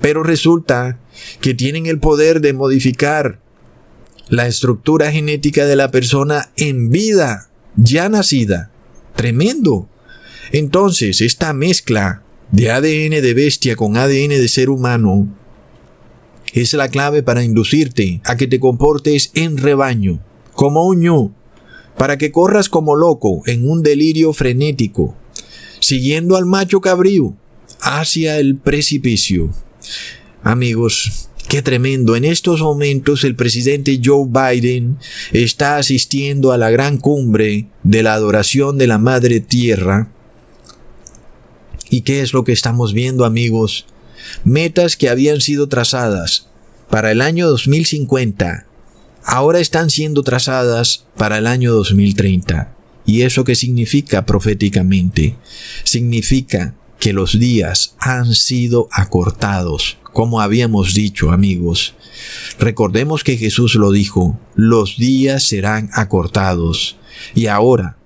Pero 0.00 0.22
resulta 0.22 0.98
que 1.40 1.54
tienen 1.54 1.86
el 1.86 1.98
poder 1.98 2.40
de 2.40 2.52
modificar 2.52 3.40
la 4.28 4.46
estructura 4.46 5.12
genética 5.12 5.66
de 5.66 5.76
la 5.76 5.90
persona 5.90 6.50
en 6.56 6.90
vida, 6.90 7.50
ya 7.76 8.08
nacida. 8.08 8.70
Tremendo. 9.16 9.88
Entonces, 10.52 11.20
esta 11.20 11.52
mezcla 11.52 12.22
de 12.50 12.70
ADN 12.70 13.22
de 13.22 13.34
bestia 13.34 13.76
con 13.76 13.96
ADN 13.96 14.30
de 14.30 14.48
ser 14.48 14.70
humano 14.70 15.28
es 16.52 16.74
la 16.74 16.88
clave 16.88 17.22
para 17.22 17.42
inducirte 17.42 18.20
a 18.24 18.36
que 18.36 18.46
te 18.46 18.60
comportes 18.60 19.30
en 19.34 19.56
rebaño, 19.56 20.20
como 20.54 20.86
un 20.86 21.00
ñu, 21.00 21.32
para 21.96 22.18
que 22.18 22.30
corras 22.30 22.68
como 22.68 22.94
loco 22.94 23.42
en 23.46 23.68
un 23.68 23.82
delirio 23.82 24.32
frenético, 24.32 25.16
siguiendo 25.80 26.36
al 26.36 26.46
macho 26.46 26.80
cabrío 26.80 27.34
hacia 27.80 28.38
el 28.38 28.56
precipicio. 28.56 29.50
Amigos, 30.42 31.28
qué 31.48 31.62
tremendo. 31.62 32.16
En 32.16 32.24
estos 32.24 32.60
momentos 32.60 33.24
el 33.24 33.34
presidente 33.34 34.00
Joe 34.02 34.26
Biden 34.28 34.98
está 35.32 35.76
asistiendo 35.76 36.52
a 36.52 36.58
la 36.58 36.70
gran 36.70 36.98
cumbre 36.98 37.66
de 37.82 38.02
la 38.02 38.14
adoración 38.14 38.78
de 38.78 38.86
la 38.86 38.98
Madre 38.98 39.40
Tierra. 39.40 40.12
¿Y 41.90 42.02
qué 42.02 42.22
es 42.22 42.32
lo 42.32 42.44
que 42.44 42.52
estamos 42.52 42.92
viendo, 42.92 43.24
amigos? 43.24 43.86
Metas 44.44 44.96
que 44.96 45.08
habían 45.08 45.40
sido 45.40 45.68
trazadas 45.68 46.46
para 46.88 47.10
el 47.10 47.20
año 47.20 47.48
2050 47.48 48.66
ahora 49.24 49.60
están 49.60 49.90
siendo 49.90 50.22
trazadas 50.22 51.06
para 51.16 51.38
el 51.38 51.46
año 51.46 51.72
2030. 51.72 52.74
¿Y 53.04 53.22
eso 53.22 53.44
qué 53.44 53.54
significa 53.54 54.26
proféticamente? 54.26 55.36
Significa 55.84 56.74
que 56.98 57.12
los 57.12 57.38
días 57.38 57.96
han 57.98 58.34
sido 58.34 58.88
acortados, 58.92 59.98
como 60.12 60.40
habíamos 60.40 60.94
dicho 60.94 61.32
amigos. 61.32 61.94
Recordemos 62.60 63.24
que 63.24 63.36
Jesús 63.36 63.74
lo 63.74 63.90
dijo, 63.90 64.38
los 64.54 64.96
días 64.98 65.44
serán 65.44 65.90
acortados. 65.94 66.96
Y 67.34 67.46
ahora, 67.46 67.96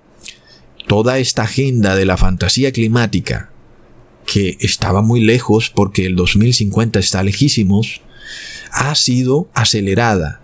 toda 0.87 1.19
esta 1.19 1.43
agenda 1.43 1.95
de 1.95 2.05
la 2.05 2.17
fantasía 2.17 2.71
climática, 2.71 3.51
que 4.27 4.57
estaba 4.59 5.01
muy 5.01 5.21
lejos 5.21 5.71
porque 5.73 6.05
el 6.05 6.15
2050 6.15 6.99
está 6.99 7.23
lejísimos, 7.23 8.01
ha 8.71 8.93
sido 8.93 9.49
acelerada 9.53 10.41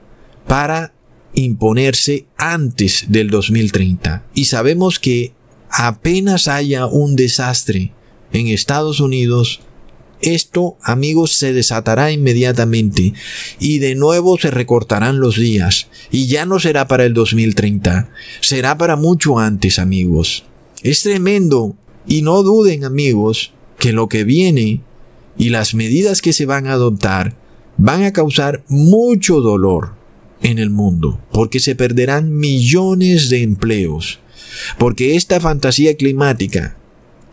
para 0.47 0.93
imponerse 1.36 2.25
antes 2.38 3.05
del 3.09 3.29
2030. 3.29 4.25
Y 4.34 4.45
sabemos 4.45 4.99
que 4.99 5.34
apenas 5.69 6.47
haya 6.47 6.88
un 6.88 7.15
desastre 7.15 7.91
en 8.31 8.47
Estados 8.47 8.99
Unidos, 8.99 9.61
esto, 10.21 10.77
amigos, 10.81 11.34
se 11.34 11.51
desatará 11.51 12.11
inmediatamente 12.11 13.13
y 13.59 13.79
de 13.79 13.95
nuevo 13.95 14.38
se 14.38 14.49
recortarán 14.51 15.19
los 15.19 15.36
días 15.36 15.88
y 16.09 16.27
ya 16.27 16.45
no 16.45 16.61
será 16.61 16.88
para 16.88 17.03
el 17.03 17.13
2030, 17.13 18.09
será 18.39 18.77
para 18.77 18.95
mucho 18.95 19.39
antes, 19.39 19.79
amigos. 19.79 20.45
Es 20.81 21.01
tremendo 21.01 21.75
y 22.07 22.21
no 22.21 22.41
duden, 22.43 22.86
amigos, 22.86 23.53
que 23.80 23.93
lo 23.93 24.07
que 24.07 24.24
viene 24.24 24.82
y 25.38 25.49
las 25.49 25.74
medidas 25.74 26.21
que 26.21 26.34
se 26.34 26.45
van 26.45 26.67
a 26.67 26.74
adoptar 26.74 27.36
van 27.78 28.03
a 28.03 28.13
causar 28.13 28.63
mucho 28.67 29.41
dolor 29.41 29.95
en 30.41 30.59
el 30.59 30.69
mundo, 30.69 31.19
porque 31.32 31.59
se 31.59 31.76
perderán 31.76 32.38
millones 32.38 33.30
de 33.30 33.41
empleos, 33.41 34.19
porque 34.78 35.15
esta 35.15 35.39
fantasía 35.39 35.95
climática, 35.95 36.78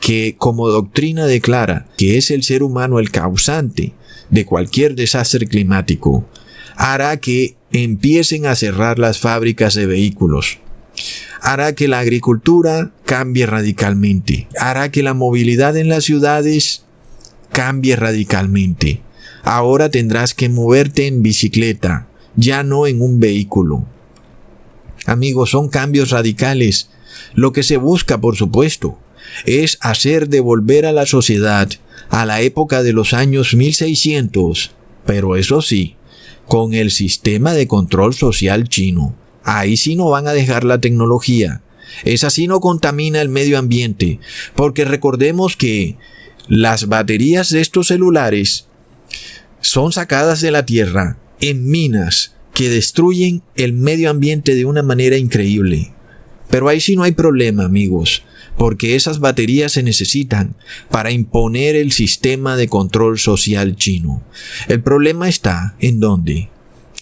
que 0.00 0.36
como 0.38 0.68
doctrina 0.68 1.26
declara 1.26 1.88
que 1.98 2.16
es 2.16 2.30
el 2.30 2.42
ser 2.42 2.62
humano 2.62 2.98
el 2.98 3.10
causante 3.10 3.92
de 4.30 4.46
cualquier 4.46 4.94
desastre 4.94 5.46
climático, 5.46 6.26
hará 6.76 7.18
que 7.18 7.56
empiecen 7.72 8.46
a 8.46 8.54
cerrar 8.54 8.98
las 8.98 9.18
fábricas 9.18 9.74
de 9.74 9.86
vehículos, 9.86 10.58
hará 11.40 11.74
que 11.74 11.88
la 11.88 12.00
agricultura 12.00 12.92
cambie 13.04 13.46
radicalmente, 13.46 14.48
hará 14.58 14.90
que 14.90 15.02
la 15.02 15.14
movilidad 15.14 15.76
en 15.76 15.88
las 15.88 16.04
ciudades 16.04 16.84
cambie 17.52 17.96
radicalmente. 17.96 19.02
Ahora 19.42 19.90
tendrás 19.90 20.34
que 20.34 20.48
moverte 20.48 21.06
en 21.06 21.22
bicicleta, 21.22 22.08
ya 22.36 22.62
no 22.62 22.86
en 22.86 23.00
un 23.00 23.20
vehículo. 23.20 23.84
Amigos, 25.06 25.50
son 25.50 25.68
cambios 25.68 26.10
radicales. 26.10 26.90
Lo 27.34 27.52
que 27.52 27.62
se 27.62 27.78
busca, 27.78 28.20
por 28.20 28.36
supuesto, 28.36 28.98
es 29.46 29.78
hacer 29.80 30.28
devolver 30.28 30.86
a 30.86 30.92
la 30.92 31.06
sociedad 31.06 31.68
a 32.10 32.26
la 32.26 32.40
época 32.40 32.82
de 32.82 32.92
los 32.92 33.14
años 33.14 33.54
1600, 33.54 34.72
pero 35.06 35.36
eso 35.36 35.62
sí, 35.62 35.96
con 36.46 36.74
el 36.74 36.90
sistema 36.90 37.54
de 37.54 37.68
control 37.68 38.14
social 38.14 38.68
chino. 38.68 39.14
Ahí 39.44 39.76
sí 39.76 39.96
no 39.96 40.10
van 40.10 40.28
a 40.28 40.32
dejar 40.32 40.64
la 40.64 40.80
tecnología. 40.80 41.62
Esa 42.04 42.30
sí 42.30 42.46
no 42.46 42.60
contamina 42.60 43.20
el 43.20 43.28
medio 43.28 43.58
ambiente, 43.58 44.20
porque 44.54 44.84
recordemos 44.84 45.56
que 45.56 45.96
las 46.48 46.88
baterías 46.88 47.50
de 47.50 47.60
estos 47.60 47.88
celulares 47.88 48.66
son 49.60 49.92
sacadas 49.92 50.40
de 50.40 50.50
la 50.50 50.64
tierra 50.66 51.18
en 51.40 51.68
minas 51.68 52.34
que 52.54 52.68
destruyen 52.68 53.42
el 53.56 53.72
medio 53.72 54.10
ambiente 54.10 54.54
de 54.54 54.64
una 54.64 54.82
manera 54.82 55.16
increíble. 55.16 55.92
Pero 56.48 56.68
ahí 56.68 56.80
sí 56.80 56.96
no 56.96 57.04
hay 57.04 57.12
problema, 57.12 57.64
amigos, 57.64 58.24
porque 58.58 58.96
esas 58.96 59.20
baterías 59.20 59.72
se 59.72 59.82
necesitan 59.82 60.56
para 60.90 61.12
imponer 61.12 61.76
el 61.76 61.92
sistema 61.92 62.56
de 62.56 62.68
control 62.68 63.18
social 63.18 63.76
chino. 63.76 64.22
El 64.68 64.82
problema 64.82 65.28
está 65.28 65.76
en 65.78 66.00
dónde? 66.00 66.50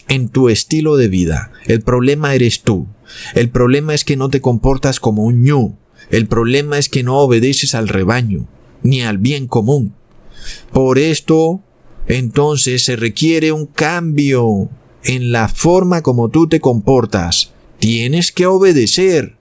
En 0.09 0.29
tu 0.29 0.49
estilo 0.49 0.97
de 0.97 1.09
vida. 1.09 1.53
El 1.67 1.83
problema 1.83 2.35
eres 2.35 2.63
tú. 2.63 2.87
El 3.35 3.51
problema 3.51 3.95
es 3.95 4.05
que 4.05 4.17
no 4.17 4.31
te 4.31 4.41
comportas 4.41 5.01
como 5.01 5.25
un 5.25 5.43
ñu. 5.45 5.77
El 6.11 6.27
problema 6.27 6.79
es 6.79 6.89
que 6.89 7.03
no 7.03 7.19
obedeces 7.19 7.75
al 7.75 7.89
rebaño, 7.89 8.49
ni 8.83 9.03
al 9.03 9.19
bien 9.19 9.47
común. 9.47 9.95
Por 10.73 10.99
esto 10.99 11.63
entonces 12.09 12.85
se 12.85 12.97
requiere 12.97 13.53
un 13.53 13.67
cambio 13.67 14.71
en 15.05 15.31
la 15.31 15.49
forma 15.49 16.03
como 16.03 16.31
tú 16.31 16.49
te 16.49 16.59
comportas. 16.59 17.53
Tienes 17.79 18.33
que 18.33 18.47
obedecer. 18.47 19.37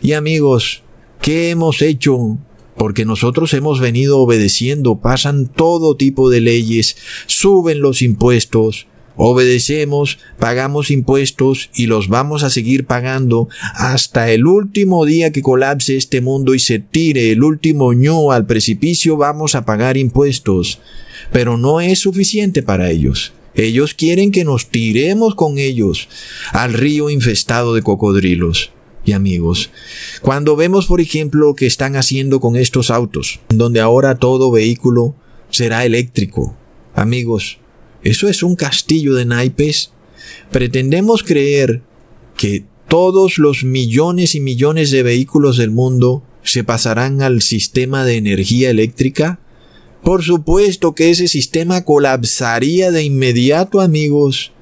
Y 0.00 0.12
amigos, 0.12 0.82
¿qué 1.20 1.50
hemos 1.50 1.82
hecho? 1.82 2.38
Porque 2.76 3.04
nosotros 3.04 3.52
hemos 3.54 3.80
venido 3.80 4.20
obedeciendo, 4.20 5.00
pasan 5.00 5.46
todo 5.46 5.96
tipo 5.96 6.30
de 6.30 6.40
leyes, 6.40 6.96
suben 7.26 7.80
los 7.80 8.02
impuestos, 8.02 8.86
obedecemos, 9.16 10.18
pagamos 10.38 10.90
impuestos 10.90 11.70
y 11.74 11.86
los 11.86 12.08
vamos 12.08 12.42
a 12.42 12.50
seguir 12.50 12.86
pagando 12.86 13.48
hasta 13.74 14.30
el 14.30 14.46
último 14.46 15.04
día 15.04 15.32
que 15.32 15.42
colapse 15.42 15.96
este 15.96 16.20
mundo 16.20 16.54
y 16.54 16.58
se 16.58 16.78
tire 16.78 17.32
el 17.32 17.42
último 17.42 17.92
ñu 17.92 18.32
al 18.32 18.46
precipicio, 18.46 19.16
vamos 19.16 19.54
a 19.54 19.64
pagar 19.64 19.96
impuestos 19.96 20.80
pero 21.32 21.56
no 21.56 21.80
es 21.80 22.00
suficiente 22.00 22.62
para 22.62 22.90
ellos. 22.90 23.32
Ellos 23.54 23.94
quieren 23.94 24.32
que 24.32 24.44
nos 24.44 24.68
tiremos 24.68 25.34
con 25.34 25.58
ellos 25.58 26.08
al 26.52 26.72
río 26.72 27.10
infestado 27.10 27.74
de 27.74 27.82
cocodrilos. 27.82 28.72
Y 29.04 29.12
amigos, 29.12 29.70
cuando 30.22 30.56
vemos 30.56 30.86
por 30.86 31.00
ejemplo 31.00 31.48
lo 31.48 31.54
que 31.54 31.66
están 31.66 31.94
haciendo 31.94 32.40
con 32.40 32.56
estos 32.56 32.90
autos, 32.90 33.40
donde 33.48 33.80
ahora 33.80 34.14
todo 34.16 34.50
vehículo 34.50 35.14
será 35.50 35.84
eléctrico, 35.84 36.56
amigos, 36.94 37.58
eso 38.04 38.28
es 38.28 38.42
un 38.42 38.54
castillo 38.54 39.14
de 39.14 39.24
naipes. 39.24 39.90
Pretendemos 40.50 41.22
creer 41.22 41.82
que 42.36 42.64
todos 42.88 43.38
los 43.38 43.64
millones 43.64 44.34
y 44.34 44.40
millones 44.40 44.90
de 44.90 45.02
vehículos 45.02 45.56
del 45.56 45.70
mundo 45.70 46.22
se 46.42 46.62
pasarán 46.62 47.22
al 47.22 47.40
sistema 47.40 48.04
de 48.04 48.16
energía 48.16 48.70
eléctrica. 48.70 49.40
Por 50.02 50.22
supuesto 50.22 50.94
que 50.94 51.10
ese 51.10 51.28
sistema 51.28 51.84
colapsaría 51.84 52.90
de 52.90 53.02
inmediato, 53.02 53.80
amigos. 53.80 54.52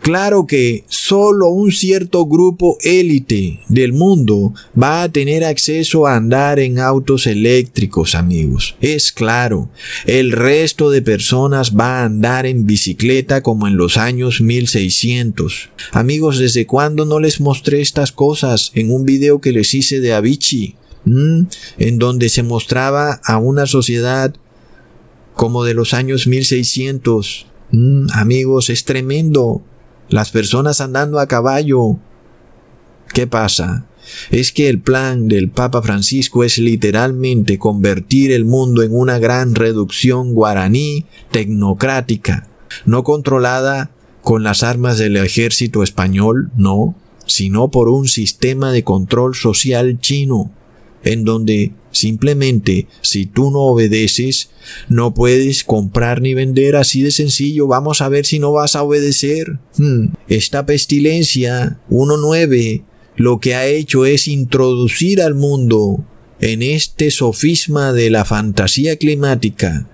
Claro 0.00 0.46
que 0.46 0.84
solo 1.08 1.48
un 1.48 1.72
cierto 1.72 2.26
grupo 2.26 2.76
élite 2.82 3.60
del 3.68 3.94
mundo 3.94 4.52
va 4.78 5.02
a 5.02 5.08
tener 5.08 5.42
acceso 5.42 6.06
a 6.06 6.16
andar 6.16 6.58
en 6.58 6.78
autos 6.78 7.26
eléctricos, 7.26 8.14
amigos. 8.14 8.76
Es 8.82 9.10
claro, 9.10 9.70
el 10.04 10.32
resto 10.32 10.90
de 10.90 11.00
personas 11.00 11.74
va 11.74 12.00
a 12.00 12.04
andar 12.04 12.44
en 12.44 12.66
bicicleta 12.66 13.42
como 13.42 13.66
en 13.66 13.78
los 13.78 13.96
años 13.96 14.42
1600. 14.42 15.70
Amigos, 15.92 16.38
¿desde 16.38 16.66
cuándo 16.66 17.06
no 17.06 17.20
les 17.20 17.40
mostré 17.40 17.80
estas 17.80 18.12
cosas 18.12 18.70
en 18.74 18.90
un 18.90 19.06
video 19.06 19.40
que 19.40 19.52
les 19.52 19.72
hice 19.72 20.00
de 20.00 20.12
Avicii? 20.12 20.76
¿Mm? 21.06 21.44
En 21.78 21.98
donde 21.98 22.28
se 22.28 22.42
mostraba 22.42 23.18
a 23.24 23.38
una 23.38 23.64
sociedad 23.64 24.34
como 25.32 25.64
de 25.64 25.72
los 25.72 25.94
años 25.94 26.26
1600. 26.26 27.46
Mm, 27.70 28.08
amigos, 28.12 28.68
es 28.68 28.84
tremendo. 28.84 29.62
Las 30.08 30.30
personas 30.30 30.80
andando 30.80 31.18
a 31.18 31.28
caballo. 31.28 31.98
¿Qué 33.12 33.26
pasa? 33.26 33.84
Es 34.30 34.52
que 34.52 34.68
el 34.70 34.80
plan 34.80 35.28
del 35.28 35.50
Papa 35.50 35.82
Francisco 35.82 36.44
es 36.44 36.56
literalmente 36.58 37.58
convertir 37.58 38.32
el 38.32 38.46
mundo 38.46 38.82
en 38.82 38.94
una 38.94 39.18
gran 39.18 39.54
reducción 39.54 40.32
guaraní 40.32 41.04
tecnocrática, 41.30 42.48
no 42.86 43.04
controlada 43.04 43.90
con 44.22 44.42
las 44.42 44.62
armas 44.62 44.96
del 44.96 45.16
ejército 45.16 45.82
español, 45.82 46.50
no, 46.56 46.94
sino 47.26 47.70
por 47.70 47.90
un 47.90 48.08
sistema 48.08 48.72
de 48.72 48.84
control 48.84 49.34
social 49.34 50.00
chino, 50.00 50.50
en 51.04 51.24
donde 51.24 51.72
Simplemente, 51.98 52.86
si 53.00 53.26
tú 53.26 53.50
no 53.50 53.60
obedeces, 53.60 54.50
no 54.88 55.14
puedes 55.14 55.64
comprar 55.64 56.20
ni 56.20 56.32
vender 56.32 56.76
así 56.76 57.02
de 57.02 57.10
sencillo. 57.10 57.66
Vamos 57.66 58.02
a 58.02 58.08
ver 58.08 58.24
si 58.24 58.38
no 58.38 58.52
vas 58.52 58.76
a 58.76 58.84
obedecer. 58.84 59.58
Hmm. 59.76 60.10
Esta 60.28 60.64
pestilencia 60.64 61.80
1.9 61.90 62.84
lo 63.16 63.40
que 63.40 63.56
ha 63.56 63.66
hecho 63.66 64.06
es 64.06 64.28
introducir 64.28 65.20
al 65.20 65.34
mundo 65.34 66.04
en 66.40 66.62
este 66.62 67.10
sofisma 67.10 67.92
de 67.92 68.10
la 68.10 68.24
fantasía 68.24 68.96
climática. 68.96 69.88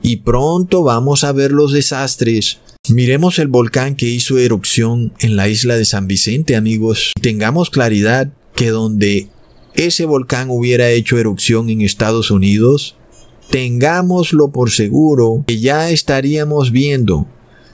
Y 0.00 0.16
pronto 0.16 0.82
vamos 0.82 1.22
a 1.22 1.32
ver 1.32 1.52
los 1.52 1.72
desastres. 1.72 2.60
Miremos 2.88 3.38
el 3.38 3.48
volcán 3.48 3.94
que 3.94 4.08
hizo 4.08 4.38
erupción 4.38 5.12
en 5.20 5.36
la 5.36 5.48
isla 5.48 5.76
de 5.76 5.84
San 5.84 6.08
Vicente, 6.08 6.56
amigos. 6.56 7.12
Tengamos 7.20 7.68
claridad 7.68 8.32
que 8.54 8.70
donde 8.70 9.28
ese 9.74 10.04
volcán 10.04 10.50
hubiera 10.50 10.90
hecho 10.90 11.18
erupción 11.18 11.70
en 11.70 11.80
Estados 11.80 12.30
Unidos, 12.30 12.96
tengámoslo 13.50 14.50
por 14.50 14.70
seguro 14.70 15.44
que 15.46 15.58
ya 15.58 15.90
estaríamos 15.90 16.70
viendo 16.70 17.26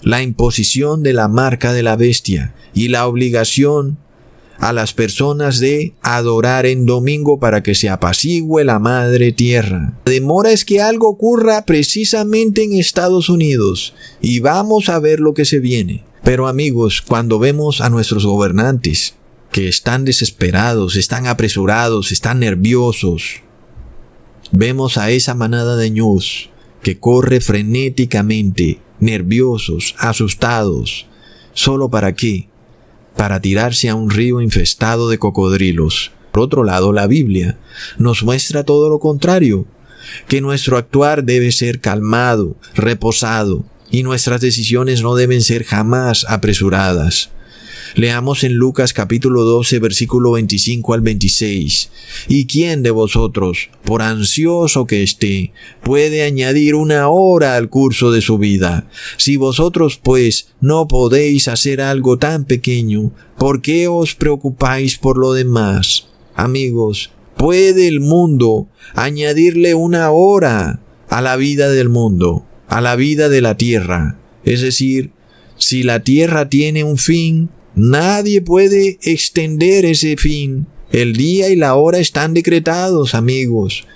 la 0.03 0.22
imposición 0.22 1.03
de 1.03 1.12
la 1.12 1.28
marca 1.28 1.72
de 1.72 1.82
la 1.82 1.96
bestia 1.96 2.55
y 2.74 2.88
la 2.88 3.07
obligación 3.07 3.99
a 4.59 4.72
las 4.72 4.92
personas 4.92 5.61
de 5.61 5.94
adorar 6.03 6.66
en 6.66 6.84
domingo 6.84 7.38
para 7.38 7.62
que 7.62 7.74
se 7.74 7.88
apacigüe 7.88 8.64
la 8.64 8.78
madre 8.78 9.32
tierra. 9.32 9.94
La 10.05 10.12
demora 10.12 10.51
es 10.51 10.64
que 10.64 10.80
algo 10.80 11.09
ocurra 11.09 11.64
precisamente 11.64 12.64
en 12.64 12.72
Estados 12.72 13.28
Unidos 13.28 13.94
y 14.20 14.40
vamos 14.40 14.88
a 14.88 14.99
ver 14.99 15.20
lo 15.20 15.34
que 15.34 15.44
se 15.44 15.61
viene. 15.61 16.05
Pero 16.24 16.49
amigos, 16.49 17.03
cuando 17.03 17.38
vemos 17.38 17.80
a 17.80 17.88
nuestros 17.88 18.26
gobernantes 18.26 19.14
que 19.53 19.68
están 19.68 20.05
desesperados, 20.05 20.96
están 20.96 21.26
apresurados, 21.26 22.12
están 22.12 22.40
nerviosos, 22.40 23.42
vemos 24.53 24.99
a 24.99 25.11
esa 25.11 25.34
manada 25.34 25.76
de 25.76 25.90
ñus 25.90 26.51
que 26.82 26.99
corre 26.99 27.40
frenéticamente, 27.40 28.80
nerviosos, 29.01 29.94
asustados, 29.99 31.07
¿solo 31.53 31.90
para 31.90 32.14
qué? 32.14 32.49
Para 33.16 33.40
tirarse 33.40 33.88
a 33.88 33.94
un 33.94 34.11
río 34.11 34.40
infestado 34.40 35.09
de 35.09 35.18
cocodrilos. 35.18 36.12
Por 36.30 36.42
otro 36.42 36.62
lado, 36.62 36.92
la 36.92 37.07
Biblia 37.07 37.59
nos 37.99 38.22
muestra 38.22 38.64
todo 38.64 38.88
lo 38.88 39.01
contrario, 39.01 39.66
que 40.28 40.40
nuestro 40.40 40.76
actuar 40.76 41.24
debe 41.24 41.53
ser 41.53 41.80
calmado, 41.80 42.57
reposado, 42.74 43.64
y 43.90 44.03
nuestras 44.03 44.40
decisiones 44.40 45.03
no 45.03 45.14
deben 45.14 45.42
ser 45.42 45.64
jamás 45.64 46.26
apresuradas. 46.28 47.30
Leamos 47.95 48.45
en 48.45 48.55
Lucas 48.55 48.93
capítulo 48.93 49.45
12 49.45 49.78
versículo 49.78 50.32
25 50.32 50.95
al 50.95 51.01
26. 51.01 51.91
¿Y 52.28 52.47
quién 52.47 52.82
de 52.82 52.91
vosotros, 52.91 53.70
por 53.84 54.03
ansioso 54.03 54.86
que 54.86 55.03
esté, 55.03 55.53
puede 55.82 56.22
añadir 56.22 56.74
una 56.74 57.09
hora 57.09 57.57
al 57.57 57.68
curso 57.68 58.11
de 58.12 58.20
su 58.20 58.39
vida? 58.39 58.89
Si 59.16 59.36
vosotros 59.36 60.01
pues 60.03 60.49
no 60.61 60.89
podéis 60.89 61.49
hacer 61.49 61.80
algo 61.80 62.18
tan 62.18 62.45
pequeño, 62.45 63.12
¿por 63.39 63.62
qué 63.62 63.89
os 63.89 64.14
preocupáis 64.14 64.99
por 64.99 65.18
lo 65.18 65.32
demás? 65.32 66.09
Amigos, 66.34 67.11
¿puede 67.36 67.89
el 67.89 68.01
mundo 68.01 68.68
añadirle 68.95 69.74
una 69.74 70.11
hora 70.11 70.80
a 71.09 71.20
la 71.20 71.36
vida 71.36 71.70
del 71.70 71.89
mundo? 71.89 72.45
a 72.68 72.80
la 72.80 72.97
vida 72.97 73.28
de 73.28 73.41
la 73.41 73.57
tierra. 73.57 74.18
Es 74.45 74.61
decir, 74.61 75.11
si 75.57 75.82
la 75.82 76.01
tierra 76.01 76.49
tiene 76.49 76.84
un 76.84 76.99
fin, 76.99 77.51
nadie 77.79 78.43
puede 78.43 78.99
extender 79.03 79.85
ese 79.85 80.16
fin. 80.16 80.66
El 80.91 81.14
día 81.14 81.49
y 81.49 81.57
la 81.57 81.74
hora 81.74 81.99
están 81.99 82.35
decretados, 82.35 83.14
amigos. 83.14 83.87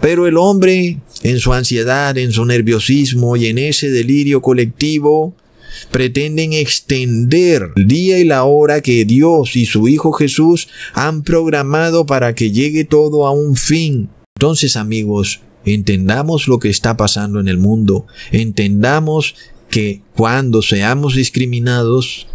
Pero 0.00 0.26
el 0.26 0.36
hombre, 0.36 0.98
en 1.22 1.38
su 1.38 1.52
ansiedad, 1.52 2.16
en 2.16 2.32
su 2.32 2.44
nerviosismo 2.44 3.36
y 3.36 3.46
en 3.46 3.58
ese 3.58 3.90
delirio 3.90 4.40
colectivo, 4.40 5.34
pretenden 5.90 6.52
extender 6.52 7.70
el 7.76 7.86
día 7.86 8.18
y 8.18 8.24
la 8.24 8.44
hora 8.44 8.80
que 8.80 9.04
Dios 9.04 9.56
y 9.56 9.66
su 9.66 9.88
Hijo 9.88 10.12
Jesús 10.12 10.68
han 10.94 11.22
programado 11.22 12.06
para 12.06 12.34
que 12.34 12.50
llegue 12.50 12.84
todo 12.84 13.26
a 13.26 13.32
un 13.32 13.56
fin. 13.56 14.08
Entonces, 14.36 14.76
amigos, 14.76 15.40
entendamos 15.64 16.48
lo 16.48 16.58
que 16.58 16.70
está 16.70 16.96
pasando 16.96 17.40
en 17.40 17.48
el 17.48 17.58
mundo, 17.58 18.06
entendamos 18.32 19.34
que 19.68 20.00
cuando 20.14 20.62
seamos 20.62 21.14
discriminados, 21.14 22.26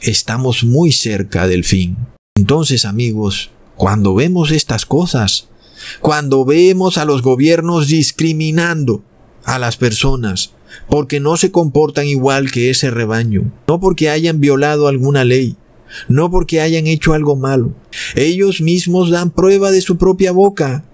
estamos 0.00 0.64
muy 0.64 0.92
cerca 0.92 1.46
del 1.46 1.64
fin. 1.64 1.96
Entonces, 2.36 2.84
amigos, 2.84 3.50
cuando 3.76 4.14
vemos 4.14 4.50
estas 4.50 4.86
cosas, 4.86 5.48
cuando 6.00 6.44
vemos 6.44 6.98
a 6.98 7.04
los 7.04 7.22
gobiernos 7.22 7.88
discriminando 7.88 9.02
a 9.44 9.58
las 9.58 9.76
personas, 9.76 10.52
porque 10.88 11.20
no 11.20 11.36
se 11.36 11.50
comportan 11.50 12.06
igual 12.06 12.50
que 12.50 12.70
ese 12.70 12.90
rebaño, 12.90 13.50
no 13.66 13.80
porque 13.80 14.10
hayan 14.10 14.40
violado 14.40 14.88
alguna 14.88 15.24
ley, 15.24 15.56
no 16.08 16.30
porque 16.30 16.60
hayan 16.60 16.86
hecho 16.86 17.14
algo 17.14 17.36
malo. 17.36 17.74
Ellos 18.14 18.60
mismos 18.60 19.10
dan 19.10 19.30
prueba 19.30 19.70
de 19.70 19.80
su 19.80 19.96
propia 19.96 20.32
boca, 20.32 20.84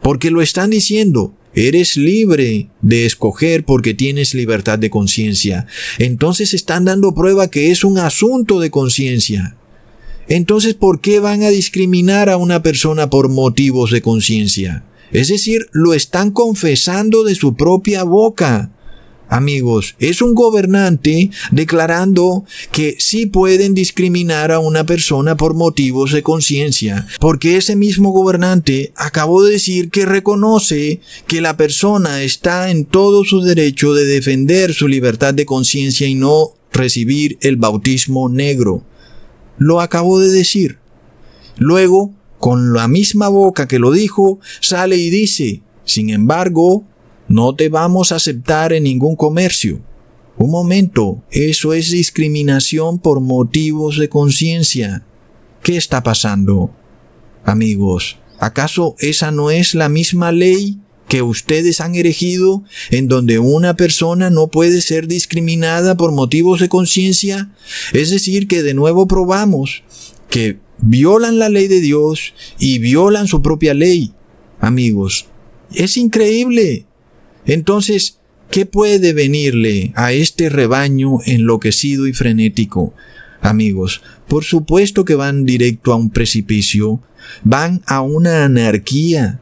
porque 0.00 0.30
lo 0.30 0.42
están 0.42 0.70
diciendo. 0.70 1.34
Eres 1.58 1.96
libre 1.96 2.68
de 2.82 3.04
escoger 3.04 3.64
porque 3.64 3.92
tienes 3.92 4.32
libertad 4.32 4.78
de 4.78 4.90
conciencia. 4.90 5.66
Entonces 5.98 6.54
están 6.54 6.84
dando 6.84 7.16
prueba 7.16 7.50
que 7.50 7.72
es 7.72 7.82
un 7.82 7.98
asunto 7.98 8.60
de 8.60 8.70
conciencia. 8.70 9.56
Entonces, 10.28 10.74
¿por 10.74 11.00
qué 11.00 11.18
van 11.18 11.42
a 11.42 11.48
discriminar 11.48 12.28
a 12.30 12.36
una 12.36 12.62
persona 12.62 13.10
por 13.10 13.28
motivos 13.28 13.90
de 13.90 14.02
conciencia? 14.02 14.84
Es 15.10 15.26
decir, 15.26 15.66
lo 15.72 15.94
están 15.94 16.30
confesando 16.30 17.24
de 17.24 17.34
su 17.34 17.56
propia 17.56 18.04
boca. 18.04 18.70
Amigos, 19.30 19.94
es 19.98 20.22
un 20.22 20.34
gobernante 20.34 21.30
declarando 21.50 22.44
que 22.72 22.96
sí 22.98 23.26
pueden 23.26 23.74
discriminar 23.74 24.52
a 24.52 24.58
una 24.58 24.86
persona 24.86 25.36
por 25.36 25.54
motivos 25.54 26.12
de 26.12 26.22
conciencia, 26.22 27.06
porque 27.20 27.58
ese 27.58 27.76
mismo 27.76 28.10
gobernante 28.10 28.92
acabó 28.96 29.44
de 29.44 29.52
decir 29.52 29.90
que 29.90 30.06
reconoce 30.06 31.00
que 31.26 31.42
la 31.42 31.58
persona 31.58 32.22
está 32.22 32.70
en 32.70 32.86
todo 32.86 33.22
su 33.24 33.42
derecho 33.42 33.92
de 33.92 34.06
defender 34.06 34.72
su 34.72 34.88
libertad 34.88 35.34
de 35.34 35.44
conciencia 35.44 36.06
y 36.06 36.14
no 36.14 36.54
recibir 36.72 37.36
el 37.42 37.56
bautismo 37.56 38.30
negro. 38.30 38.82
Lo 39.58 39.82
acabó 39.82 40.20
de 40.20 40.30
decir. 40.30 40.78
Luego, 41.58 42.14
con 42.38 42.72
la 42.72 42.88
misma 42.88 43.28
boca 43.28 43.68
que 43.68 43.78
lo 43.78 43.90
dijo, 43.90 44.38
sale 44.60 44.96
y 44.96 45.10
dice, 45.10 45.60
sin 45.84 46.08
embargo, 46.10 46.84
no 47.28 47.54
te 47.54 47.68
vamos 47.68 48.10
a 48.10 48.16
aceptar 48.16 48.72
en 48.72 48.84
ningún 48.84 49.16
comercio. 49.16 49.80
Un 50.36 50.50
momento, 50.50 51.22
eso 51.30 51.74
es 51.74 51.90
discriminación 51.90 52.98
por 52.98 53.20
motivos 53.20 53.98
de 53.98 54.08
conciencia. 54.08 55.04
¿Qué 55.62 55.76
está 55.76 56.02
pasando? 56.02 56.70
Amigos, 57.44 58.18
¿acaso 58.38 58.94
esa 58.98 59.30
no 59.30 59.50
es 59.50 59.74
la 59.74 59.88
misma 59.88 60.32
ley 60.32 60.78
que 61.08 61.22
ustedes 61.22 61.80
han 61.80 61.94
erigido 61.94 62.62
en 62.90 63.08
donde 63.08 63.38
una 63.38 63.74
persona 63.74 64.30
no 64.30 64.48
puede 64.48 64.80
ser 64.80 65.08
discriminada 65.08 65.96
por 65.96 66.12
motivos 66.12 66.60
de 66.60 66.68
conciencia? 66.68 67.50
Es 67.92 68.10
decir, 68.10 68.46
que 68.46 68.62
de 68.62 68.74
nuevo 68.74 69.08
probamos 69.08 69.82
que 70.30 70.58
violan 70.80 71.38
la 71.38 71.48
ley 71.48 71.66
de 71.66 71.80
Dios 71.80 72.34
y 72.58 72.78
violan 72.78 73.26
su 73.26 73.42
propia 73.42 73.74
ley. 73.74 74.12
Amigos, 74.60 75.26
es 75.74 75.96
increíble. 75.96 76.86
Entonces, 77.48 78.18
¿qué 78.50 78.66
puede 78.66 79.14
venirle 79.14 79.92
a 79.96 80.12
este 80.12 80.50
rebaño 80.50 81.16
enloquecido 81.24 82.06
y 82.06 82.12
frenético? 82.12 82.94
Amigos, 83.40 84.02
por 84.28 84.44
supuesto 84.44 85.06
que 85.06 85.14
van 85.14 85.46
directo 85.46 85.92
a 85.92 85.96
un 85.96 86.10
precipicio, 86.10 87.00
van 87.42 87.82
a 87.86 88.02
una 88.02 88.44
anarquía. 88.44 89.40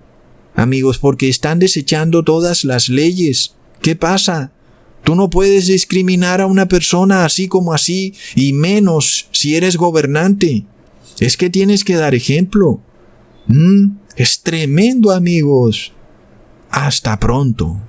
Amigos, 0.55 0.99
porque 0.99 1.29
están 1.29 1.59
desechando 1.59 2.23
todas 2.23 2.65
las 2.65 2.89
leyes. 2.89 3.57
¿Qué 3.83 3.97
pasa? 3.97 4.53
Tú 5.03 5.17
no 5.17 5.29
puedes 5.29 5.67
discriminar 5.67 6.41
a 6.41 6.47
una 6.47 6.69
persona 6.69 7.25
así 7.25 7.49
como 7.49 7.73
así, 7.73 8.15
y 8.37 8.53
menos 8.53 9.27
si 9.33 9.57
eres 9.57 9.77
gobernante. 9.77 10.65
Es 11.19 11.37
que 11.37 11.51
tienes 11.51 11.83
que 11.83 11.97
dar 11.97 12.15
ejemplo. 12.15 12.81
Mm, 13.49 13.97
es 14.17 14.43
tremendo, 14.43 15.11
amigos. 15.11 15.93
Hasta 16.71 17.19
pronto. 17.19 17.81